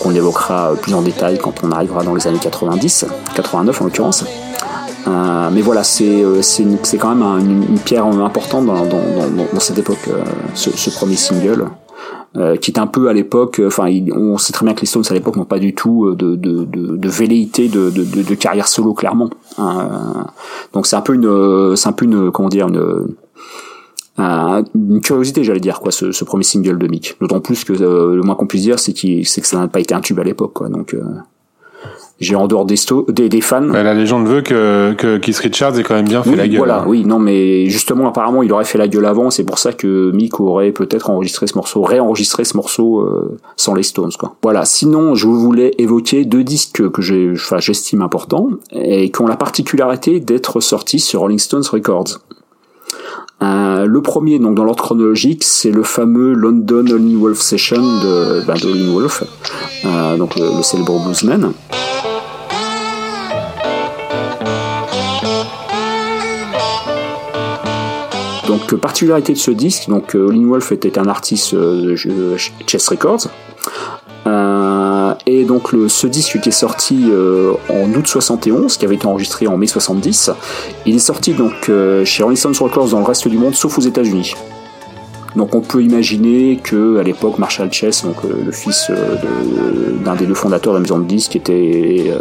[0.00, 4.24] qu'on évoquera plus en détail quand on arrivera dans les années 90, 89 en l'occurrence.
[5.08, 6.22] Euh, mais voilà, c'est
[7.00, 10.08] quand même une, pierre importante dans, cette époque,
[10.54, 11.66] ce, premier single.
[12.34, 14.86] Euh, qui est un peu à l'époque, euh, enfin, on sait très bien que les
[14.86, 18.04] Stones à l'époque n'ont pas du tout euh, de, de, de, de velléité de, de,
[18.04, 19.28] de, carrière solo clairement.
[19.58, 20.26] Hein.
[20.72, 23.08] donc c'est un peu une, c'est un peu une, comment dire, une,
[24.16, 27.16] une curiosité, j'allais dire, quoi, ce, ce, premier single de Mick.
[27.20, 29.94] D'autant plus que le moins qu'on puisse dire, c'est, qu'il, que ça n'a pas été
[29.94, 30.70] un tube à l'époque, quoi.
[30.70, 30.96] Donc
[32.20, 32.76] j'ai en dehors des,
[33.08, 33.60] des, des, fans.
[33.60, 36.58] la légende veut que, que Keith Richards ait quand même bien fait la gueule.
[36.58, 36.84] Voilà, hein.
[36.86, 39.30] oui, non, mais justement, apparemment, il aurait fait la gueule avant.
[39.30, 43.74] C'est pour ça que Mick aurait peut-être enregistré ce morceau, réenregistré ce morceau euh, sans
[43.74, 44.36] les Stones, quoi.
[44.42, 44.64] Voilà.
[44.64, 50.60] Sinon, je voulais évoquer deux disques que j'estime importants et qui ont la particularité d'être
[50.60, 52.20] sortis sur Rolling Stones Records.
[53.42, 58.46] Euh, le premier, donc dans l'ordre chronologique, c'est le fameux London All Wolf Session de,
[58.46, 58.54] ben,
[58.92, 59.24] Wolf,
[59.84, 61.52] euh, donc le, célèbre bluesman.
[68.46, 71.96] Donc particularité de ce disque, donc euh, Wolf était un artiste de
[72.66, 73.28] Chess Records.
[75.32, 77.10] Euh, et donc ce disque qui est sorti
[77.68, 80.30] en août 71, qui avait été enregistré en mai 70,
[80.86, 81.70] il est sorti donc
[82.04, 84.34] chez Rolling Stones Records dans le reste du monde, sauf aux États-Unis.
[85.36, 88.90] Donc on peut imaginer que à l'époque Marshall Chess, donc le fils
[90.04, 92.12] d'un des deux fondateurs de la maison de était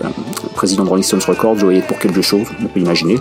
[0.55, 2.47] président de Rolling Stones Records, jouait pour quelque chose.
[2.61, 3.17] On peut imaginer.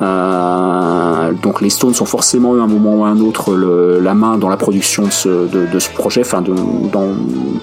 [0.00, 4.38] Euh, donc les Stones ont forcément eu un moment ou un autre le, la main
[4.38, 6.42] dans la production de ce, de, de ce projet, enfin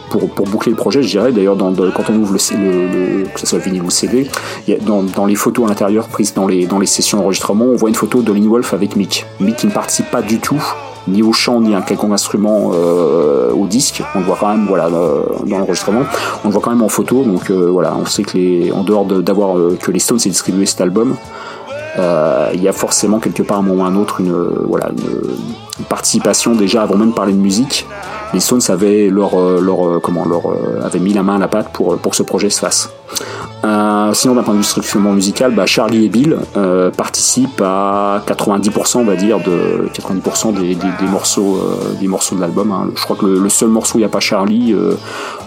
[0.10, 1.32] pour, pour, boucler le projet, je dirais.
[1.32, 4.28] D'ailleurs, quand on ouvre le, le, que ce soit vinyle ou CD,
[4.68, 7.66] y a, dans, dans, les photos à l'intérieur prises dans les, dans les sessions d'enregistrement,
[7.66, 9.26] on voit une photo de Lin Wolf avec Mick.
[9.40, 10.62] Mick qui ne participe pas du tout
[11.08, 14.02] ni au chant ni à quelconque instrument euh, au disque.
[14.16, 16.04] On le voit quand même voilà euh, dans l'enregistrement.
[16.44, 17.24] On le voit quand même en photo.
[17.24, 20.30] Donc euh, voilà, on sait que les en dehors d'avoir euh, que les Stones aient
[20.30, 21.16] distribué cet album,
[21.98, 24.34] il y a forcément quelque part un moment ou un autre une,
[24.68, 27.86] voilà, une, participation déjà avant même de parler de musique.
[28.34, 30.43] Les Stones avaient leur, euh, leur, euh, comment, leur,
[30.84, 32.89] avaient mis la main à la pâte pour, pour que ce projet se fasse.
[33.66, 38.22] Euh, sinon, d'un point de vue structurellement musical, bah, Charlie et Bill euh, participent à
[38.28, 42.72] 90%, on va dire, de 90% des, des, des, morceaux, euh, des morceaux de l'album.
[42.72, 42.89] Hein.
[42.95, 44.76] Je crois que le, le, seul morceau où il n'y a pas Charlie,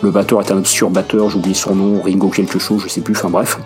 [0.02, 3.14] le batteur est un obscur batteur, j'oublie son nom, Ringo quelque chose, je sais plus.
[3.16, 3.58] Enfin bref,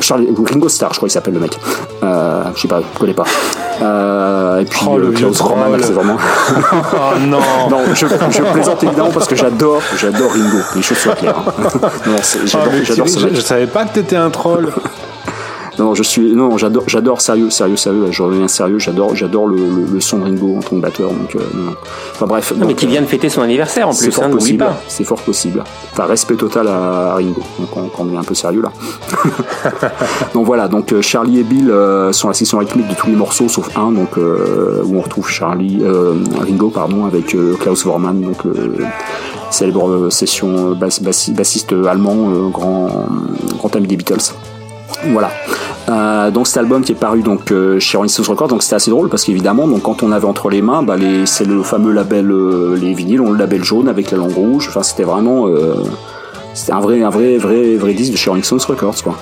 [0.00, 1.58] Charlie, Ringo Starr, je crois qu'il s'appelle le mec.
[2.02, 3.24] je sais pas, je connais pas.
[4.60, 6.16] et puis oh, Klaus Roman, c'est vraiment.
[6.72, 7.40] oh non.
[7.70, 10.58] non, je, je, plaisante évidemment parce que j'adore, j'adore Ringo.
[10.76, 11.42] Les choses soient claires.
[12.06, 12.16] non,
[12.50, 14.72] j'adore je, je, savais pas que t'étais un troll.
[15.80, 18.08] non, je suis, non, j'adore, j'adore sérieux, sérieux, sérieux.
[18.10, 18.78] Je reviens sérieux.
[18.78, 21.08] J'adore, j'adore le, le, le, son de Ringo en tant que batteur.
[21.08, 21.40] Donc, euh,
[22.12, 22.52] enfin bref.
[22.54, 24.04] Non, mais qui vient de fêter son anniversaire en plus.
[24.04, 24.66] C'est fort hein, possible.
[24.88, 25.64] C'est fort possible.
[25.92, 27.40] Enfin, respect total à, Ringo.
[27.58, 28.72] Donc, on, on, est un peu sérieux là.
[30.34, 30.68] donc voilà.
[30.68, 33.74] Donc euh, Charlie et Bill euh, sont la section rythmique de tous les morceaux sauf
[33.74, 36.12] un, donc euh, où on retrouve Charlie, euh,
[36.42, 38.42] Ringo, pardon, avec Klaus Vormann, donc
[39.50, 43.06] célèbre session bass, bass, bassiste allemand, grand,
[43.56, 44.34] grand ami des Beatles.
[45.08, 45.30] Voilà.
[45.88, 48.76] Euh, donc cet album qui est paru donc euh, chez Rolling Stones Records, donc c'était
[48.76, 51.62] assez drôle parce qu'évidemment, donc quand on avait entre les mains, bah, les, c'est le
[51.62, 54.66] fameux label, euh, les vinyles ont le label jaune avec la langue rouge.
[54.68, 55.48] Enfin, c'était vraiment,
[56.54, 59.16] c'était un vrai, un vrai, vrai, vrai disque de chez Rolling Stones Records, quoi.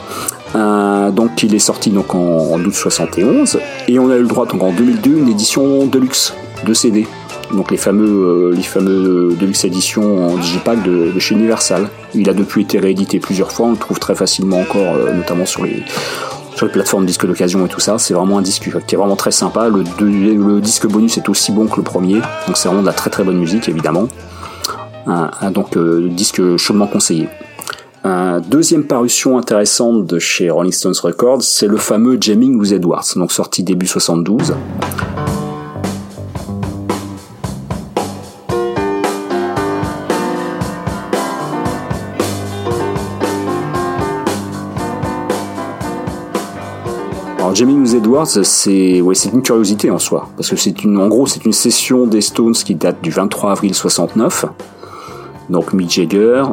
[1.10, 4.62] Donc il est sorti donc en, août 71 et on a eu le droit donc
[4.62, 6.34] en 2002 une édition deluxe
[6.66, 7.06] de CD
[7.52, 11.88] donc les fameux, les fameux Deluxe Edition en digipack de, chez Universal.
[12.14, 15.64] Il a depuis été réédité plusieurs fois, on le trouve très facilement encore, notamment sur
[15.64, 15.82] les,
[16.58, 17.98] sur les plateformes disques d'occasion et tout ça.
[17.98, 19.68] C'est vraiment un disque qui est vraiment très sympa.
[19.68, 23.10] Le, disque bonus est aussi bon que le premier, donc c'est vraiment de la très
[23.10, 24.08] très bonne musique évidemment.
[25.52, 27.28] donc euh, disque chaudement conseillé.
[28.50, 33.32] deuxième parution intéressante de chez Rolling Stones Records, c'est le fameux Jamming with Edwards, donc
[33.32, 34.54] sorti début 72.
[47.58, 49.02] Jamie News Edwards, c'est
[49.32, 52.52] une curiosité en soi, parce que c'est une, en gros, c'est une session des Stones
[52.52, 54.44] qui date du 23 avril 69.
[55.50, 56.44] Donc Mick Jagger,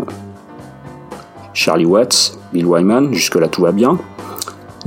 [1.53, 3.99] Charlie Watts, Bill Wyman, jusque là tout va bien.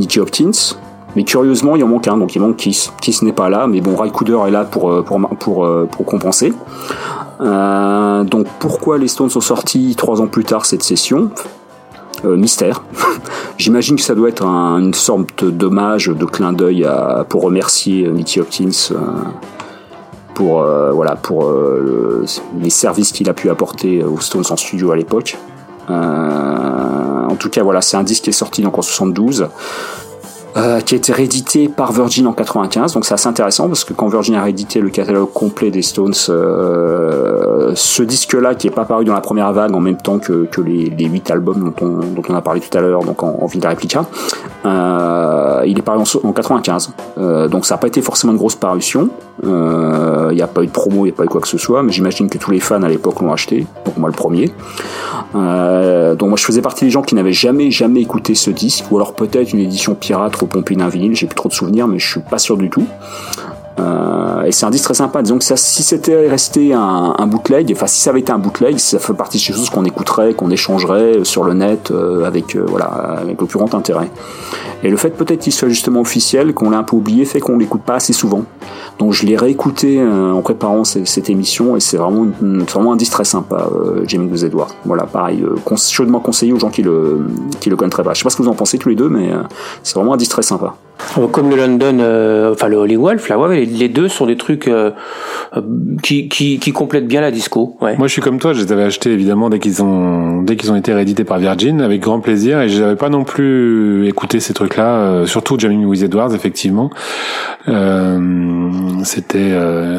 [0.01, 0.75] Nicky Hopkins,
[1.15, 2.93] mais curieusement il en manque un, donc il manque Kiss.
[3.01, 6.53] Kiss n'est pas là, mais bon Ray Cooder est là pour euh, euh, compenser.
[7.41, 11.31] Euh, donc pourquoi les Stones sont sortis trois ans plus tard cette session?
[12.25, 12.83] Euh, mystère.
[13.59, 16.89] J'imagine que ça doit être une sorte d'hommage, de clin d'œil
[17.29, 18.97] pour remercier Nicky Hopkins euh,
[20.35, 21.53] pour euh, voilà pour
[22.61, 25.37] les services qu'il a pu apporter aux Stones en studio à l'époque.
[25.89, 29.49] en tout cas, voilà, c'est un disque qui est sorti donc en 72.
[30.59, 32.93] Euh, qui a été réédité par Virgin en 95.
[32.95, 36.15] Donc c'est assez intéressant parce que quand Virgin a réédité le catalogue complet des Stones,
[36.31, 40.49] euh, ce disque-là qui est pas paru dans la première vague en même temps que,
[40.61, 44.07] les, les 8 albums dont on, a parlé tout à l'heure, donc en, en Replica,
[44.67, 46.93] euh, il est paru en, en 95.
[47.19, 49.11] Euh, donc ça n'a pas été forcément une grosse parution.
[49.45, 51.59] Il n'y a pas eu de promo, il n'y a pas eu quoi que ce
[51.59, 53.65] soit, mais j'imagine que tous les fans à l'époque l'ont acheté.
[53.85, 54.47] Donc moi le premier.
[55.35, 58.97] donc moi je faisais partie des gens qui n'avaient jamais jamais écouté ce disque, ou
[58.97, 60.35] alors peut-être une édition pirate
[60.89, 62.87] vinyle, j'ai plus trop de souvenirs, mais je suis pas sûr du tout.
[63.79, 65.23] Euh, et c'est un disque très sympa.
[65.23, 68.99] Disons que si c'était resté un, bootleg, enfin si ça avait été un bootleg, ça
[68.99, 72.65] fait partie de ces choses qu'on écouterait, qu'on échangerait sur le net euh, avec euh,
[72.67, 74.11] voilà avec le intérêt.
[74.85, 77.59] Et le fait peut-être qu'il soit justement officiel, qu'on l'a un peu oublié, fait qu'on
[77.59, 78.45] l'écoute pas assez souvent.
[78.99, 83.25] Donc je l'ai réécouté en préparant cette, émission et c'est vraiment, vraiment un disque très
[83.25, 83.69] sympa,
[84.07, 84.71] Jamie Blues Edward.
[84.85, 85.45] Voilà, pareil,
[85.77, 87.27] chaudement conseillé aux gens qui le
[87.61, 88.15] qui le connaîtraient pas.
[88.15, 89.31] Je sais pas ce que vous en pensez tous les deux, mais
[89.83, 90.75] c'est vraiment un disque très sympa.
[91.33, 94.91] Comme le London, enfin le Holy Wolf, là, ouais, les deux sont des trucs euh,
[95.57, 95.63] euh,
[96.03, 97.77] qui, qui, qui, complètent bien la disco.
[97.81, 97.97] Ouais.
[97.97, 100.71] Moi, je suis comme toi, je les avais achetés évidemment dès qu'ils ont dès qu'ils
[100.73, 104.41] ont été réédités par Virgin, avec grand plaisir, et je n'avais pas non plus écouté
[104.41, 106.91] ces trucs-là, euh, surtout Jamming with Edwards, effectivement.
[107.69, 108.19] Euh,
[109.05, 109.53] c'était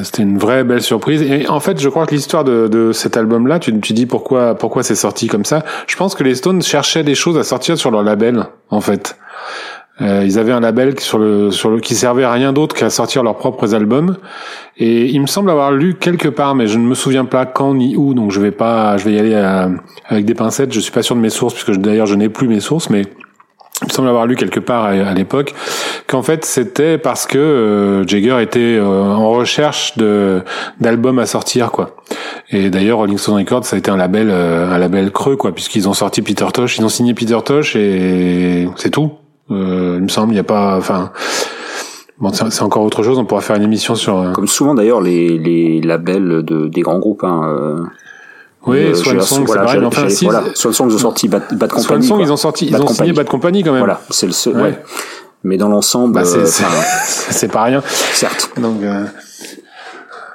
[0.03, 1.21] c'était une vraie belle surprise.
[1.21, 4.55] Et en fait, je crois que l'histoire de, de cet album-là, tu, tu dis pourquoi
[4.55, 5.63] pourquoi c'est sorti comme ça.
[5.88, 9.17] Je pense que les Stones cherchaient des choses à sortir sur leur label, en fait.
[10.01, 12.89] Euh, ils avaient un label sur le, sur le, qui servait à rien d'autre qu'à
[12.89, 14.17] sortir leurs propres albums.
[14.77, 17.73] Et il me semble avoir lu quelque part, mais je ne me souviens pas quand
[17.73, 19.67] ni où, donc je vais pas, je vais y aller euh,
[20.05, 20.73] avec des pincettes.
[20.73, 23.01] Je suis pas sûr de mes sources, puisque d'ailleurs je n'ai plus mes sources, mais
[23.81, 25.53] il me semble avoir lu quelque part à, l'époque
[26.05, 30.41] qu'en fait c'était parce que euh, Jagger était en recherche de
[30.81, 31.95] d'albums à sortir quoi.
[32.49, 35.88] Et d'ailleurs Rolling Stone Records ça a été un label un label creux quoi puisqu'ils
[35.88, 39.18] ont sorti Peter Tosh, ils ont signé Peter Tosh et c'est tout.
[39.51, 41.11] Euh, il me semble, il n'y a pas, enfin.
[42.19, 43.17] Bon, c'est encore autre chose.
[43.17, 44.19] On pourra faire une émission sur.
[44.19, 47.23] Euh, Comme souvent d'ailleurs, les, les labels de, des grands groupes.
[47.23, 47.84] Hein, euh,
[48.65, 49.85] oui, euh, Swan Song, c'est pareil.
[49.85, 50.43] Enfin, si, voilà.
[50.53, 51.85] Swan Song, ils ont sorti Bad, Bad Company.
[51.85, 53.80] Swan Song, ils ont sorti, ils ont signé Bad Company quand même.
[53.80, 54.61] Voilà, c'est le seul.
[54.61, 54.84] Ouais.
[55.43, 57.81] Mais dans l'ensemble, bah, c'est pas rien.
[57.85, 58.51] Certes.
[58.57, 58.81] Donc.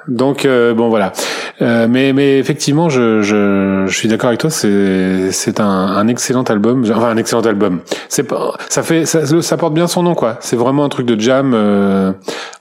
[0.09, 0.11] Euh...
[0.11, 1.13] Donc bon voilà.
[1.61, 4.49] Euh, mais, mais effectivement, je, je, je suis d'accord avec toi.
[4.49, 6.83] C'est, c'est un, un excellent album.
[6.83, 7.79] Enfin, un excellent album.
[8.09, 10.37] C'est pas, ça fait, ça, ça porte bien son nom, quoi.
[10.41, 11.53] C'est vraiment un truc de jam.
[11.53, 12.11] Euh,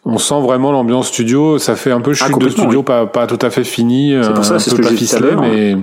[0.05, 1.59] on sent vraiment l'ambiance studio.
[1.59, 4.15] Ça fait un peu chute ah, de studio, pas, pas tout à fait fini.
[4.23, 5.41] C'est pour ça, c'est ce que j'ai dit tout à l'heure.
[5.41, 5.77] Mais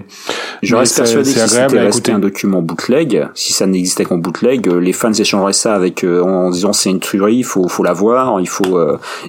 [0.62, 4.70] je reste persuadé que si c'était resté un document bootleg, si ça n'existait qu'en bootleg,
[4.70, 7.94] euh, les fans échangeraient ça avec en disant c'est une tuerie, il faut, faut la
[7.94, 8.80] voir, il faut.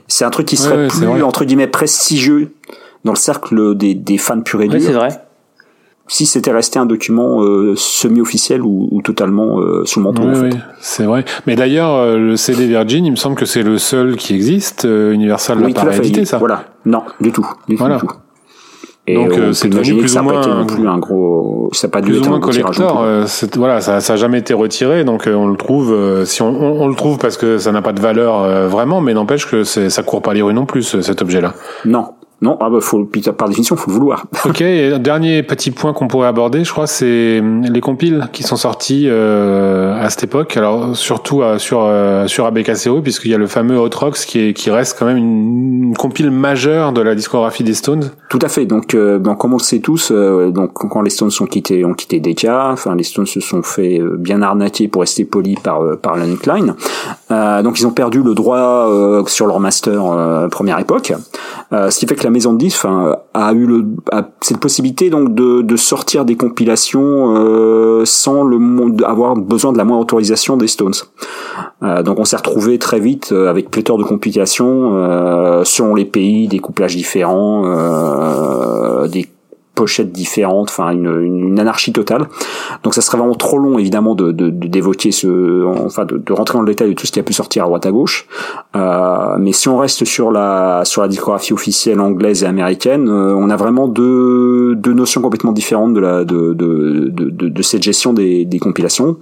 [0.06, 2.21] c'est un truc qui serait plus entre guillemets prestigieux
[3.04, 4.78] dans le cercle des, des fans purs et durs.
[4.78, 5.08] Oui, c'est vrai.
[6.08, 10.24] Si c'était resté un document euh, semi-officiel ou, ou, totalement euh, sous le manteau.
[10.24, 10.48] Oui, en fait.
[10.48, 11.24] oui c'est vrai.
[11.46, 14.84] Mais d'ailleurs, euh, le CD Virgin, il me semble que c'est le seul qui existe.
[14.84, 16.38] Euh, Universal l'a pas réédité, ça.
[16.38, 16.64] Voilà.
[16.84, 17.46] Non, du tout.
[17.68, 17.98] Du voilà.
[17.98, 18.18] tout, du tout.
[19.06, 22.24] Et Donc c'est devenu plus ou moins non plus un gros, ça pas plus ou
[22.24, 23.04] moins collector.
[23.56, 26.24] voilà, ça, ça a jamais été retiré, donc on le trouve.
[26.24, 29.12] si on, on, on, le trouve parce que ça n'a pas de valeur vraiment, mais
[29.12, 31.54] n'empêche que ça court pas les rues non plus cet objet-là.
[31.84, 32.10] Non,
[32.42, 33.08] Non, ah bah faut,
[33.38, 34.26] par définition, faut le vouloir.
[34.44, 38.56] ok, et dernier petit point qu'on pourrait aborder, je crois, c'est les compiles qui sont
[38.56, 40.56] sortis euh, à cette époque.
[40.56, 44.40] Alors surtout euh, sur euh, sur ABKCO, puisqu'il y a le fameux Hot Rocks qui,
[44.40, 48.10] est, qui reste quand même une, une, compile majeure de la discographie des Stones.
[48.28, 48.66] Tout à fait.
[48.66, 51.84] Donc, euh, bon, comme on le sait tous, euh, donc quand les Stones ont quitté
[51.84, 55.80] ont quitté Decca, enfin les Stones se sont fait bien arnaquer pour rester polis par
[56.00, 56.74] par Klein.
[57.62, 58.88] donc ils ont perdu le droit
[59.26, 61.12] sur leur master première époque,
[61.70, 62.86] ce qui fait que la maison de disques
[63.34, 63.86] a eu le,
[64.40, 68.58] cette possibilité donc de, sortir des compilations euh, sans le
[69.04, 70.92] avoir besoin de la moindre autorisation des Stones.
[71.82, 74.62] Euh, donc on s'est retrouvé très vite euh, avec pléthore de compilations
[75.64, 77.62] selon les pays, des couplages différents,
[79.08, 79.28] des
[79.74, 82.28] pochettes différentes, enfin une, une, anarchie totale.
[82.82, 86.58] Donc ça serait vraiment trop long évidemment de d'évoquer de, ce, enfin de, de, rentrer
[86.58, 88.26] dans le détail de tout ce qui a pu sortir à droite à gauche.
[88.76, 93.34] Euh, mais si on reste sur la sur la discographie officielle anglaise et américaine, euh,
[93.34, 97.82] on a vraiment deux deux notions complètement différentes de la de de de, de cette
[97.82, 99.16] gestion des, des compilations.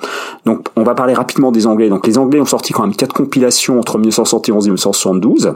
[0.46, 1.88] Donc on va parler rapidement des Anglais.
[1.88, 5.52] Donc les Anglais ont sorti quand même quatre compilations entre 1971 et 1972.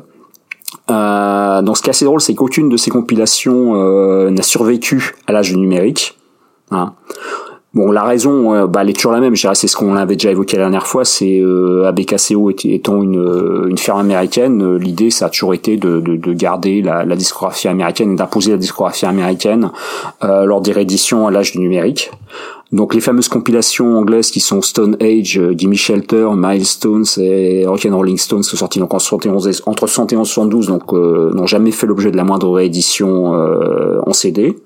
[0.90, 5.14] Euh, donc ce qui est assez drôle, c'est qu'aucune de ces compilations euh, n'a survécu
[5.26, 6.18] à l'âge du numérique.
[6.70, 6.94] Hein.
[7.74, 9.34] Bon, la raison, euh, bah, elle est toujours la même.
[9.34, 11.04] C'est ce qu'on avait déjà évoqué la dernière fois.
[11.04, 16.16] C'est euh, ABKCO étant une, euh, une américaine, l'idée ça a toujours été de, de,
[16.16, 19.70] de garder la, la, discographie américaine et d'imposer la discographie américaine
[20.22, 22.10] lors des rééditions à l'âge du numérique.
[22.74, 27.86] Donc les fameuses compilations anglaises qui sont Stone Age, euh, Gimme Shelter, Milestones et Rock
[27.88, 31.70] Rolling Stones sont sortis donc en 71, entre 71 et 72, donc euh, n'ont jamais
[31.70, 34.58] fait l'objet de la moindre réédition euh, en CD.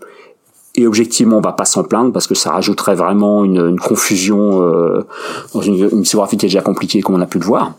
[0.75, 5.05] Et objectivement, on va pas s'en plaindre parce que ça rajouterait vraiment une, confusion euh,
[5.53, 7.75] dans une, une qui est déjà compliquée comme on a pu le voir.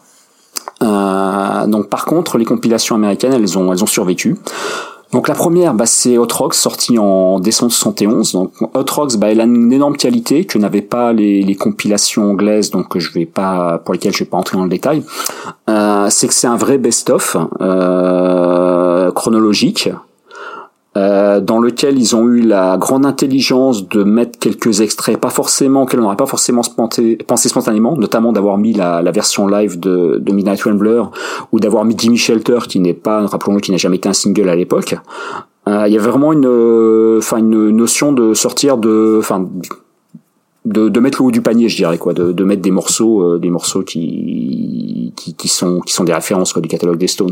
[0.83, 4.35] Euh, donc par contre, les compilations américaines, elles ont, elles ont survécu.
[5.11, 8.33] Donc la première, bah, c'est Hot Rocks, sorti en décembre 71.
[8.33, 12.69] Donc Hot bah, elle a une énorme qualité que n'avaient pas les, les, compilations anglaises,
[12.69, 15.03] donc je vais pas, pour lesquelles je vais pas entrer dans le détail.
[15.69, 19.89] Euh, c'est que c'est un vrai best-of euh, chronologique.
[20.97, 25.83] Euh, dans lequel ils ont eu la grande intelligence de mettre quelques extraits, pas forcément,
[25.83, 30.63] auxquels on n'aurait pas forcément pensé spontanément, notamment d'avoir mis la, version live de, Midnight
[30.63, 31.03] Rambler
[31.51, 34.49] ou d'avoir mis Jimmy Shelter, qui n'est pas, rappelons-le, qui n'a jamais été un single
[34.49, 34.95] à l'époque.
[35.67, 39.47] Euh, il y a vraiment une, enfin une notion de sortir de, enfin
[40.65, 43.23] de, de mettre le haut du panier, je dirais quoi, de, de mettre des morceaux,
[43.23, 47.07] euh, des morceaux qui, qui, qui sont qui sont des références quoi, du catalogue des
[47.07, 47.31] Stones.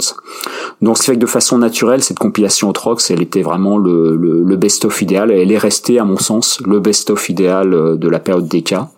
[0.81, 4.15] Donc, ce qui fait que de façon naturelle, cette compilation Trox, elle était vraiment le,
[4.15, 5.31] le, le best-of idéal.
[5.31, 8.89] Elle est restée, à mon sens, le best-of idéal euh, de la période des cas.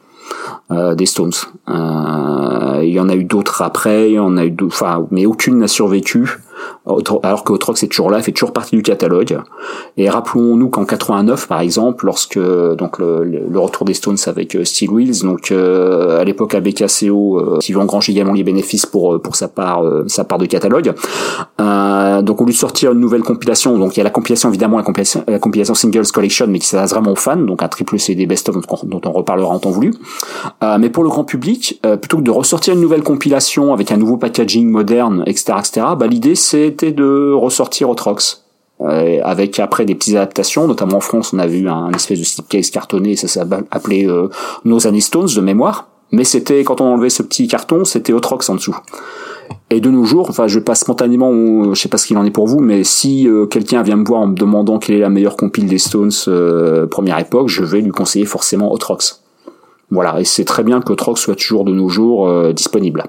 [0.72, 1.31] Euh, des Stones.
[1.68, 5.26] Euh, il y en a eu d'autres après, il y en a eu enfin, mais
[5.26, 6.38] aucune n'a survécu
[7.23, 9.39] alors que Otrox est toujours là, fait toujours partie du catalogue.
[9.97, 14.65] Et rappelons-nous qu'en 89, par exemple, lorsque donc le, le retour des Stones avec euh,
[14.65, 18.85] Steel Wheels, donc euh, à l'époque à BKCO, euh, qui veut engranger également les bénéfices
[18.85, 20.93] pour euh, pour sa part sa part de catalogue.
[21.57, 24.84] donc lieu de sortir une nouvelle compilation, donc il y a la compilation évidemment la
[24.84, 28.26] compilation, la compilation Singles Collection, mais qui s'adresse vraiment aux fans, donc un triple CD
[28.26, 29.93] best-of dont, on reparlera en temps voulu.
[30.80, 34.18] Mais pour le grand public, plutôt que de ressortir une nouvelle compilation avec un nouveau
[34.18, 38.44] packaging moderne, etc., etc., bah l'idée c'était de ressortir Otrox.
[38.82, 42.24] Euh, avec après des petites adaptations, notamment en France, on a vu un, espèce de
[42.24, 44.30] slipcase cartonné, ça appelé euh,
[44.64, 45.90] Nos Années Stones de mémoire.
[46.12, 48.76] Mais c'était quand on enlevait ce petit carton, c'était Otrox en dessous.
[49.70, 52.32] Et de nos jours, enfin, je passe spontanément, je sais pas ce qu'il en est
[52.32, 55.10] pour vous, mais si euh, quelqu'un vient me voir en me demandant quelle est la
[55.10, 59.22] meilleure compile des Stones euh, première époque, je vais lui conseiller forcément Otrox.
[59.91, 63.03] Voilà, et c'est très bien que Otrox soit toujours de nos jours disponible.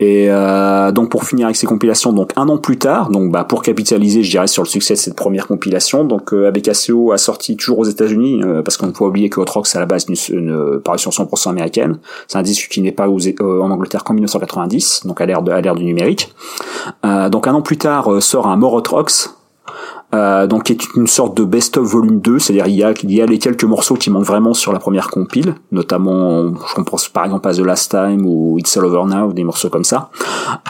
[0.00, 3.44] Et euh, donc pour finir avec ces compilations, donc un an plus tard, donc bah
[3.44, 7.18] pour capitaliser, je dirais sur le succès de cette première compilation, donc euh, ABKCO a
[7.18, 9.44] sorti toujours aux États-Unis euh, parce qu'on ne peut oublier que Hot
[9.74, 11.98] à la base une, une parution 100% américaine.
[12.28, 15.60] C'est un disque qui n'est pas euh, en Angleterre qu'en 1990, donc à l'ère à
[15.60, 16.32] l'ère du numérique.
[17.04, 18.94] Euh, donc un an plus tard sort un More Hot
[20.14, 23.12] euh, donc qui est une sorte de best-of volume 2, c'est-à-dire il y a, il
[23.12, 27.08] y a les quelques morceaux qui manquent vraiment sur la première compile, notamment je pense
[27.08, 30.10] par exemple à The Last Time ou It's All Over Now, des morceaux comme ça.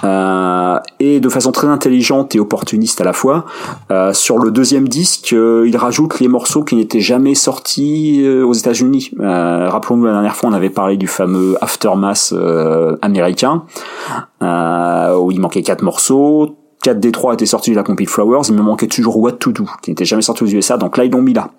[0.05, 3.45] Euh, et de façon très intelligente et opportuniste à la fois,
[3.91, 8.45] euh, sur le deuxième disque, euh, il rajoute les morceaux qui n'étaient jamais sortis euh,
[8.45, 9.11] aux États-Unis.
[9.19, 12.35] Rappelons-nous la dernière fois, on avait parlé du fameux Aftermath
[13.03, 13.65] américain,
[14.43, 18.55] où il manquait quatre morceaux 4 des 3 étaient sortis de la compil Flowers, il
[18.55, 21.11] me manquait toujours What to Do, qui n'était jamais sorti aux USA, donc là ils
[21.11, 21.51] l'ont mis là.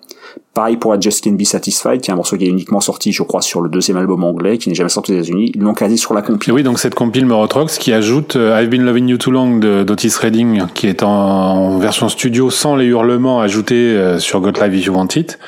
[0.54, 3.22] Pareil pour Just Can't Be Satisfied, qui est un morceau qui est uniquement sorti, je
[3.22, 5.52] crois, sur le deuxième album anglais, qui n'est jamais sorti aux États-Unis.
[5.54, 6.52] Ils l'ont casé sur la compil.
[6.52, 10.14] oui, donc cette compil Morotrox qui ajoute euh, I've Been Loving You Too Long d'Otis
[10.20, 14.86] Redding, qui est en, version studio sans les hurlements ajoutés euh, sur Got Live If
[14.86, 15.38] You Want It.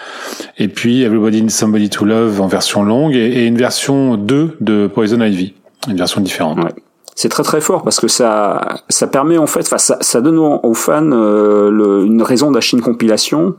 [0.59, 4.86] Et puis Everybody Needs Somebody to Love en version longue et, une version 2 de
[4.86, 5.55] Poison Ivy,
[5.88, 6.59] une version différente.
[6.59, 6.84] Ouais
[7.14, 10.38] c'est très très fort parce que ça ça permet en fait, enfin ça, ça donne
[10.38, 13.54] aux, fans euh, le, une raison d'acheter une compilation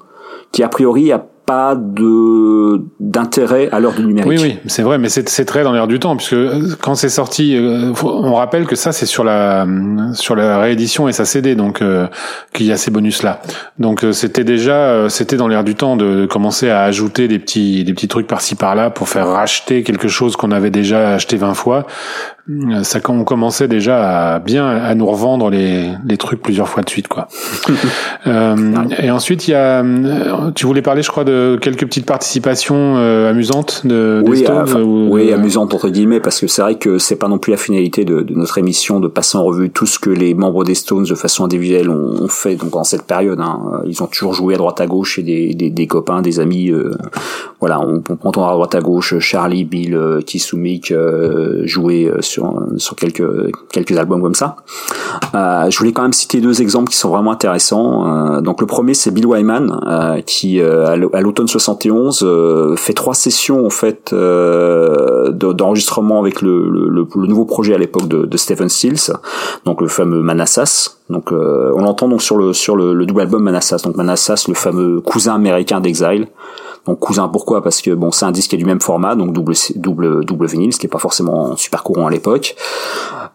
[0.52, 4.30] qui a priori a pas de d'intérêt à l'heure du numérique.
[4.30, 7.10] Oui, oui, c'est vrai, mais c'est très dans l'air du temps, puisque euh, quand c'est
[7.10, 9.68] sorti, euh, on rappelle que ça c'est sur la
[10.14, 12.07] sur la réédition et sa CD, donc euh,
[12.53, 13.41] qu'il y a ces bonus là.
[13.77, 17.94] Donc c'était déjà c'était dans l'air du temps de commencer à ajouter des petits des
[17.94, 21.86] petits trucs par-ci par-là pour faire racheter quelque chose qu'on avait déjà acheté 20 fois.
[22.84, 26.90] Ça on commençait déjà à bien à nous revendre les les trucs plusieurs fois de
[26.90, 27.28] suite quoi.
[28.26, 29.84] et ensuite il y a
[30.54, 35.32] tu voulais parler je crois de quelques petites participations euh, amusantes de oui, Stones, oui,
[35.32, 38.06] euh, amusantes entre guillemets parce que c'est vrai que c'est pas non plus la finalité
[38.06, 41.06] de, de, notre émission de passer en revue tout ce que les membres des Stones
[41.06, 43.40] de façon individuelle ont, fait donc en cette période.
[43.40, 43.82] Hein.
[43.86, 46.70] Ils ont toujours joué à droite à gauche et des, des, des copains, des amis.
[46.70, 46.92] Euh,
[47.60, 52.35] voilà, on, on prend à droite à gauche Charlie, Bill, euh, Kisumik euh, jouer sur
[52.78, 54.57] sur quelques quelques albums comme ça.
[55.34, 58.41] je voulais quand même citer deux exemples qui sont vraiment intéressants.
[58.41, 63.70] donc le premier c'est Bill Wyman qui à l'automne 71 euh, fait trois sessions en
[63.70, 69.12] fait euh, d'enregistrement avec le, le, le, nouveau projet à l'époque de, de Stephen Stills,
[69.66, 70.98] donc le fameux Manassas.
[71.10, 73.82] Donc euh, on l'entend donc sur le sur le, double album Manassas.
[73.84, 76.28] Donc Manassas, le fameux cousin américain d'Exile.
[76.86, 77.62] Donc cousin pourquoi?
[77.62, 80.48] Parce que bon c'est un disque qui est du même format, donc double double double
[80.48, 82.56] vinyle, ce qui est pas forcément super courant à l'époque.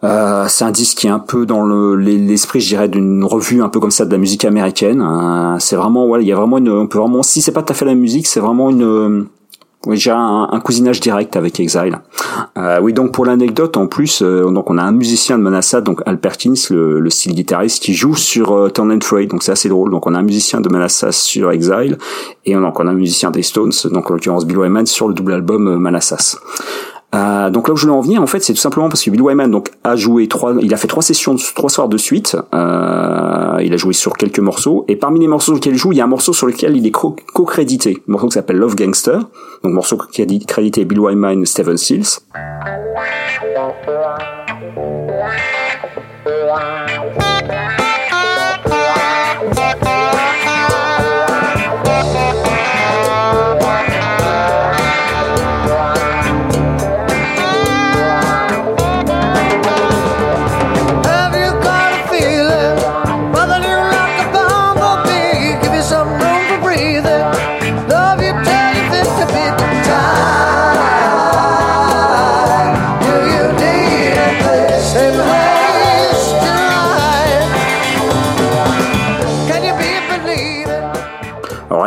[0.02, 1.66] Euh, c'est un disque qui est un peu dans
[1.97, 5.02] l'esprit, je dirais, d'une revue un peu comme ça de la musique américaine.
[5.02, 7.62] Euh, c'est vraiment, voilà, il y a vraiment une, on peut vraiment, si c'est pas
[7.62, 9.27] tout à fait la musique, c'est vraiment une,
[9.86, 12.01] oui, j'ai un, un, cousinage direct avec Exile.
[12.59, 15.81] Euh, oui, donc pour l'anecdote, en plus, euh, donc on a un musicien de Manassas,
[15.81, 19.43] donc Al Perkins, le, le style guitariste, qui joue sur euh, Turn and Trade, donc
[19.43, 19.90] c'est assez drôle.
[19.90, 21.97] Donc on a un musicien de Manassas sur Exile,
[22.44, 25.15] et donc on a un musicien des Stones, donc en l'occurrence Bill Wyman, sur le
[25.15, 26.36] double album euh, Manassas.
[27.15, 29.11] Euh, donc là où je voulais en venir, en fait, c'est tout simplement parce que
[29.11, 32.37] Bill Wyman donc a joué trois, il a fait trois sessions, trois soirs de suite.
[32.55, 36.01] Euh, il a joué sur quelques morceaux et parmi les morceaux qu'il joue, il y
[36.01, 39.19] a un morceau sur lequel il est co-crédité, un morceau qui s'appelle Love Gangster,
[39.62, 42.20] donc morceau crédité Bill Wyman, Steven Seals.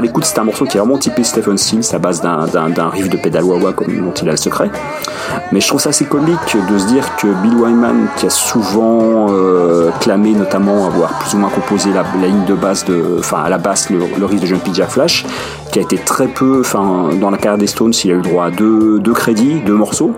[0.04, 3.18] Écoute, c'est un morceau qui est vraiment typé Stephen Stills à base d'un riff de
[3.18, 4.70] pédale wah comme dont il a le secret.
[5.52, 9.28] Mais je trouve ça assez comique de se dire que Bill Wyman, qui a souvent
[9.30, 13.50] euh, clamé notamment avoir plus ou moins composé la, ligne de basse de, enfin à
[13.50, 15.26] la basse le, riff de Jumpy Jack Flash,
[15.72, 18.46] qui a été très peu, enfin dans la carrière des Stones, il a eu droit
[18.46, 20.14] à deux, crédits, deux morceaux.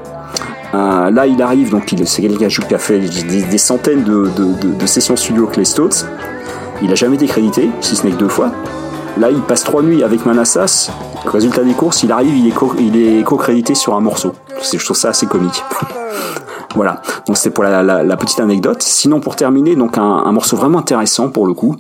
[0.74, 4.30] Euh, là, il arrive, donc c'est quelqu'un qui a fait des, centaines de,
[4.78, 5.94] de, sessions studio avec les Stones.
[6.82, 8.52] Il a jamais été crédité, si ce n'est que deux fois.
[9.18, 10.92] Là, il passe trois nuits avec Manassas.
[11.26, 12.48] Résultat des courses, il arrive, il
[12.98, 14.34] est co-crédité sur un morceau.
[14.62, 15.64] Je trouve ça assez comique.
[16.76, 17.02] Voilà.
[17.26, 18.82] Donc c'était pour la, la, la, petite anecdote.
[18.82, 21.76] Sinon pour terminer, donc un, un morceau vraiment intéressant pour le coup.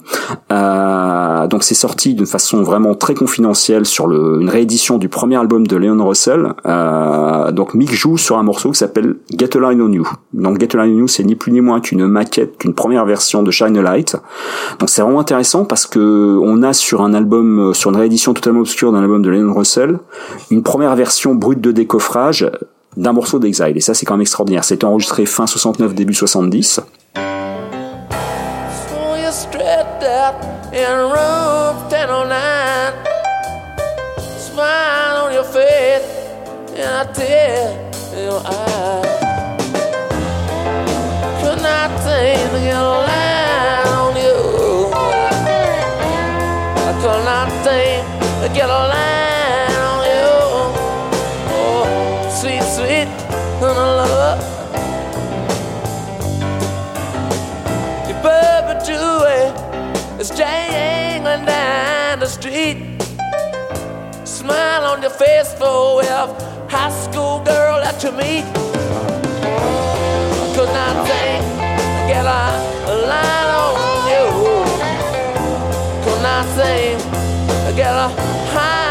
[0.51, 5.35] Euh, donc c'est sorti d'une façon vraiment très confidentielle sur le, une réédition du premier
[5.35, 6.53] album de Leon Russell.
[6.65, 10.07] Euh, donc Mick joue sur un morceau qui s'appelle Get a Line on You.
[10.34, 13.05] Donc Get a Line on You, c'est ni plus ni moins qu'une maquette, qu'une première
[13.05, 14.15] version de Shine a Light.
[14.80, 18.61] Donc c'est vraiment intéressant parce que on a sur un album, sur une réédition totalement
[18.61, 19.99] obscure d'un album de Leon Russell,
[20.51, 22.49] une première version brute de décoffrage
[22.97, 23.73] d'un morceau d'Exile.
[23.76, 24.63] Et ça, c'est quand même extraordinaire.
[24.63, 26.81] C'était enregistré fin 69, début 70.
[48.55, 48.69] get
[58.87, 59.51] You baby
[60.19, 62.77] It's jangling down the street.
[64.23, 66.27] Smile on your face for a
[66.69, 68.45] high school girl that you meet.
[70.55, 71.43] Could not think,
[72.07, 74.25] get a line on you.
[76.03, 77.01] Could not think,
[77.75, 78.09] get a
[78.53, 78.84] high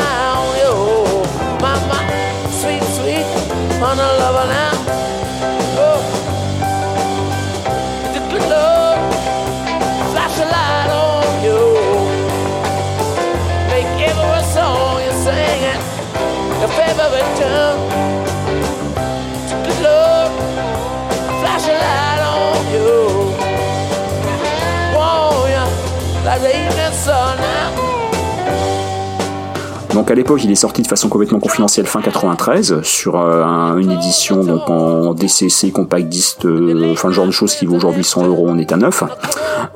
[17.41, 17.84] down.
[29.95, 33.79] Donc à l'époque, il est sorti de façon complètement confidentielle fin 93 sur euh, un-
[33.79, 37.77] une édition donc en DCC compact disc, euh, enfin le genre de choses qui vaut
[37.77, 39.05] aujourd'hui 100 euros en état neuf.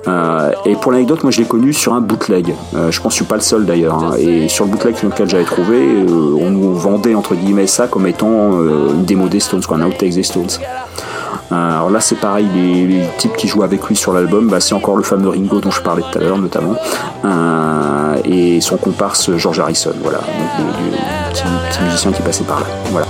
[0.08, 2.54] Euh, et pour l'anecdote, moi je l'ai connu sur un bootleg.
[2.74, 3.94] Je pense que je suis pas le seul d'ailleurs.
[4.02, 4.12] hein.
[4.18, 5.78] Et sur le bootleg lequel j'avais trouvé,
[6.08, 10.12] on nous vendait entre guillemets ça comme étant une démo des Stones, quoi, un outtake
[10.14, 10.48] des Stones.
[11.50, 14.74] Euh, alors là, c'est pareil, les, types qui jouent avec lui sur l'album, bah, c'est
[14.74, 16.76] encore le fameux Ringo dont je parlais tout à l'heure, notamment,
[17.24, 20.20] Euh, et son comparse George Harrison, voilà,
[20.58, 22.66] le petit, petit musicien qui passait par là.
[22.90, 23.06] Voilà.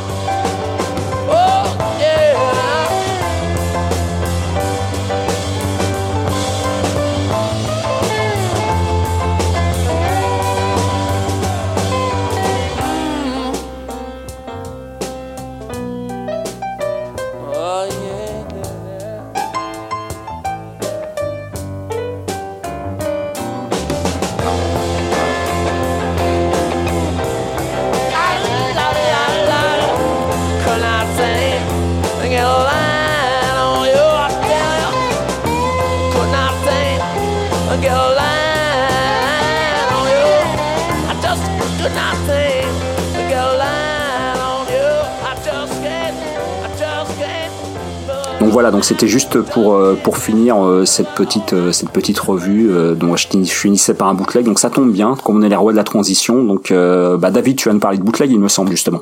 [48.58, 52.68] Voilà, donc c'était juste pour euh, pour finir euh, cette petite euh, cette petite revue
[52.96, 54.44] dont je finis- je finissais par un bootleg.
[54.44, 56.42] Donc ça tombe bien, comme on est les rois de la transition.
[56.42, 59.00] Donc euh, bah David, tu vas nous parler de bootleg, il me semble justement.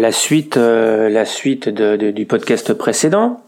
[0.00, 3.40] La suite, euh, la suite de, de- du podcast précédent.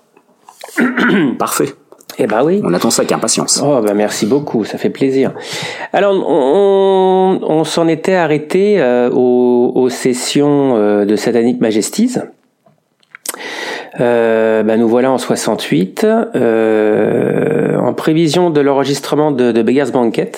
[1.38, 1.74] Parfait.
[2.18, 2.60] Eh ben oui.
[2.64, 3.62] On attend ça avec impatience.
[3.64, 5.32] Oh bah merci beaucoup, ça fait plaisir.
[5.92, 12.16] Alors on, on, on s'en était arrêté euh, aux, aux sessions euh, de Satanic Majesties.
[13.98, 16.06] Euh, bah, nous voilà en 68,
[16.36, 20.30] euh, en prévision de l'enregistrement de, de Beggar's Banquet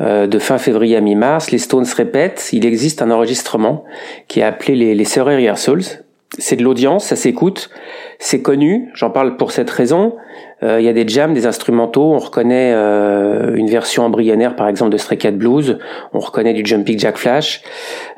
[0.00, 1.50] euh, de fin février à mi-mars.
[1.50, 3.84] Les Stones répètent, il existe un enregistrement
[4.28, 6.02] qui est appelé les, les Surrey Rehearsals.
[6.38, 7.70] C'est de l'audience, ça s'écoute,
[8.18, 10.16] c'est connu, j'en parle pour cette raison.
[10.62, 14.68] Euh, Il y a des jams, des instrumentaux, on reconnaît euh, une version embryonnaire par
[14.68, 15.78] exemple de Stray Cat Blues,
[16.12, 17.62] on reconnaît du Jumping Jack Flash.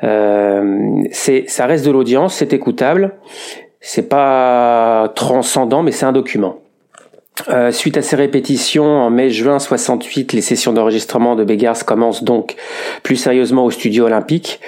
[0.03, 3.13] Euh, ça reste de l'audience, c'est écoutable,
[3.81, 6.59] c'est pas transcendant, mais c'est un document.
[7.47, 12.55] Euh, suite à ces répétitions, en mai-juin 68, les sessions d'enregistrement de Beggars commencent donc
[13.01, 14.59] plus sérieusement au studio olympique,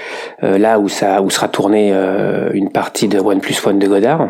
[0.44, 3.88] euh, là où ça où sera tournée euh, une partie de One Plus One de
[3.88, 4.30] Godard.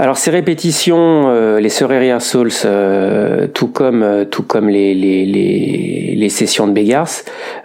[0.00, 5.26] Alors ces répétitions, euh, les Surrey Rehearsals, euh, tout comme euh, tout comme les les,
[5.26, 7.10] les, sessions de Beggars,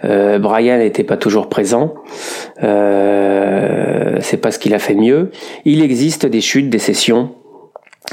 [0.04, 1.94] euh, Brian n'était pas toujours présent.
[2.62, 5.30] Euh, c'est pas ce qu'il a fait mieux.
[5.64, 7.30] Il existe des chutes, des sessions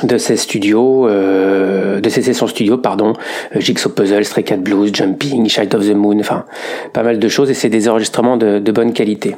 [0.04, 3.12] de ces studios, euh, de ces sessions studio, pardon,
[3.58, 6.46] Jigsaw Puzzle, Stray Cat Blues, Jumping, Child of the Moon, enfin
[6.94, 9.36] pas mal de choses et c'est des enregistrements de, de bonne qualité.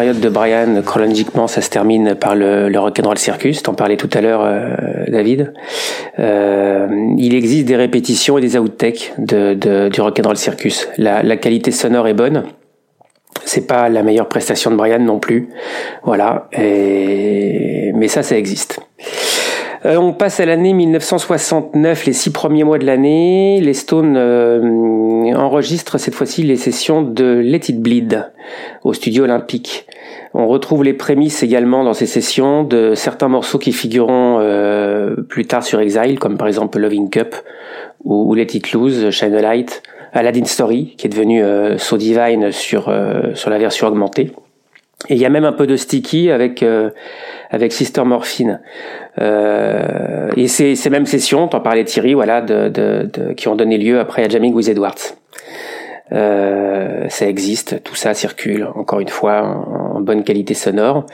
[0.00, 3.62] Période de Brian, chronologiquement, ça se termine par le, le Rock'n'Roll Circus.
[3.62, 4.74] T'en parlais tout à l'heure, euh,
[5.08, 5.52] David.
[6.18, 10.88] Euh, il existe des répétitions et des outtakes de, de, du Rock'n'Roll Circus.
[10.96, 12.44] La, la qualité sonore est bonne.
[13.44, 15.50] C'est pas la meilleure prestation de Brian non plus.
[16.02, 16.48] Voilà.
[16.56, 18.80] Mais ça, ça existe.
[19.86, 23.60] Euh, on passe à l'année 1969, les six premiers mois de l'année.
[23.62, 28.30] Les Stones euh, enregistrent cette fois-ci les sessions de Let It Bleed
[28.84, 29.86] au studio olympique.
[30.34, 35.46] On retrouve les prémices également dans ces sessions de certains morceaux qui figureront euh, plus
[35.46, 37.34] tard sur Exile, comme par exemple Loving Cup
[38.04, 39.82] ou, Let It Loose, Shine a Light,
[40.12, 41.42] Aladdin Story, qui est devenu
[41.78, 42.92] So Divine sur
[43.34, 44.32] sur la version augmentée.
[45.08, 46.62] Et il y a même un peu de sticky avec
[47.50, 48.60] avec Sister Morphine.
[49.20, 53.76] Euh, et ces, mêmes sessions, t'en parlais Thierry, voilà, de, de, de, qui ont donné
[53.76, 55.16] lieu après à Jamming with Edwards.
[56.12, 61.06] Euh, ça existe, tout ça circule, encore une fois, en, bonne qualité sonore.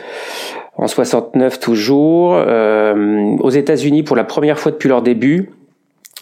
[0.76, 5.50] En 69 toujours, euh, aux États-Unis pour la première fois depuis leur début,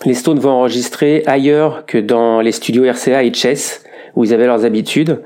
[0.05, 3.84] les Stones vont enregistrer ailleurs que dans les studios RCA et Chess
[4.17, 5.23] où ils avaient leurs habitudes.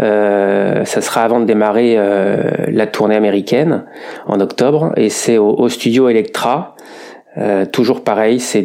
[0.00, 3.84] Euh, ça sera avant de démarrer euh, la tournée américaine
[4.26, 6.76] en octobre, et c'est au, studio Electra.
[7.38, 8.62] Euh, toujours pareil, c'est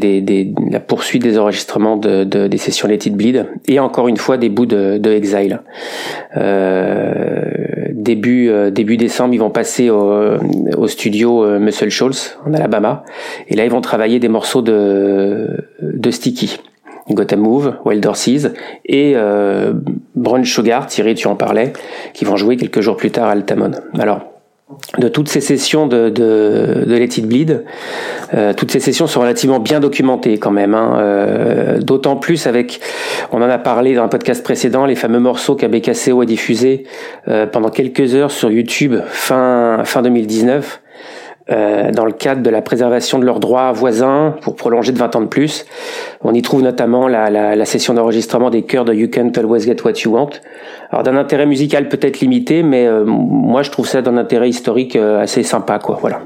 [0.70, 4.36] la poursuite des enregistrements de, de, des sessions Let It Bleed et encore une fois
[4.36, 5.62] des bouts de, de Exile.
[6.36, 7.44] Euh,
[7.94, 13.06] début début décembre, ils vont passer au, studio Muscle Shoals en Alabama
[13.48, 15.48] et là ils vont travailler des morceaux de
[16.12, 16.60] Sticky.
[17.10, 18.48] Gotham Move, Wild Horses
[18.86, 19.74] et euh,
[20.16, 21.74] Brown Sugar, Thierry tu en parlais,
[22.14, 23.72] qui vont jouer quelques jours plus tard à Altamont.
[23.98, 24.22] Alors,
[24.98, 27.64] de toutes ces sessions de, de, de Let It Bleed,
[28.34, 30.74] euh, toutes ces sessions sont relativement bien documentées quand même.
[30.74, 32.82] Hein, euh, D'autant plus avec,
[33.32, 36.84] on en a parlé dans un podcast précédent, les fameux morceaux qu'ABKCO a diffusés
[37.30, 40.82] euh, pendant quelques heures sur YouTube fin fin 2019
[41.50, 45.16] euh, dans le cadre de la préservation de leurs droits voisins pour prolonger de 20
[45.16, 45.66] ans de plus.
[46.24, 49.62] On y trouve notamment la, la, la session d'enregistrement des chœurs de You Can't Always
[49.62, 50.30] Get What You Want.
[50.92, 54.96] Alors d'un intérêt musical peut-être limité, mais euh, moi je trouve ça d'un intérêt historique
[54.96, 55.98] euh, assez sympa, quoi.
[56.02, 56.22] Voilà.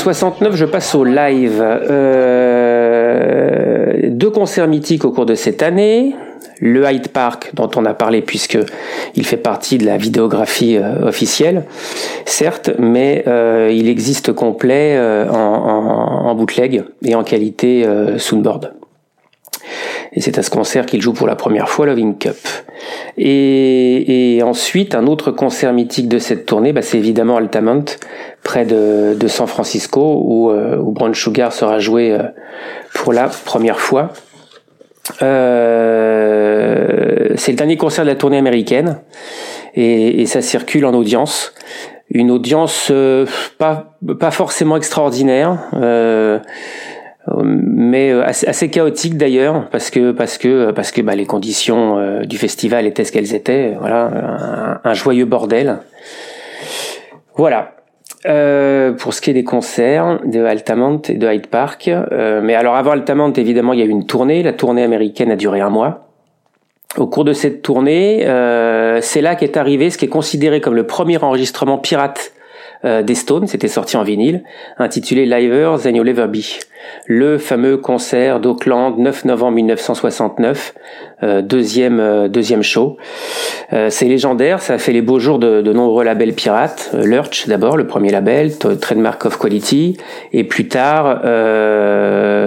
[0.00, 1.62] 69, je passe au live.
[1.62, 1.90] Euh,
[4.08, 6.16] deux concerts mythiques au cours de cette année.
[6.58, 8.56] Le Hyde Park, dont on a parlé puisque
[9.14, 11.64] il fait partie de la vidéographie euh, officielle,
[12.24, 17.86] certes, mais euh, il existe complet en, en, en, bootleg et en qualité
[18.16, 18.72] Soundboard.
[20.12, 22.36] Et c'est à ce concert qu'il joue pour la première fois Loving Cup.
[23.16, 27.84] Et, et, ensuite, un autre concert mythique de cette tournée, bah, c'est évidemment Altamont,
[28.42, 32.22] près de, de San Francisco, où, euh, où Sugar sera joué euh,
[32.94, 34.12] pour la première fois.
[35.22, 36.88] Euh,
[37.36, 38.98] c'est le dernier concert de la tournée américaine,
[39.74, 41.52] et, et ça circule en audience.
[42.12, 43.24] Une audience euh,
[43.58, 45.58] pas, pas forcément extraordinaire.
[45.74, 46.40] Euh,
[47.44, 52.24] mais euh, assez, chaotique d'ailleurs parce que parce que parce que bah, les conditions euh,
[52.24, 55.78] du festival étaient ce qu'elles étaient voilà un, joyeux bordel.
[57.36, 57.72] Voilà.
[58.26, 62.54] Euh, pour ce qui est des concerts de Altamont et de Hyde Park euh, mais
[62.54, 64.42] alors avant Altamont évidemment il y a eu une tournée.
[64.42, 66.08] La tournée américaine a duré un mois.
[66.96, 68.20] Au cours de cette tournée
[69.02, 72.32] c'est là qu'est arrivé ce qui est considéré comme le premier enregistrement pirate
[72.84, 74.42] des Stones, c'était sorti en vinyle,
[74.78, 76.40] intitulé Livers Than You'll Ever Be
[77.06, 80.74] le fameux concert d'Auckland 9 novembre 1969,
[81.22, 82.96] euh, deuxième euh, deuxième show.
[83.72, 86.90] Euh, c'est légendaire, ça a fait les beaux jours de, de nombreux labels pirates.
[86.94, 89.96] Lurch d'abord, le premier label, Trademark of Quality,
[90.32, 91.20] et plus tard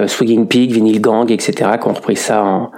[0.08, 1.72] Swigging Pig, Vinyl Gang, etc.
[1.80, 2.70] qui ont repris ça en,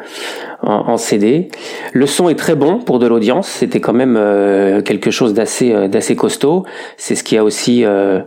[0.63, 1.49] en, CD.
[1.93, 3.49] Le son est très bon pour de l'audience.
[3.49, 6.65] C'était quand même euh, quelque chose d'assez euh, d'assez costaud.
[6.97, 8.21] C'est ce qui a aussi euh,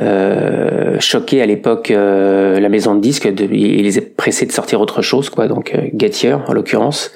[0.00, 3.32] euh choqué à l'époque la maison de disques.
[3.32, 5.48] De, il les a pressés de sortir autre chose, quoi.
[5.48, 7.12] Donc Get en l'occurrence.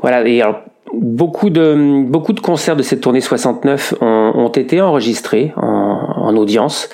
[0.00, 0.26] Voilà.
[0.26, 0.60] Et alors,
[0.92, 6.36] beaucoup de beaucoup de concerts de cette tournée 69 ont, ont été enregistrés en, en
[6.36, 6.88] audience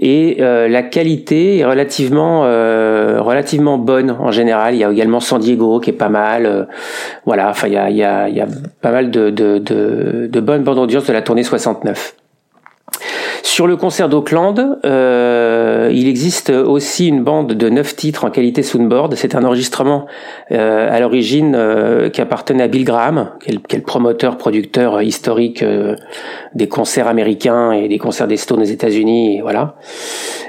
[0.00, 4.74] et euh, la qualité est relativement euh, relativement bonne en général.
[4.74, 6.46] Il y a également San Diego qui est pas mal.
[6.46, 6.64] Euh,
[7.26, 8.46] voilà, enfin il y a, il y, a, il y a
[8.80, 12.14] pas mal de, de, de, de bonnes bandes audience de la tournée 69.
[13.42, 18.62] Sur le concert d'Auckland, euh, il existe aussi une bande de neuf titres en qualité
[18.62, 19.14] soundboard.
[19.14, 20.06] C'est un enregistrement
[20.52, 25.64] euh, à l'origine euh, qui appartenait à Bill Graham, qui est le, promoteur, producteur historique
[26.54, 29.38] des concerts américains et des concerts des Stones aux États-Unis.
[29.38, 29.76] Et voilà.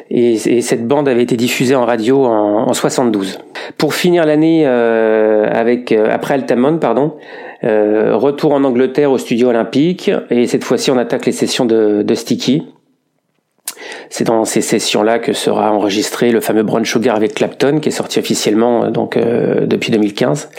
[0.09, 3.39] Et, et, cette bande avait été diffusée en radio en, en 72.
[3.77, 7.15] Pour finir l'année avec après Altamont, pardon.
[7.63, 12.63] retour en Angleterre au studio olympique et cette fois-ci on attaque les sessions de Sticky
[14.11, 17.93] c'est dans ces sessions-là que sera enregistré le fameux Brown Sugar avec Clapton, qui est
[17.93, 20.49] sorti officiellement euh, donc euh, depuis 2015.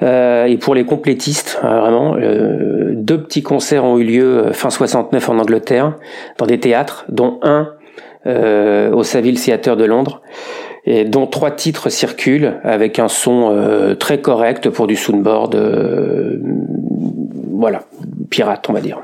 [0.00, 5.38] Euh, et pour les complétistes, vraiment, deux petits concerts ont eu lieu fin 69 en
[5.38, 5.96] Angleterre,
[6.38, 7.74] dans des théâtres, dont un
[8.24, 10.22] au Savile Theatre de Londres,
[10.86, 15.56] et dont trois titres circulent avec un son très correct pour du soundboard,
[17.52, 17.82] voilà,
[18.30, 18.98] pirate, on va dire.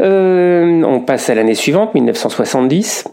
[0.00, 3.04] Euh, on passe à l'année suivante, 1970.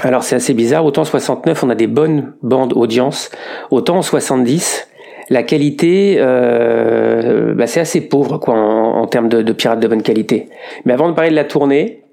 [0.00, 3.30] Alors c'est assez bizarre, autant en 69 on a des bonnes bandes audience,
[3.70, 4.88] autant en 70
[5.30, 10.48] la qualité euh, bah, c'est assez pauvre quoi en, termes de, pirates de bonne qualité.
[10.84, 12.04] Mais avant de parler de la tournée,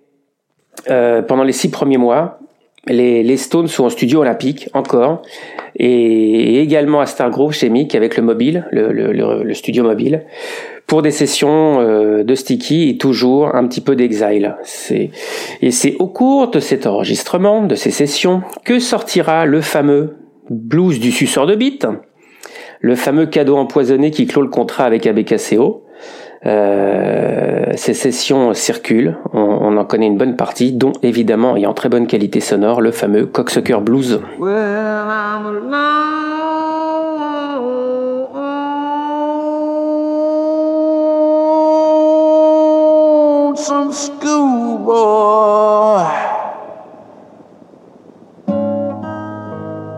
[0.89, 2.39] euh, pendant les six premiers mois,
[2.87, 5.21] les, Stones sont au studio olympique encore
[5.75, 10.25] et, également à Stargrove chez Mick avec le mobile, le, le, le studio mobile
[10.87, 14.55] pour des sessions euh, de sticky et toujours un petit peu d'exile.
[15.61, 20.17] et c'est au cours de cet enregistrement, de ces sessions, que sortira le fameux
[20.49, 21.87] blues du suceur de bite,
[22.81, 25.85] le fameux cadeau empoisonné qui clôt le contrat avec ABKCO.
[26.45, 31.87] Euh, ces sessions circulent, on, en connaît une bonne partie, dont évidemment, et en très
[31.87, 34.19] bonne qualité sonore, le fameux Cocksucker Blues.
[43.63, 44.93] Some schoolboy.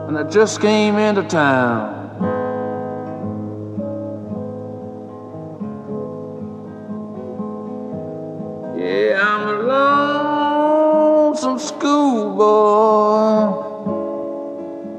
[0.08, 1.94] And I just came into town.
[8.78, 9.54] Yeah, I'm a
[11.24, 12.44] lonesome schoolboy.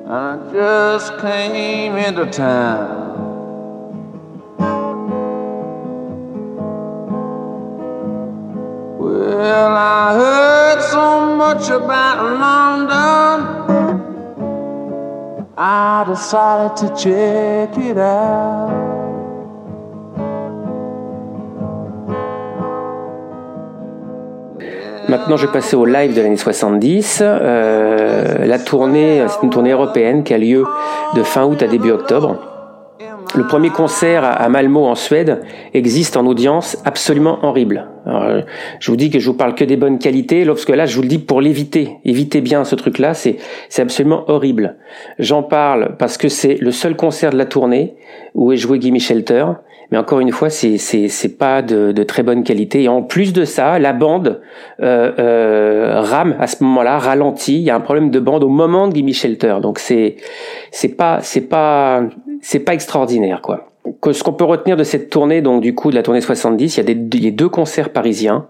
[0.06, 3.15] And I just came into town.
[11.56, 13.36] Much about London.
[15.56, 18.70] I decided to check it out.
[25.08, 27.22] Maintenant, je vais passer au live de l'année 70.
[27.22, 30.64] Euh, la tournée, c'est une tournée européenne qui a lieu
[31.14, 32.36] de fin août à début octobre.
[33.36, 35.42] Le premier concert à Malmo en Suède
[35.74, 37.86] existe en audience absolument horrible.
[38.06, 38.42] Alors,
[38.78, 41.02] je vous dis que je vous parle que des bonnes qualités, lorsque là je vous
[41.02, 41.96] le dis pour l'éviter.
[42.04, 43.36] Évitez bien ce truc-là, c'est
[43.68, 44.76] c'est absolument horrible.
[45.18, 47.96] J'en parle parce que c'est le seul concert de la tournée
[48.34, 49.46] où est joué Gimme Shelter.
[49.90, 52.84] Mais encore une fois, c'est c'est c'est pas de, de, très bonne qualité.
[52.84, 54.40] Et en plus de ça, la bande
[54.82, 57.54] euh, euh, rame à ce moment-là, ralentit.
[57.54, 59.56] Il y a un problème de bande au moment de Gimme Shelter.
[59.62, 60.16] Donc c'est
[60.70, 62.02] c'est pas c'est pas
[62.40, 63.70] c'est pas extraordinaire, quoi.
[64.12, 66.80] Ce qu'on peut retenir de cette tournée, donc du coup de la tournée 70, il
[66.80, 68.46] y a, des, deux concerts parisiens,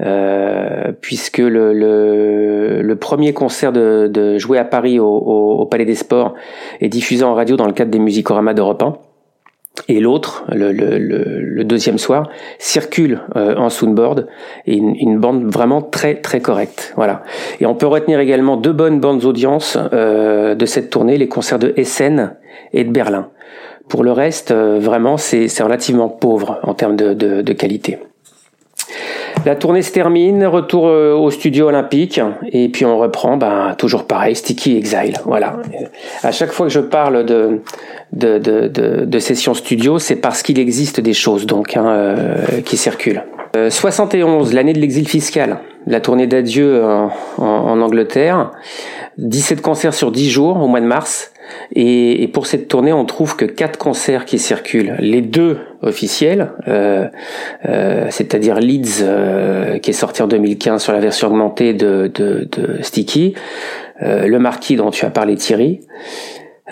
[0.00, 5.84] euh, puisque le, le, le, premier concert de, de joué à Paris au, au, Palais
[5.84, 6.34] des Sports
[6.80, 8.94] est diffusé en radio dans le cadre des Musicoramas d'Europe 1.
[9.88, 12.28] Et l'autre, le, le, le, deuxième soir,
[12.58, 14.26] circule euh, en soundboard
[14.66, 16.92] et une, une, bande vraiment très très correcte.
[16.96, 17.22] Voilà.
[17.60, 21.58] Et on peut retenir également deux bonnes bandes audience euh, de cette tournée, les concerts
[21.58, 22.34] de Essen
[22.72, 23.30] et de Berlin.
[23.90, 27.98] Pour le reste, euh, vraiment, c'est relativement pauvre en termes de, de, de, qualité.
[29.44, 32.20] La tournée se termine, retour euh, au studio olympique,
[32.52, 35.16] et puis on reprend, ben, toujours pareil, Sticky Exile.
[35.24, 35.56] Voilà.
[36.22, 37.62] À chaque fois que je parle de,
[38.12, 42.60] de, de, de, de session studio, c'est parce qu'il existe des choses donc hein, euh,
[42.64, 43.24] qui circulent.
[43.68, 48.52] 71, l'année de l'exil fiscal, la tournée d'adieu en, en, en Angleterre,
[49.18, 51.32] 17 concerts sur 10 jours au mois de mars.
[51.74, 54.94] Et, pour cette tournée, on trouve que quatre concerts qui circulent.
[54.98, 57.06] Les deux officiels, euh,
[57.68, 62.48] euh, c'est-à-dire Leeds, euh, qui est sorti en 2015 sur la version augmentée de, de
[62.82, 63.34] Sticky,
[64.02, 65.80] le Marquis dont tu as parlé Thierry,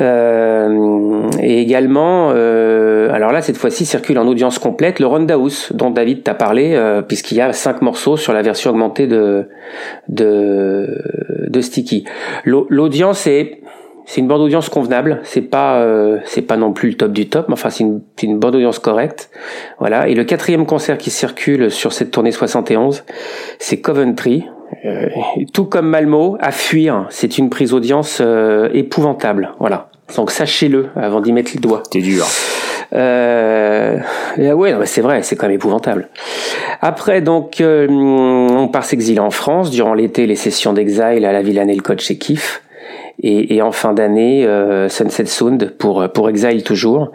[0.00, 6.34] et également, alors là cette fois-ci circule en audience complète le Roundhouse dont David t'a
[6.34, 9.48] parlé, puisqu'il y a cinq morceaux sur la version augmentée de
[10.08, 11.02] de,
[11.48, 12.04] de Sticky.
[12.44, 13.60] L'audience est
[14.08, 15.20] c'est une bande audience convenable.
[15.22, 18.00] C'est pas euh, c'est pas non plus le top du top, mais enfin c'est une,
[18.22, 19.28] une bande audience correcte.
[19.78, 20.08] Voilà.
[20.08, 23.04] Et le quatrième concert qui circule sur cette tournée 71,
[23.58, 24.46] c'est Coventry.
[25.52, 27.06] Tout comme Malmo, à fuir.
[27.10, 28.22] C'est une prise d'audience
[28.72, 29.54] épouvantable.
[29.58, 29.88] Voilà.
[30.16, 31.82] Donc sachez-le avant d'y mettre le doigt.
[31.90, 32.24] C'est dur.
[32.94, 33.98] Euh,
[34.38, 36.08] ouais, c'est vrai, c'est quand même épouvantable.
[36.80, 41.42] Après, donc, euh, on part s'exiler en France durant l'été, les sessions d'exil à la
[41.42, 42.62] Villa et chez Kiff,
[43.20, 47.10] et, et en fin d'année, euh, Sunset Sound pour pour Exile toujours.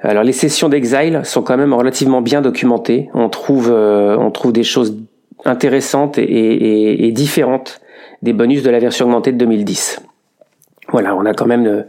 [0.00, 3.08] Alors, les sessions d'exil sont quand même relativement bien documentées.
[3.14, 4.96] On trouve euh, on trouve des choses
[5.44, 7.80] intéressantes et, et, différentes
[8.22, 10.00] des bonus de la version augmentée de 2010.
[10.88, 11.82] Voilà, on a quand même euh,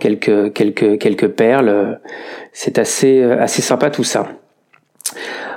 [0.00, 2.00] quelques quelques quelques perles.
[2.52, 4.28] C'est assez euh, assez sympa tout ça.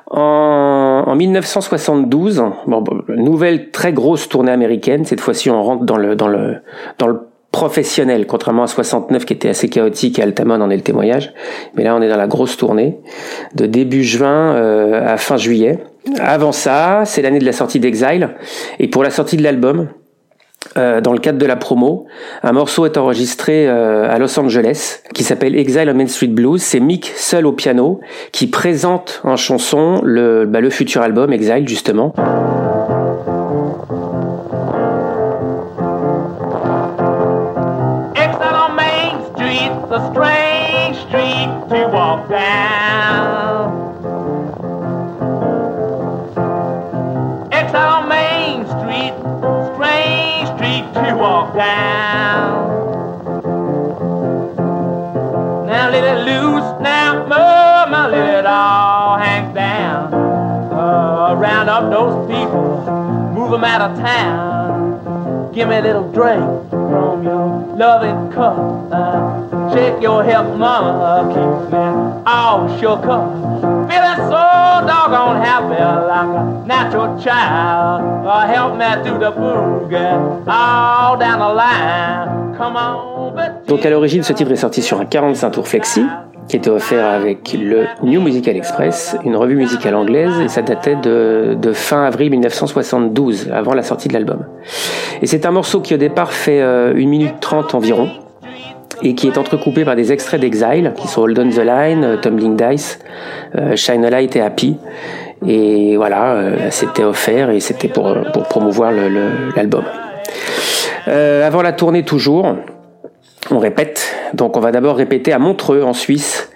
[0.09, 5.05] En, en 1972, bon, nouvelle très grosse tournée américaine.
[5.05, 6.57] Cette fois-ci, on rentre dans le dans le
[6.97, 10.83] dans le professionnel, contrairement à 69 qui était assez chaotique et Altamont en est le
[10.83, 11.33] témoignage.
[11.75, 12.99] Mais là, on est dans la grosse tournée
[13.55, 15.79] de début juin euh, à fin juillet.
[16.19, 18.35] Avant ça, c'est l'année de la sortie d'Exile.
[18.79, 19.89] Et pour la sortie de l'album,
[20.75, 22.07] euh, dans le cadre de la promo.
[22.43, 26.61] Un morceau est enregistré euh, à Los Angeles qui s'appelle Exile on Main Street Blues.
[26.61, 28.01] C'est Mick seul au piano
[28.31, 32.13] qui présente en chanson le, bah, futur album Exile justement.
[38.15, 39.71] Exile on Main Street,
[40.11, 42.76] strange street to walk down.
[51.55, 52.67] Down.
[55.65, 60.13] Now let it loose, now mama, let it all hang down.
[60.13, 65.53] Uh, round up those people, move them out of town.
[65.53, 68.55] Give me a little drink from your loving cup.
[69.73, 73.25] Shake your hip, mama, keep me all shook up.
[73.89, 74.43] Feeling so
[74.87, 78.25] doggone happy like a natural child.
[78.49, 82.55] Help me do the boogie all down the line.
[82.57, 86.03] Come on, but Donc à l'origine, ce titre est sorti sur un 45 tours flexi
[86.47, 90.95] qui était offert avec le New Musical Express, une revue musicale anglaise, et ça datait
[90.95, 94.45] de, de fin avril 1972, avant la sortie de l'album.
[95.21, 98.09] Et c'est un morceau qui au départ fait euh, 1 minute 30 environ,
[99.03, 102.17] et qui est entrecoupé par des extraits d'Exile, qui sont Hold on the Line, euh,
[102.17, 102.99] Tumbling Dice,
[103.57, 104.77] euh, Shine a Light et Happy.
[105.45, 109.83] Et voilà, euh, c'était offert et c'était pour, pour promouvoir le- le- l'album.
[111.07, 112.55] Euh, avant la tournée toujours,
[113.51, 114.16] on répète.
[114.33, 116.49] Donc on va d'abord répéter à Montreux en Suisse.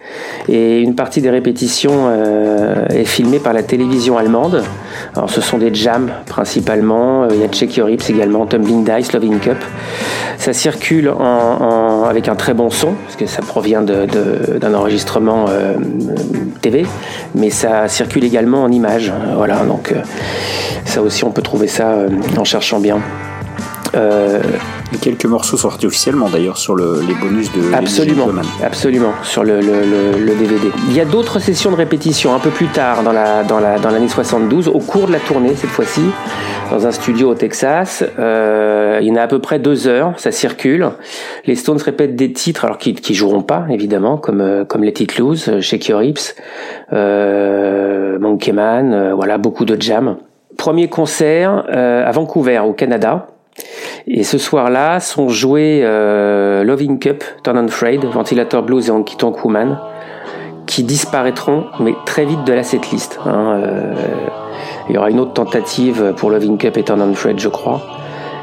[0.50, 4.64] Et une partie des répétitions euh, est filmée par la télévision allemande.
[5.16, 7.24] Alors ce sont des jams principalement.
[7.24, 9.58] Euh, Il y a Check Your Hips également, Tumbling Dice, Loving Cup.
[10.38, 11.14] Ça circule
[12.10, 15.76] avec un très bon son, parce que ça provient d'un enregistrement euh,
[16.62, 16.84] TV,
[17.36, 19.14] mais ça circule également en images.
[19.36, 19.94] Voilà, donc
[20.86, 21.96] ça aussi on peut trouver ça
[22.38, 22.98] en cherchant bien.
[24.94, 28.28] Et quelques morceaux sont sortis officiellement d'ailleurs sur le- les bonus de Absolument,
[28.64, 30.68] absolument, sur le, le, le- le DVD.
[30.90, 33.80] Il y a d'autres sessions de répétition un peu plus tard dans la dans la
[33.80, 36.02] dans l'année 72, au cours de la tournée cette fois-ci,
[36.72, 38.04] dans un studio au Texas.
[38.20, 40.90] Euh, il y en a à peu près deux heures, ça circule.
[41.46, 44.96] Les Stones répètent des titres, alors qui qui joueront pas évidemment, comme euh, comme Let
[45.02, 46.36] It Loose, euh, Shake Your Hips,
[46.94, 50.18] euh, Monkey Man, euh, voilà beaucoup de jams.
[50.58, 53.28] Premier concert euh, à Vancouver, au Canada.
[54.08, 59.16] Et ce soir-là sont joués euh, Loving Cup, Turn on Frayed, Ventilator Blues et Honky
[59.16, 59.80] Tonk Woman,
[60.66, 63.20] qui disparaîtront, mais très vite de la setlist.
[63.26, 63.94] Hein, euh,
[64.90, 67.82] il y aura une autre tentative pour Loving Cup et Turn on Frayed, je crois.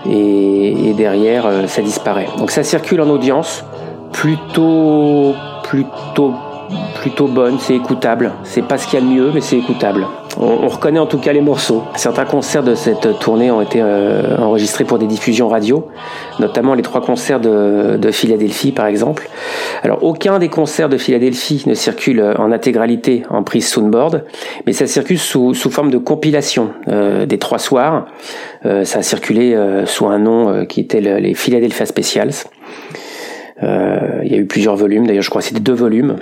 [0.09, 2.29] Et, derrière, euh, ça disparaît.
[2.39, 3.65] Donc ça circule en audience,
[4.13, 6.35] plutôt, plutôt,
[7.01, 8.33] plutôt bonne, c'est écoutable.
[8.45, 10.07] C'est pas ce qu'il y a de mieux, mais c'est écoutable.
[10.41, 11.83] On, on reconnaît en tout cas les morceaux.
[11.97, 15.89] Certains concerts de cette tournée ont été euh, enregistrés pour des diffusions radio,
[16.39, 19.29] notamment les trois concerts de, de Philadelphie par exemple.
[19.83, 24.25] Alors aucun des concerts de Philadelphie ne circule en intégralité en prise soundboard,
[24.67, 28.07] mais ça circule sous, sous forme de compilation euh, des trois soirs.
[28.65, 32.45] Euh, ça a circulé euh, sous un nom euh, qui était le- les Philadelphia Specials.
[33.65, 36.17] Euh, il y a eu plusieurs volumes, d'ailleurs je crois que c'était deux volumes.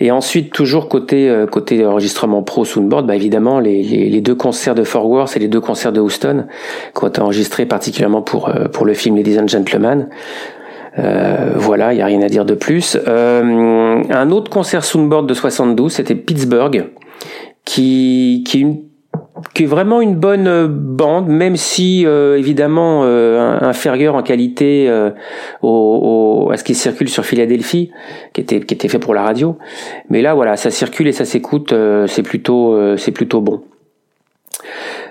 [0.00, 4.34] Et ensuite, toujours côté euh, côté enregistrement pro Soundboard, bah évidemment les, les, les deux
[4.34, 6.46] concerts de Fort Worth et les deux concerts de Houston
[6.96, 10.08] qui ont été enregistrés particulièrement pour euh, pour le film Ladies and Gentlemen.
[10.98, 12.98] Euh, voilà, il y a rien à dire de plus.
[13.06, 16.90] Euh, un autre concert Soundboard de 72, c'était Pittsburgh,
[17.64, 18.89] qui qui est une
[19.54, 24.88] qui est vraiment une bonne euh, bande, même si euh, évidemment euh, inférieure en qualité
[24.88, 25.10] euh,
[25.62, 27.90] au, à ce qui circule sur Philadelphie,
[28.32, 29.56] qui était qui était fait pour la radio.
[30.08, 31.74] Mais là, voilà, ça circule et ça s'écoute,
[32.06, 33.62] c'est plutôt c'est plutôt bon.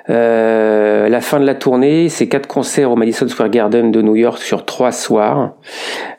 [0.10, 4.16] Euh, la fin de la tournée, c'est quatre concerts au Madison Square Garden de New
[4.16, 5.54] York sur trois soirs.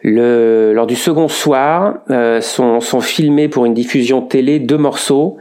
[0.03, 5.37] Le, lors du second soir, euh, sont, sont filmés pour une diffusion télé deux morceaux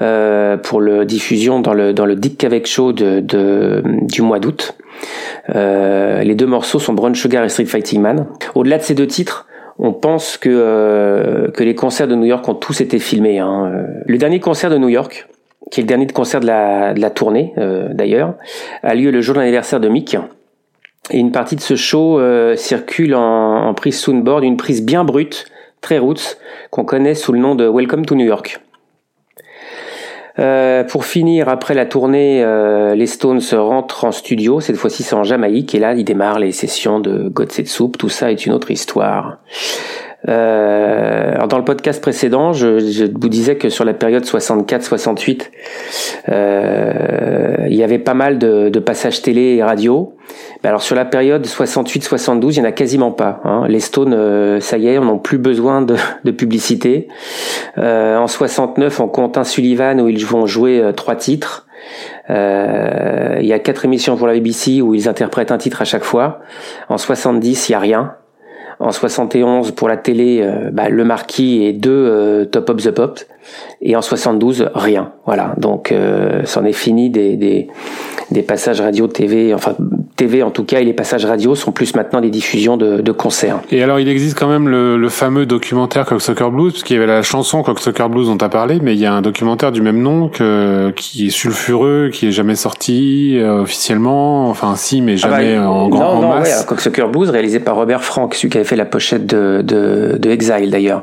[0.00, 4.40] euh, pour le diffusion dans le dans le Dick Cavett Show de, de du mois
[4.40, 4.76] d'août.
[5.54, 8.26] Euh, les deux morceaux sont Brown Sugar et Street Fighting Man.
[8.54, 9.46] Au-delà de ces deux titres,
[9.78, 13.38] on pense que, euh, que les concerts de New York ont tous été filmés.
[13.38, 13.86] Hein.
[14.06, 15.26] Le dernier concert de New York,
[15.70, 18.34] qui est le dernier concert de la, de la tournée euh, d'ailleurs,
[18.82, 20.16] a lieu le jour de l'anniversaire de Mick.
[21.10, 25.04] Et une partie de ce show euh, circule en, en prise soundboard, une prise bien
[25.04, 25.46] brute,
[25.80, 26.38] très roots,
[26.70, 28.60] qu'on connaît sous le nom de Welcome to New York.
[30.40, 34.60] Euh, pour finir, après la tournée, euh, les Stones rentrent en studio.
[34.60, 35.74] Cette fois-ci, c'est en Jamaïque.
[35.74, 37.96] Et là, ils démarrent les sessions de God Soup.
[37.96, 39.38] Tout ça est une autre histoire.
[40.28, 45.50] Euh, alors dans le podcast précédent, je, je, vous disais que sur la période 64-68,
[46.28, 50.14] euh, il y avait pas mal de, de passages télé et radio.
[50.62, 53.40] Ben alors sur la période 68-72, il y en a quasiment pas.
[53.44, 53.66] Hein.
[53.68, 57.08] Les Stones, euh, ça y est, on n'a plus besoin de, de publicité.
[57.78, 61.66] Euh, en 69, on compte un Sullivan où ils vont jouer euh, trois titres.
[62.30, 66.04] Il y a quatre émissions pour la BBC où ils interprètent un titre à chaque
[66.04, 66.40] fois.
[66.88, 68.14] En 70, il y a rien.
[68.80, 72.90] En 71, pour la télé, euh, bah, Le Marquis et deux euh, Top of the
[72.90, 73.20] Pop.
[73.80, 75.12] Et en 72, rien.
[75.26, 75.54] Voilà.
[75.58, 77.68] Donc, euh, c'en est fini des, des,
[78.30, 79.76] des passages radio, TV, enfin
[80.16, 83.12] TV en tout cas, et les passages radio sont plus maintenant des diffusions de, de
[83.12, 83.60] concerts.
[83.70, 86.98] Et alors, il existe quand même le, le fameux documentaire Cocksucker Blues, parce qu'il y
[86.98, 89.72] avait la chanson Cocksucker Blues dont tu as parlé, mais il y a un documentaire
[89.72, 95.00] du même nom que, qui est sulfureux, qui est jamais sorti euh, officiellement, enfin si,
[95.02, 96.60] mais jamais Ah bah, en grand non, en non, masse.
[96.60, 100.16] ouais, Cocksucker Blues, réalisé par Robert Frank, celui qui avait fait la pochette de, de,
[100.18, 101.02] de Exile d'ailleurs.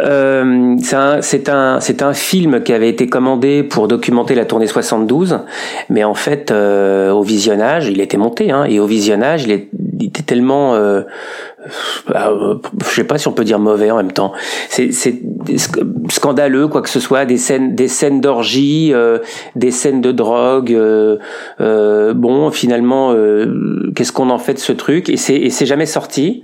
[0.00, 4.44] Euh, c'est un, c'est un, c'est un film qui avait été commandé pour documenter la
[4.44, 5.38] tournée 72,
[5.88, 8.16] mais en fait, euh, au visionnage, il était
[8.50, 9.68] hein, et au visionnage, il,
[10.00, 11.02] était tellement, euh,
[12.14, 14.32] euh, je sais pas si on peut dire mauvais en même temps.
[14.68, 19.18] C'est, c'est sc- scandaleux, quoi que ce soit, des scènes, des scènes d'orgie, euh,
[19.54, 20.76] des scènes de drogue.
[21.58, 23.14] bon, finalement,
[23.94, 25.08] qu'est-ce qu'on en fait de ce truc?
[25.08, 26.42] Et c'est, c'est jamais sorti.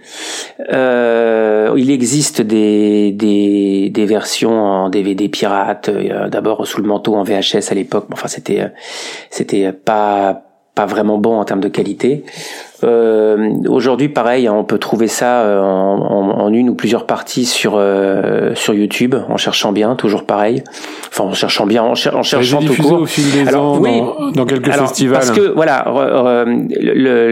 [0.69, 5.91] Il existe des, des, versions en DVD pirate.
[6.31, 8.07] D'abord sous le manteau en VHS à l'époque.
[8.13, 8.73] Enfin, c'était,
[9.31, 12.25] c'était pas pas vraiment bon en termes de qualité.
[12.85, 17.07] Euh, Aujourd'hui, pareil, hein, on peut trouver ça euh, en, en- en une ou plusieurs
[17.07, 20.63] parties sur euh, sur YouTube, en cherchant bien, toujours pareil.
[21.09, 23.01] Enfin, en cherchant bien, en, cher- en cherchant tout court.
[23.03, 24.01] au fil des Alors, ans oui.
[24.01, 25.19] dans, dans quelques Alors, festivals.
[25.19, 25.85] Parce que voilà,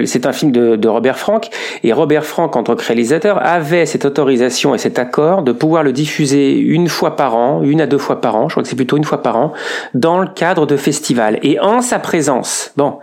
[0.06, 1.48] c'est un film de, de Robert Frank
[1.82, 5.82] et Robert Frank en tant que réalisateur avait cette autorisation et cet accord de pouvoir
[5.82, 8.68] le diffuser une fois par an, une à deux fois par an, je crois que
[8.68, 9.52] c'est plutôt une fois par an,
[9.94, 12.72] dans le cadre de festivals et en sa présence.
[12.76, 12.98] Bon,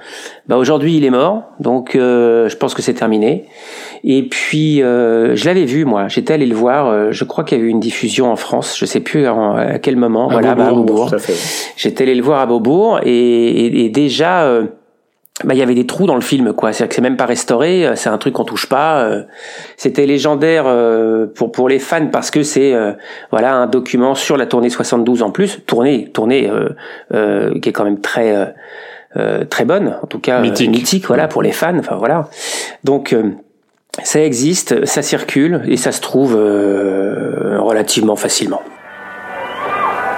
[0.47, 3.45] bah aujourd'hui il est mort, donc euh, je pense que c'est terminé.
[4.03, 6.87] Et puis euh, je l'avais vu moi, j'étais allé le voir.
[6.87, 9.55] euh, je crois qu'il y a eu une diffusion en France, je sais plus en-
[9.55, 10.29] à quel moment.
[10.29, 11.09] À voilà, bah, à Beaubourg, Beaubourg.
[11.09, 11.33] Tout à fait.
[11.75, 14.63] J'étais allé le voir à Beaubourg et, et, et déjà, euh,
[15.43, 16.71] bah, il y avait des trous dans le film, quoi.
[16.71, 19.01] C'est-à-dire que c'est même pas restauré, euh, c'est un truc qu'on touche pas.
[19.03, 19.23] euh.
[19.75, 20.65] C'était légendaire
[21.35, 22.93] pour pour les fans parce que c'est euh,
[23.31, 26.69] voilà un document sur la tournée 72 en plus, tournée tournée euh,
[27.13, 28.53] euh, qui est quand même très
[29.17, 31.07] euh, très bonne, en tout cas euh, Mythique.
[31.07, 31.77] voilà pour les fans.
[31.79, 32.29] Enfin voilà.
[32.83, 33.31] Donc euh,
[34.03, 38.61] ça existe, ça circule et ça se trouve euh, relativement facilement.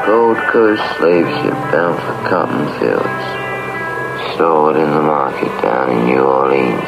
[0.05, 3.25] Gold Coast slave ship bound for cotton fields.
[4.33, 6.87] Stored in the market down in New Orleans.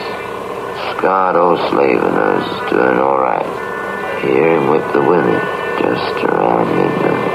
[0.97, 3.45] Scarred old slave owners is doing alright.
[4.21, 5.39] Hear him whip the women
[5.81, 7.30] just around midnight.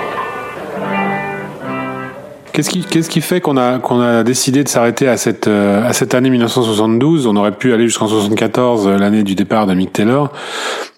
[2.57, 5.87] Qu'est-ce qui, qu'est-ce qui fait qu'on a, qu'on a décidé de s'arrêter à cette, euh,
[5.87, 9.75] à cette année 1972 On aurait pu aller jusqu'en 74, euh, l'année du départ de
[9.75, 10.33] Mick Taylor.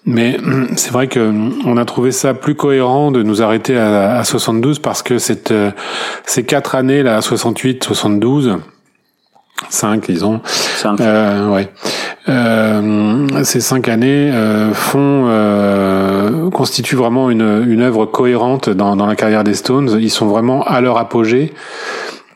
[0.05, 3.77] Mais hum, c'est vrai que hum, on a trouvé ça plus cohérent de nous arrêter
[3.77, 5.71] à, à 72 parce que cette, euh,
[6.25, 8.59] ces quatre années là, 68, 72,
[9.67, 11.01] 5 disons, Cinq.
[11.01, 11.69] euh, ouais.
[12.27, 19.05] Euh, ces cinq années euh, font euh, constituent vraiment une, une œuvre cohérente dans, dans
[19.05, 19.97] la carrière des Stones.
[19.99, 21.53] Ils sont vraiment à leur apogée.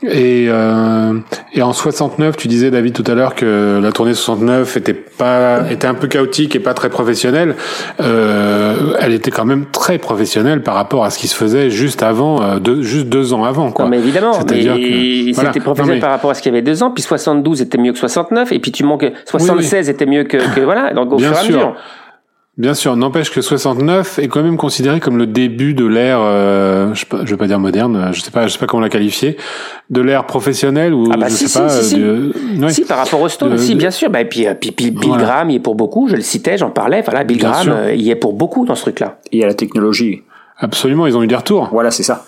[0.06, 1.14] Et, euh,
[1.54, 5.62] et en 69, tu disais David tout à l'heure que la tournée 69 était pas
[5.72, 7.56] était un peu chaotique et pas très professionnelle.
[8.02, 12.04] Euh, elle était quand même très professionnelle par rapport à ce qui se faisait juste
[12.04, 13.72] avant, euh, deux, juste deux ans avant.
[13.72, 13.86] Quoi.
[13.86, 15.50] Non, mais évidemment, C'est-à-dire mais que- voilà.
[15.54, 17.62] c'était professionnel Non, mais- par rapport à ce qu'il y avait deux ans, puis 72
[17.62, 21.14] était mieux que 69, et puis tu manques 76 était mieux que, que voilà, donc
[21.14, 21.56] au Bien fur et à sûr.
[21.56, 21.76] mesure.
[22.56, 26.94] Bien sûr, n'empêche que 69 est quand même considéré comme le début de l'ère, euh,
[26.94, 28.82] je, sais pas, je vais pas dire moderne, je sais pas, je sais pas comment
[28.84, 29.38] la qualifier,
[29.90, 31.70] de l'ère professionnelle ou Ah bah je si, sais pas.
[31.70, 32.32] si, si, de-
[32.62, 32.70] ouais.
[32.72, 34.12] Si, par rapport au Stone, Euh, si, de- bien sûr.
[34.12, 35.24] Bah, et puis, euh, puis, puis Bill Voilà.
[35.24, 36.08] Graham y est pour beaucoup.
[36.08, 37.02] Je le citais, j'en parlais.
[37.02, 37.74] Voilà, Bill Bien Graham sûr.
[37.76, 39.18] euh, y est pour beaucoup dans ce truc-là.
[39.32, 40.22] Il y a la technologie.
[40.60, 41.70] Absolument, ils ont eu des retours.
[41.72, 42.24] Voilà, c'est ça.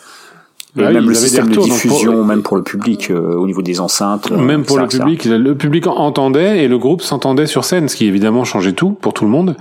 [0.78, 3.46] Et oui, même le système de donc pour- diffusion, même pour le public, euh, au
[3.46, 4.30] niveau des enceintes.
[4.32, 4.98] euh, Même pour ça, le ça.
[5.00, 8.90] public, le public entendait et le groupe s'entendait sur scène, ce qui évidemment changeait tout
[8.92, 9.56] pour tout le monde.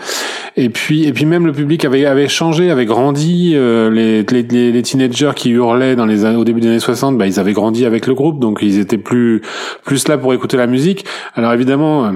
[0.57, 3.53] Et puis, et puis même le public avait avait changé, avait grandi.
[3.55, 7.27] euh, les, les, les, teenagers qui hurlaient dans les au début des années 60, bah,
[7.27, 9.41] ils avaient grandi avec le groupe, donc ils étaient plus
[9.85, 11.05] plus là pour écouter la musique.
[11.35, 12.11] Alors évidemment, euh,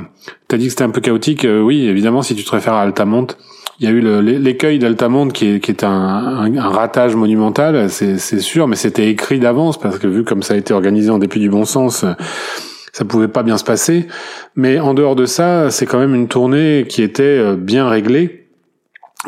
[0.48, 1.44] t'as dit que c'était un peu chaotique.
[1.44, 3.28] euh, oui, évidemment, si tu te réfères à Altamont.
[3.80, 8.74] Il y a eu l'écueil d'Altamont qui est, un, un, ratage monumental, c'est sûr, mais
[8.74, 11.64] c'était écrit d'avance parce que vu comme ça a été organisé en dépit du bon
[11.64, 12.04] sens,
[12.92, 14.08] ça pouvait pas bien se passer.
[14.56, 18.47] Mais en dehors de ça, c'est quand même une tournée qui était euh, bien réglée.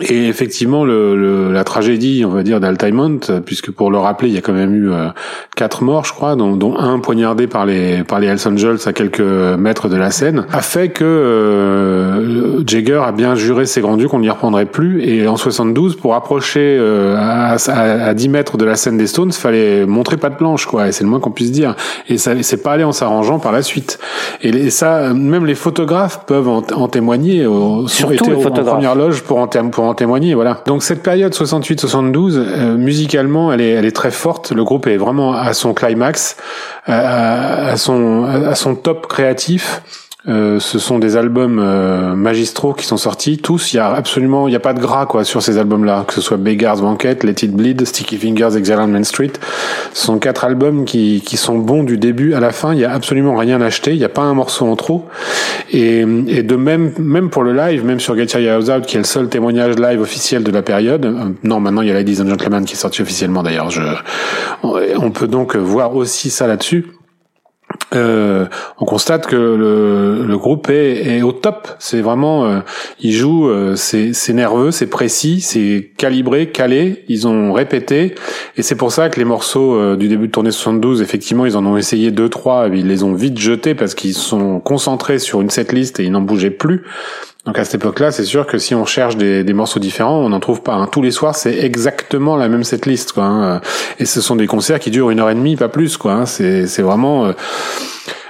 [0.01, 4.29] Et effectivement, le, le- la tragédie, on va dire, d'Altamont, euh, puisque pour le rappeler,
[4.29, 5.09] il y a quand même eu euh,
[5.57, 8.93] quatre morts, je crois, dont, dont un poignardé par les par les Hells Angels à
[8.93, 13.97] quelques mètres de la scène, a fait que euh, Jagger a bien juré ses grands
[13.97, 15.03] dieux qu'on n'y reprendrait plus.
[15.03, 19.07] Et en 72, pour approcher euh, à, à, à 10 mètres de la scène des
[19.09, 20.87] Stones, fallait montrer pas de planche, quoi.
[20.89, 21.75] Et c'est le moins qu'on puisse dire.
[22.09, 23.99] Et ça, c'est pas allé en s'arrangeant par la suite.
[24.43, 27.45] Et, ça, même les photographes peuvent en, en témoigner.
[27.89, 28.75] Surtout étaient les en photographes.
[28.75, 30.63] première loge pour en, té- pour en témoigner, voilà.
[30.67, 34.53] Donc cette période 68-72, euh, musicalement, elle est, elle est très forte.
[34.53, 36.37] Le groupe est vraiment à son climax,
[36.85, 39.81] à, à son, à son top créatif.
[40.29, 43.73] Euh, ce sont des albums euh, magistraux qui sont sortis tous.
[43.73, 46.13] Il y a absolument, il y a pas de gras quoi sur ces albums-là, que
[46.13, 49.33] ce soit Beggar's Banquet, Let It Bleed, Sticky Fingers, Exile on Main Street.
[49.95, 52.75] Ce sont quatre albums qui, qui sont bons du début à la fin.
[52.75, 53.93] Il y a absolument rien acheté.
[53.93, 55.07] Il n'y a pas un morceau en trop.
[55.71, 58.97] Et, et de même, même pour le live, même sur Get Your House Out, qui
[58.97, 61.07] est le seul témoignage live officiel de la période.
[61.07, 63.71] euh, Non, maintenant il y a Ladies and Gentlemen qui est sorti officiellement d'ailleurs.
[63.71, 63.81] Je,
[64.63, 66.87] on, on peut donc voir aussi ça là-dessus.
[67.95, 68.47] Euh,
[68.79, 71.69] on constate que le, le groupe est, est au top.
[71.79, 72.61] C'est vraiment, euh,
[73.01, 77.05] ils jouent, euh, c'est c'est nerveux, c'est précis, c'est calibré, calé.
[77.09, 78.15] Ils ont répété,
[78.57, 81.57] et c'est pour ça que les morceaux euh, du début de tournée 72, effectivement, ils
[81.57, 85.19] en ont essayé deux trois, et ils les ont vite jetés parce qu'ils sont concentrés
[85.19, 86.85] sur une setlist et ils n'en bougeaient plus.
[87.47, 90.41] Donc à cette époque-là, c'est sûr que si on cherche des, morceaux différents, on n'en
[90.41, 90.75] trouve pas.
[90.75, 90.87] hein.
[90.91, 93.25] Tous les soirs, c'est exactement la même setlist, quoi.
[93.25, 93.61] hein.
[93.99, 96.13] Et ce sont des concerts qui durent une heure et demie, pas plus, quoi.
[96.13, 96.27] hein.
[96.27, 97.33] C'est vraiment euh,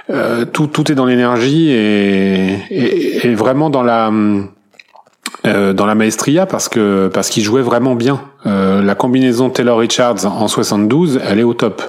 [0.09, 4.11] euh, tout tout est dans l'énergie et, vraiment dans la
[5.45, 8.21] euh, dans la maestria parce que parce qu'il jouait vraiment bien.
[8.45, 11.81] Euh, la combinaison Taylor Richards en 72, elle est au top.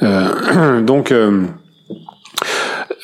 [0.82, 1.12] Donc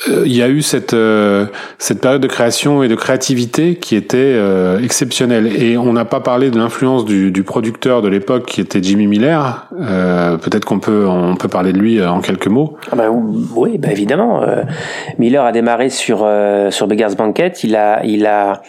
[0.08, 1.46] il y a eu cette euh,
[1.78, 6.20] cette période de création et de créativité qui était euh, exceptionnelle et on n'a pas
[6.20, 10.78] parlé de l'influence du, du producteur de l'époque qui était Jimmy Miller Euh, peut-être qu'on
[10.80, 14.42] peut on peut parler de lui euh, en quelques mots Ah bah, oui, bah évidemment.
[14.42, 14.62] euh,
[15.18, 17.52] Miller a démarré sur euh, sur Beggar's Banquet.
[17.62, 18.62] Il a il a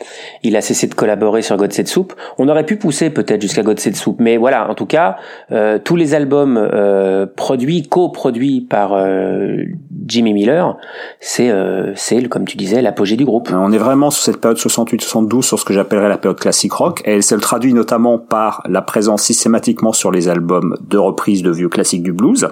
[0.43, 2.13] il a cessé de collaborer sur God Save Soup.
[2.39, 4.69] On aurait pu pousser peut-être jusqu'à God Save Soup, mais voilà.
[4.69, 5.15] En tout cas,
[5.51, 9.63] euh, tous les albums euh, produits coproduits par euh,
[10.07, 10.77] Jimmy Miller,
[11.23, 11.93] c'est euh,
[12.29, 13.51] comme tu disais l'apogée du groupe.
[13.53, 17.01] On est vraiment sur cette période 68-72 sur ce que j'appellerais la période classique rock
[17.05, 21.51] et elle se traduit notamment par la présence systématiquement sur les albums de reprises de
[21.51, 22.47] vieux classiques du blues.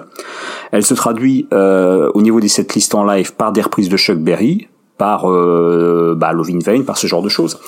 [0.70, 4.18] Elle se traduit euh, au niveau des setlists en live par des reprises de Chuck
[4.18, 4.68] Berry,
[5.00, 7.58] par euh, bah, Love in Vain, par ce genre de choses.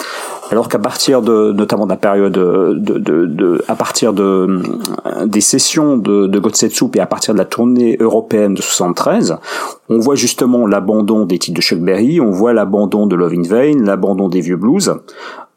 [0.50, 4.60] Alors qu'à partir de, notamment de la période de, de, de à partir de
[5.24, 9.38] des sessions de, de Soup et à partir de la tournée européenne de 73,
[9.88, 13.48] on voit justement l'abandon des titres de Chuck Berry, on voit l'abandon de Love in
[13.48, 14.92] Vain, l'abandon des vieux blues.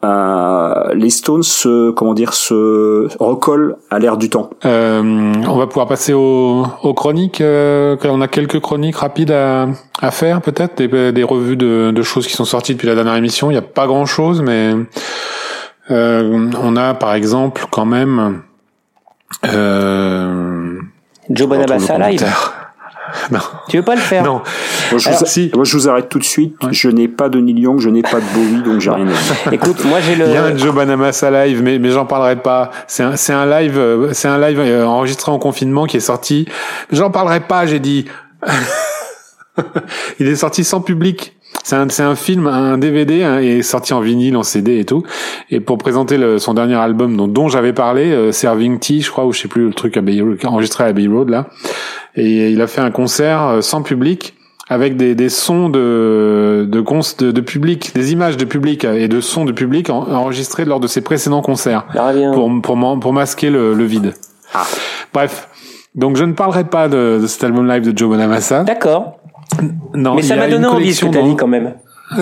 [0.03, 4.51] Euh, les Stones, se, comment dire, se recollent à l'ère du temps.
[4.65, 5.01] Euh,
[5.47, 7.41] on va pouvoir passer aux, aux chroniques.
[7.41, 9.67] Euh, on a quelques chroniques rapides à,
[10.01, 13.15] à faire, peut-être des, des revues de, de choses qui sont sorties depuis la dernière
[13.15, 13.49] émission.
[13.49, 14.75] Il n'y a pas grand-chose, mais
[15.89, 18.41] euh, on a par exemple quand même
[19.45, 20.79] euh,
[21.29, 22.25] Joe Bonamassa live.
[23.31, 24.41] Non, Tu veux pas le faire non.
[24.91, 25.51] Moi je, Alors, vous, si.
[25.53, 26.55] moi, je vous arrête tout de suite.
[26.71, 29.11] Je n'ai pas de Neil Young, je n'ai pas de Bowie, donc j'ai rien à
[29.11, 29.35] dire.
[29.53, 30.25] Écoute, moi j'ai le.
[30.25, 32.71] Il y a un Joe Bonamassa live, mais mais j'en parlerai pas.
[32.87, 36.01] C'est un c'est un live euh, c'est un live euh, enregistré en confinement qui est
[36.01, 36.47] sorti.
[36.91, 38.05] J'en parlerai pas, j'ai dit.
[40.19, 41.34] Il est sorti sans public.
[41.63, 44.85] C'est un, c'est un film, un DVD, hein, et sorti en vinyle, en CD et
[44.85, 45.03] tout.
[45.49, 49.09] Et pour présenter le, son dernier album dont, dont j'avais parlé, euh, Serving Tea, je
[49.09, 51.47] crois, ou je sais plus, le truc à Bay Road, enregistré à Bay Road, là.
[52.15, 54.35] Et il a fait un concert euh, sans public.
[54.69, 59.07] avec des, des sons de de, cons- de de public, des images de public et
[59.07, 63.13] de sons de public en- enregistrés lors de ses précédents concerts Ah, pour pour pour
[63.13, 64.13] masquer le, le vide.
[65.13, 65.49] Bref.
[65.93, 68.63] Donc je ne parlerai pas de, de cet album live de Joe Bonamassa.
[68.63, 69.17] D'accord.
[69.93, 71.75] Non, Mais ça m'a donné envie ce que t'as dit quand même.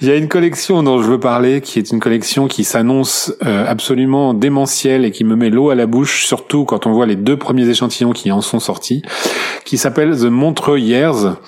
[0.00, 3.34] Il y a une collection dont je veux parler, qui est une collection qui s'annonce
[3.44, 7.06] euh, absolument démentielle et qui me met l'eau à la bouche, surtout quand on voit
[7.06, 9.02] les deux premiers échantillons qui en sont sortis,
[9.64, 11.38] qui s'appelle The Montreux Years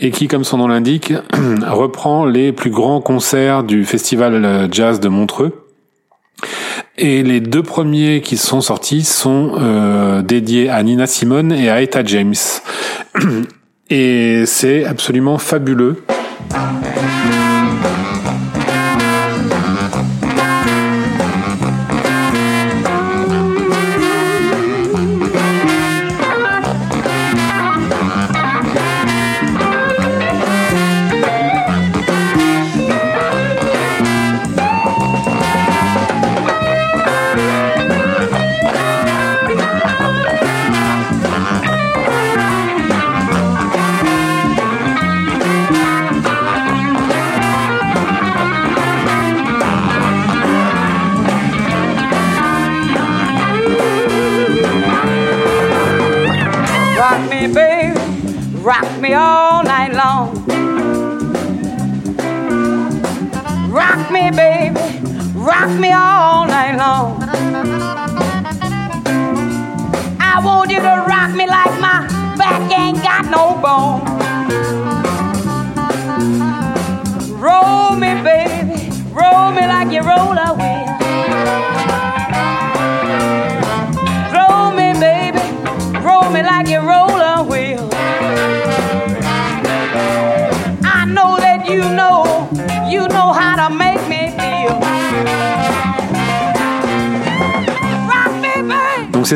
[0.00, 1.14] et qui, comme son nom l'indique,
[1.66, 5.67] reprend les plus grands concerts du festival euh, jazz de Montreux.
[6.96, 11.80] Et les deux premiers qui sont sortis sont euh, dédiés à Nina Simone et à
[11.80, 12.34] Etta James.
[13.90, 16.02] Et c'est absolument fabuleux.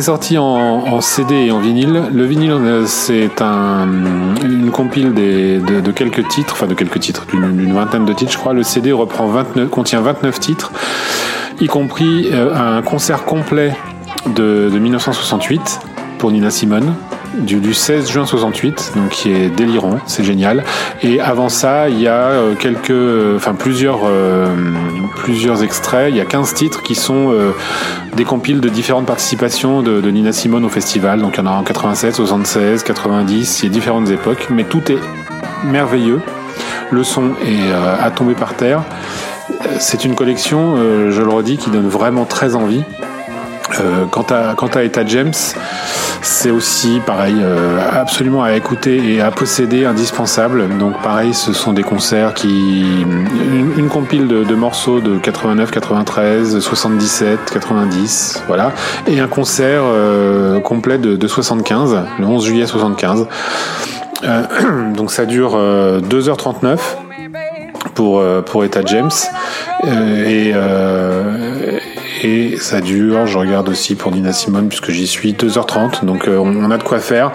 [0.03, 2.05] Sorti en, CD et en vinyle.
[2.12, 3.87] Le vinyle, euh, c'est un,
[4.45, 8.53] une compile de, quelques titres, enfin de quelques titres, d'une vingtaine de titres, je crois.
[8.53, 10.73] Le CD reprend 29, contient 29 titres,
[11.61, 13.77] y compris euh, un concert complet
[14.27, 15.81] de, de 1968
[16.19, 16.95] pour Nina Simone.
[17.39, 20.65] Du, du 16 juin 68, donc qui est délirant, c'est génial.
[21.03, 24.01] Et avant ça, il y a euh, quelques, enfin plusieurs,
[25.16, 26.11] plusieurs extraits.
[26.11, 27.33] Il y a 15 titres qui sont
[28.17, 31.21] des compiles de différentes participations de, Nina Simone au festival.
[31.21, 34.65] Donc il y en a en 87, 76, 90, il y a différentes époques, mais
[34.65, 34.99] tout est
[35.65, 36.21] merveilleux.
[36.91, 38.83] Le son est euh, à tomber par terre.
[39.51, 42.85] Euh, C'est une collection, euh, je le redis, qui donne vraiment très envie.
[43.83, 45.33] Euh, quant à quant à Etta James,
[46.23, 50.69] c'est aussi pareil, euh, absolument à écouter et à posséder, indispensable.
[50.79, 56.61] Donc pareil, ce sont des concerts qui une, une compile de, morceaux de 89, 93,
[56.61, 58.73] 77, 90, voilà,
[59.07, 63.27] et un concert euh, complet de, de 75, le 11 juillet 75.
[64.25, 66.79] Euh, donc ça dure euh, 2h39
[67.95, 69.11] pour euh, pour Etta James
[69.85, 70.53] et
[72.23, 76.39] et ça dure je regarde aussi pour Nina Simone puisque j'y suis 2h30 donc euh,
[76.39, 77.32] on, a de quoi faire.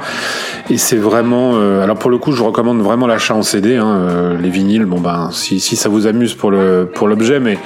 [0.69, 4.07] Et c'est vraiment euh, alors pour le coup je recommande vraiment l'achat en CD hein,
[4.09, 7.57] euh, les vinyles bon ben si si ça vous amuse pour le pour l'objet mais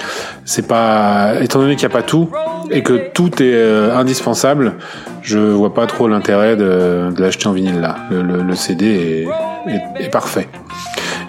[0.46, 2.30] c'est pas étant donné qu'il n'y a pas tout
[2.72, 4.74] et que tout est indispensable
[5.22, 7.96] je vois pas trop l'intérêt de, de l'acheter en vinyle là.
[8.10, 9.28] Le, le- le CD
[9.68, 10.48] est, est, est parfait.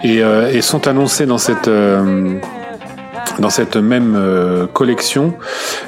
[0.03, 2.33] Et, euh, et sont annoncés dans cette euh,
[3.39, 5.33] dans cette même euh, collection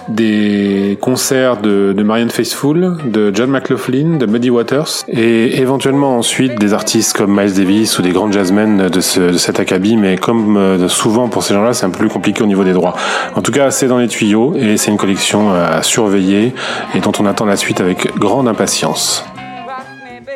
[0.08, 6.60] des concerts de, de Marianne Faithfull, de John McLaughlin, de Muddy Waters, et éventuellement ensuite
[6.60, 10.18] des artistes comme Miles Davis ou des grands jazzmen de, ce, de cet acabit, mais
[10.18, 12.96] comme euh, souvent pour ces gens-là, c'est un peu plus compliqué au niveau des droits.
[13.36, 16.54] En tout cas, c'est dans les tuyaux et c'est une collection à surveiller
[16.94, 19.26] et dont on attend la suite avec grande impatience.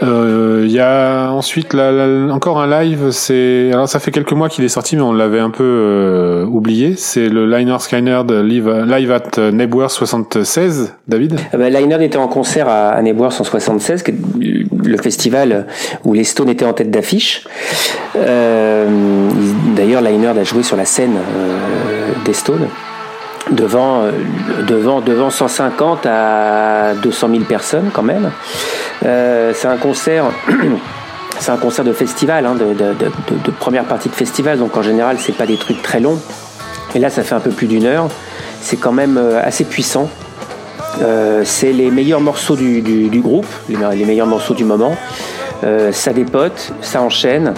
[0.03, 3.09] Euh, Il y a ensuite la- la- encore un live.
[3.11, 6.45] C'est alors ça fait quelques mois qu'il est sorti, mais on l'avait un peu euh,
[6.45, 6.95] oublié.
[6.95, 10.93] C'est le Liner Skynyrd live, live at Nebworth 76.
[11.07, 11.39] David?
[11.53, 14.15] Ah bah, Lynyrd était en concert à, à Nebworth en 76, qui est
[14.85, 15.65] le festival
[16.05, 17.45] où les Stones étaient en tête d'affiche.
[18.15, 18.88] Euh,
[19.31, 22.67] il- D'ailleurs, Lynyrd a joué sur la scène euh, des Stones
[23.51, 24.11] devant, euh,
[24.67, 28.31] devant, devant 150 à 200 000 personnes quand même.
[29.05, 30.26] Euh, c'est un concert.
[31.41, 35.15] C'est un concert de festival, hein, de, de- première partie de festival, donc en général
[35.19, 36.19] c'est pas des trucs très longs.
[36.93, 38.09] Et là ça fait un peu plus d'une heure.
[38.59, 40.09] C'est quand même euh, assez puissant.
[41.45, 42.81] C'est les meilleurs morceaux du,
[43.23, 44.97] groupe, les, me- les meilleurs morceaux du moment.
[45.91, 47.53] Ça dépote, ça enchaîne.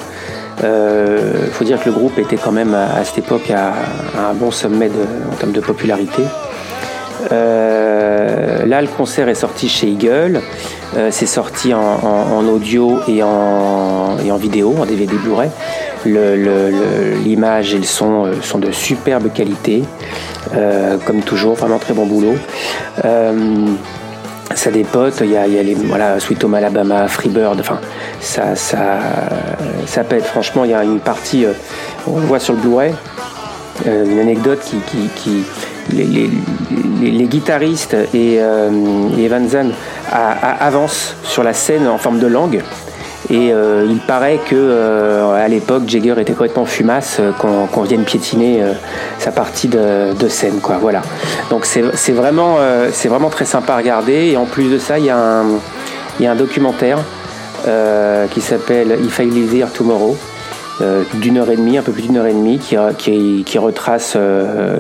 [0.64, 3.74] Il faut dire que le groupe était quand même à, cette époque à,
[4.30, 4.90] un bon sommet
[5.32, 6.24] en termes de popularité.
[7.32, 10.42] Euh, là, le concert est sorti chez Eagle.
[10.98, 15.50] Euh, c'est sorti en, audio et en, et en vidéo, en DVD Blu-ray.
[16.06, 19.84] L'image et le son euh, sont de superbe qualité.
[20.56, 22.36] Euh, comme toujours, vraiment très bon boulot.
[24.56, 27.80] Ça dépote, il y a, y a les voilà, Sweet Home Alabama, Freebird, enfin
[28.20, 28.78] ça, ça,
[29.88, 30.26] ça pète.
[30.26, 31.54] Franchement, il y a une partie, euh,
[32.08, 32.94] on voit sur le Blu-ray,
[33.88, 35.44] euh, une anecdote qui, qui, qui-
[35.94, 36.30] les, les-
[37.12, 38.70] les- guitaristes et, euh,
[39.18, 39.74] et Van Zandt
[40.60, 42.62] avancent sur la scène en forme de langue.
[43.32, 47.84] Et euh, il paraît que euh, à l'époque Jagger était complètement fumasse euh, qu'on qu'on
[47.84, 48.74] vienne piétiner euh,
[49.20, 50.78] sa partie de, de scène quoi.
[50.82, 51.02] Voilà.
[51.50, 54.32] Donc c'est vraiment euh, vraiment très sympa à regarder.
[54.34, 55.46] Et en plus de ça il y a un
[56.20, 56.98] il y a un documentaire
[57.68, 60.18] euh, qui s'appelle If I Live Here Tomorrow
[61.14, 64.18] d'une heure et demie, un peu plus d'une heure et demie, qui, qui, qui retrace,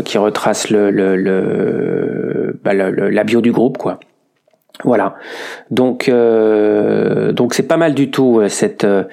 [0.03, 3.99] qui retrace le, le, le- bah, le- la bio du groupe, quoi.
[4.83, 5.15] Voilà.
[5.69, 9.03] Donc, euh, donc c'est pas mal du tout euh, cette euh,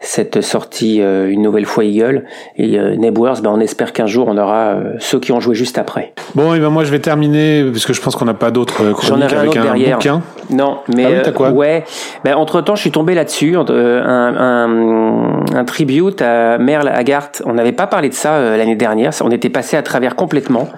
[0.00, 2.24] cette sortie euh, une nouvelle fois Eagle
[2.56, 3.40] et euh, Neighbours.
[3.42, 6.12] Ben, on espère qu'un jour on aura euh, ceux qui ont joué juste après.
[6.34, 8.82] Bon, et ben moi je vais terminer parce que je pense qu'on n'a pas d'autres
[8.82, 9.96] euh, J'en chroniques avec un derrière.
[9.98, 10.22] bouquin.
[10.50, 11.84] Non, mais Ah oui, quoi ouais.
[12.24, 17.30] Ben, entre temps, je suis tombé là-dessus, euh, un, un, un tribute à Merle Haggart.
[17.46, 19.12] On n'avait pas parlé de ça euh, l'année dernière.
[19.22, 20.68] On était passé à travers complètement,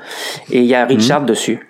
[0.52, 1.26] et il y a Richard Mhm.
[1.26, 1.65] dessus.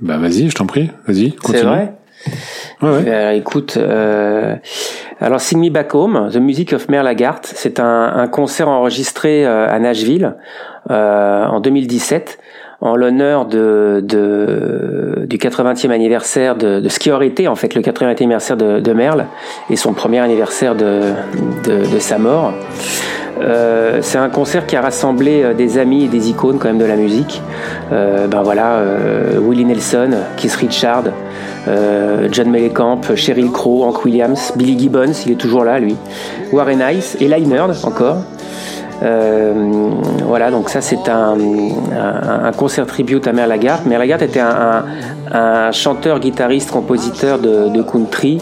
[0.00, 1.58] Bah vas-y, je t'en prie, vas-y, continue.
[1.58, 1.92] C'est vrai.
[2.82, 3.04] Ouais, ouais.
[3.06, 4.56] Euh, écoute, euh,
[5.20, 9.46] alors Sing Me Back Home, The Music of Merle Haggart, c'est un, un concert enregistré
[9.46, 10.34] euh, à Nashville
[10.90, 12.38] euh, en 2017
[12.80, 17.74] en l'honneur de, de, du 80e anniversaire de, de ce qui aurait été en fait
[17.74, 19.26] le 80e anniversaire de, Merle
[19.68, 22.52] et son premier anniversaire de sa mort.
[23.40, 26.78] Euh, c'est un concert qui a rassemblé euh, des amis et des icônes quand même
[26.78, 27.40] de la musique.
[27.92, 31.04] Euh, ben voilà, euh, Willie Nelson, Keith Richard,
[31.68, 35.96] euh, John Mellencamp, Sheryl Crow, Hank Williams, Billy Gibbons, il est toujours là lui,
[36.52, 38.18] Warren Ice et Lynyrd encore.
[39.02, 39.90] Euh,
[40.24, 41.36] voilà, donc ça c'est un,
[42.56, 43.80] concert tribute à Merle Haggard.
[43.86, 48.40] Merle Haggard était un, chanteur, guitariste, compositeur de, country.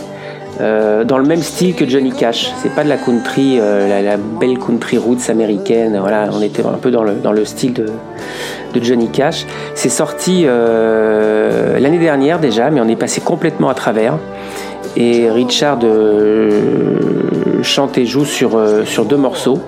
[0.60, 4.16] euh, dans le même style que Johnny Cash, c'est pas de la country, euh, la,
[4.16, 5.96] belle country roots américaine.
[6.00, 7.86] Voilà, on était un peu dans le, style de,
[8.80, 9.46] Johnny Cash.
[9.74, 14.18] C'est sorti l'année dernière déjà, mais on est passé complètement à travers.
[14.96, 15.78] Et Richard
[17.62, 19.60] chante et joue sur deux morceaux.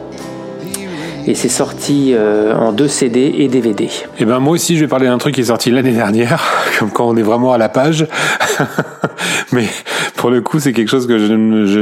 [1.26, 3.88] Et c'est sorti euh, en deux CD et DVD.
[4.18, 6.42] Et ben moi aussi je vais parler d'un truc qui est sorti l'année dernière,
[6.78, 8.06] comme quand on est vraiment à la page.
[9.52, 9.66] Mais
[10.16, 11.18] pour le coup c'est quelque chose que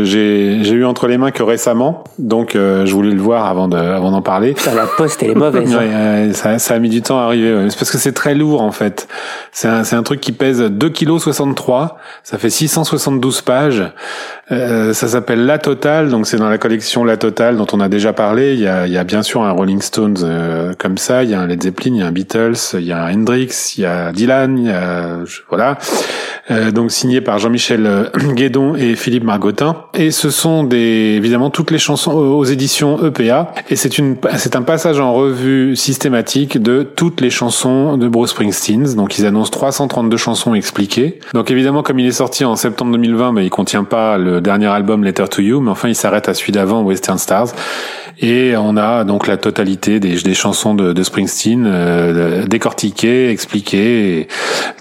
[0.05, 3.77] j'ai eu entre les mains que récemment, donc euh, je voulais le voir avant de
[3.77, 4.55] avant d'en parler.
[4.55, 5.73] Putain, la poste elle est mauvaise.
[5.75, 6.27] hein.
[6.27, 7.55] Ouais, ça, ça a mis du temps à arriver.
[7.55, 7.71] ouais.
[7.71, 9.09] C'est parce que c'est très lourd en fait.
[9.53, 11.99] C'est un, c'est un truc qui pèse 2 kg 63.
[12.23, 13.85] Ça fait 672 pages.
[14.51, 16.09] Euh, ça s'appelle La Totale.
[16.09, 18.55] Donc c'est dans la collection La Totale dont on a déjà parlé.
[18.55, 21.25] Il y a, bien sûr un Rolling Stones euh, comme ça.
[21.25, 23.15] Il y a un Led Zeppelin, il y a un Beatles, il y a un
[23.15, 24.59] Hendrix, il y a Dylan.
[24.59, 25.19] Il y a,
[25.49, 25.79] voilà.
[26.51, 28.05] Euh, donc signé par Jean-Michel euh,
[28.35, 29.77] Guédon et Philippe Margotin.
[29.95, 33.53] Et ce sont des évidemment toutes les chansons aux aux éditions EPA.
[33.69, 38.31] Et c'est une c'est un passage en revue systématique de toutes les chansons de Bruce
[38.31, 38.95] Springsteen.
[38.95, 41.19] Donc ils annoncent 332 chansons expliquées.
[41.35, 44.67] Donc évidemment comme il est sorti en septembre 2020, mais il contient pas le dernier
[44.67, 47.49] album Letter to You, mais enfin il s'arrête à celui d'avant Western Stars.
[48.21, 54.29] Et on a donc la totalité des, chansons de, de Springsteen euh, décortiquées, expliquées, et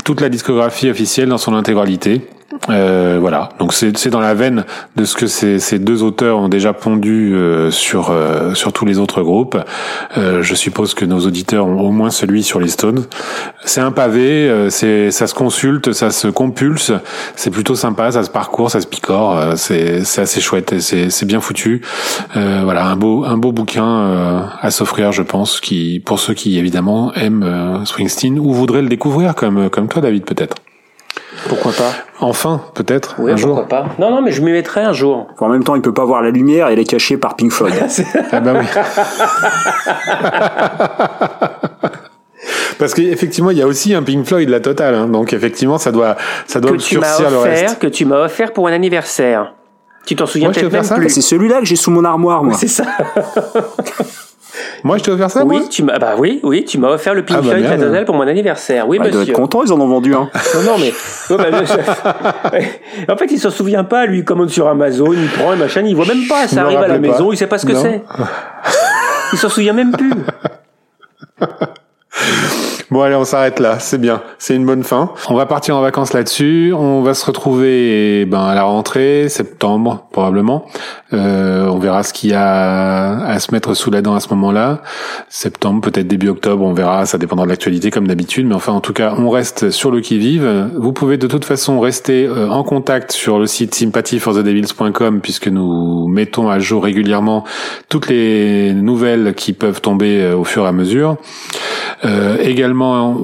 [0.03, 2.21] toute la discographie officielle dans son intégralité.
[2.69, 4.65] Euh, voilà, donc c'est dans la veine
[4.95, 8.85] de ce que ces, ces deux auteurs ont déjà pondu euh, sur euh, sur tous
[8.85, 9.57] les autres groupes.
[10.17, 13.05] Euh, je suppose que nos auditeurs ont au moins celui sur les Stones.
[13.63, 16.91] C'est un pavé, euh, c'est ça se consulte, ça se compulse.
[17.35, 19.37] C'est plutôt sympa, ça se parcourt, ça se picore.
[19.37, 21.81] euh, c'est c'est assez chouette, et c'est c'est bien foutu.
[22.33, 27.13] Voilà, un beau un beau bouquin à s'offrir, je pense, qui pour ceux qui évidemment
[27.13, 30.55] aiment Springsteen ou voudraient le découvrir comme comme toi, David, peut-être.
[31.49, 31.91] Pourquoi pas?
[32.19, 33.67] Enfin, peut-être Oui, un pourquoi jour.
[33.67, 35.27] pas Non, non, mais je m'y mettrai un jour.
[35.39, 37.51] En même temps, il peut pas voir la lumière et elle est cachée par Pink
[37.51, 37.75] Floyd.
[38.31, 38.65] Ah bah oui.
[42.79, 45.07] Parce qu'effectivement, il y a aussi un Pink Floyd la totale, hein.
[45.07, 47.79] donc effectivement, ça doit, ça doit Que tu m'as obscurcir le offert, reste.
[47.79, 49.53] que tu m'as offert pour un anniversaire.
[50.05, 51.09] Tu t'en souviens Moi, je t'ai peut-être même ça plus.
[51.09, 52.53] C'est celui-là que j'ai sous mon armoire, moi.
[52.55, 52.83] C'est ça.
[54.83, 57.13] Moi, je t'ai offert ça, oui, moi tu m'as, bah oui, oui, tu m'as offert
[57.13, 57.81] le Pink Ah bah Floyd.
[57.81, 58.87] Red Hot pour mon anniversaire.
[58.87, 59.33] Oui, Bah, ils doivent monsieur.
[59.33, 60.29] être contents, ils en ont vendu un.
[60.55, 60.93] Non, non, mais.
[61.37, 65.53] bah, je- en fait, il s'en souvient pas, lui, il commande sur Amazon, il prend
[65.53, 66.99] et machin, il voit même pas, ça arrive à la pas.
[66.99, 68.03] maison, il sait pas ce que c'est.
[69.33, 70.13] Il s'en souvient même plus.
[72.89, 73.79] Bon, allez, on s'arrête là.
[73.79, 74.21] C'est bien.
[74.39, 75.11] C'est une bonne fin.
[75.29, 76.71] On va partir en vacances là-dessus.
[76.73, 80.65] On va se retrouver ben, à la rentrée, septembre probablement.
[81.11, 84.29] Euh, on verra ce qu'il y a à se mettre sous la dent à ce
[84.29, 84.81] moment-là.
[85.27, 87.05] Septembre, peut-être début octobre, on verra.
[87.05, 88.47] Ça dépendra de l'actualité comme d'habitude.
[88.47, 90.69] Mais enfin, en tout cas, on reste sur le qui-vive.
[90.77, 96.07] Vous pouvez de toute façon rester euh, en contact sur le site sympathyforthedevils.com puisque nous
[96.07, 97.43] mettons à jour régulièrement
[97.89, 101.17] toutes les nouvelles qui peuvent tomber euh, au fur et à mesure.
[102.05, 102.76] Euh, également,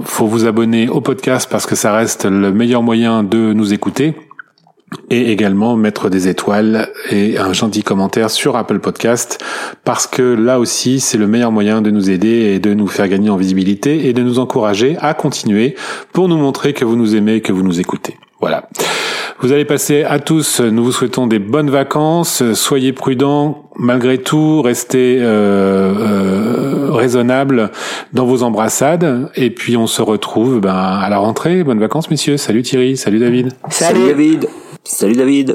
[0.03, 4.15] faut vous abonner au podcast parce que ça reste le meilleur moyen de nous écouter.
[5.09, 9.43] Et également mettre des étoiles et un gentil commentaire sur Apple Podcast
[9.83, 13.07] parce que là aussi c'est le meilleur moyen de nous aider et de nous faire
[13.07, 15.73] gagner en visibilité et de nous encourager à continuer
[16.11, 18.17] pour nous montrer que vous nous aimez et que vous nous écoutez.
[18.43, 18.67] Voilà.
[19.39, 24.61] Vous allez passer à tous, nous vous souhaitons des bonnes vacances, soyez prudents malgré tout,
[24.61, 27.71] restez euh, euh, raisonnables
[28.11, 31.63] dans vos embrassades et puis on se retrouve ben, à la rentrée.
[31.63, 33.53] Bonnes vacances messieurs, salut Thierry, salut David.
[33.69, 34.49] Salut David.
[34.83, 35.53] Salut David.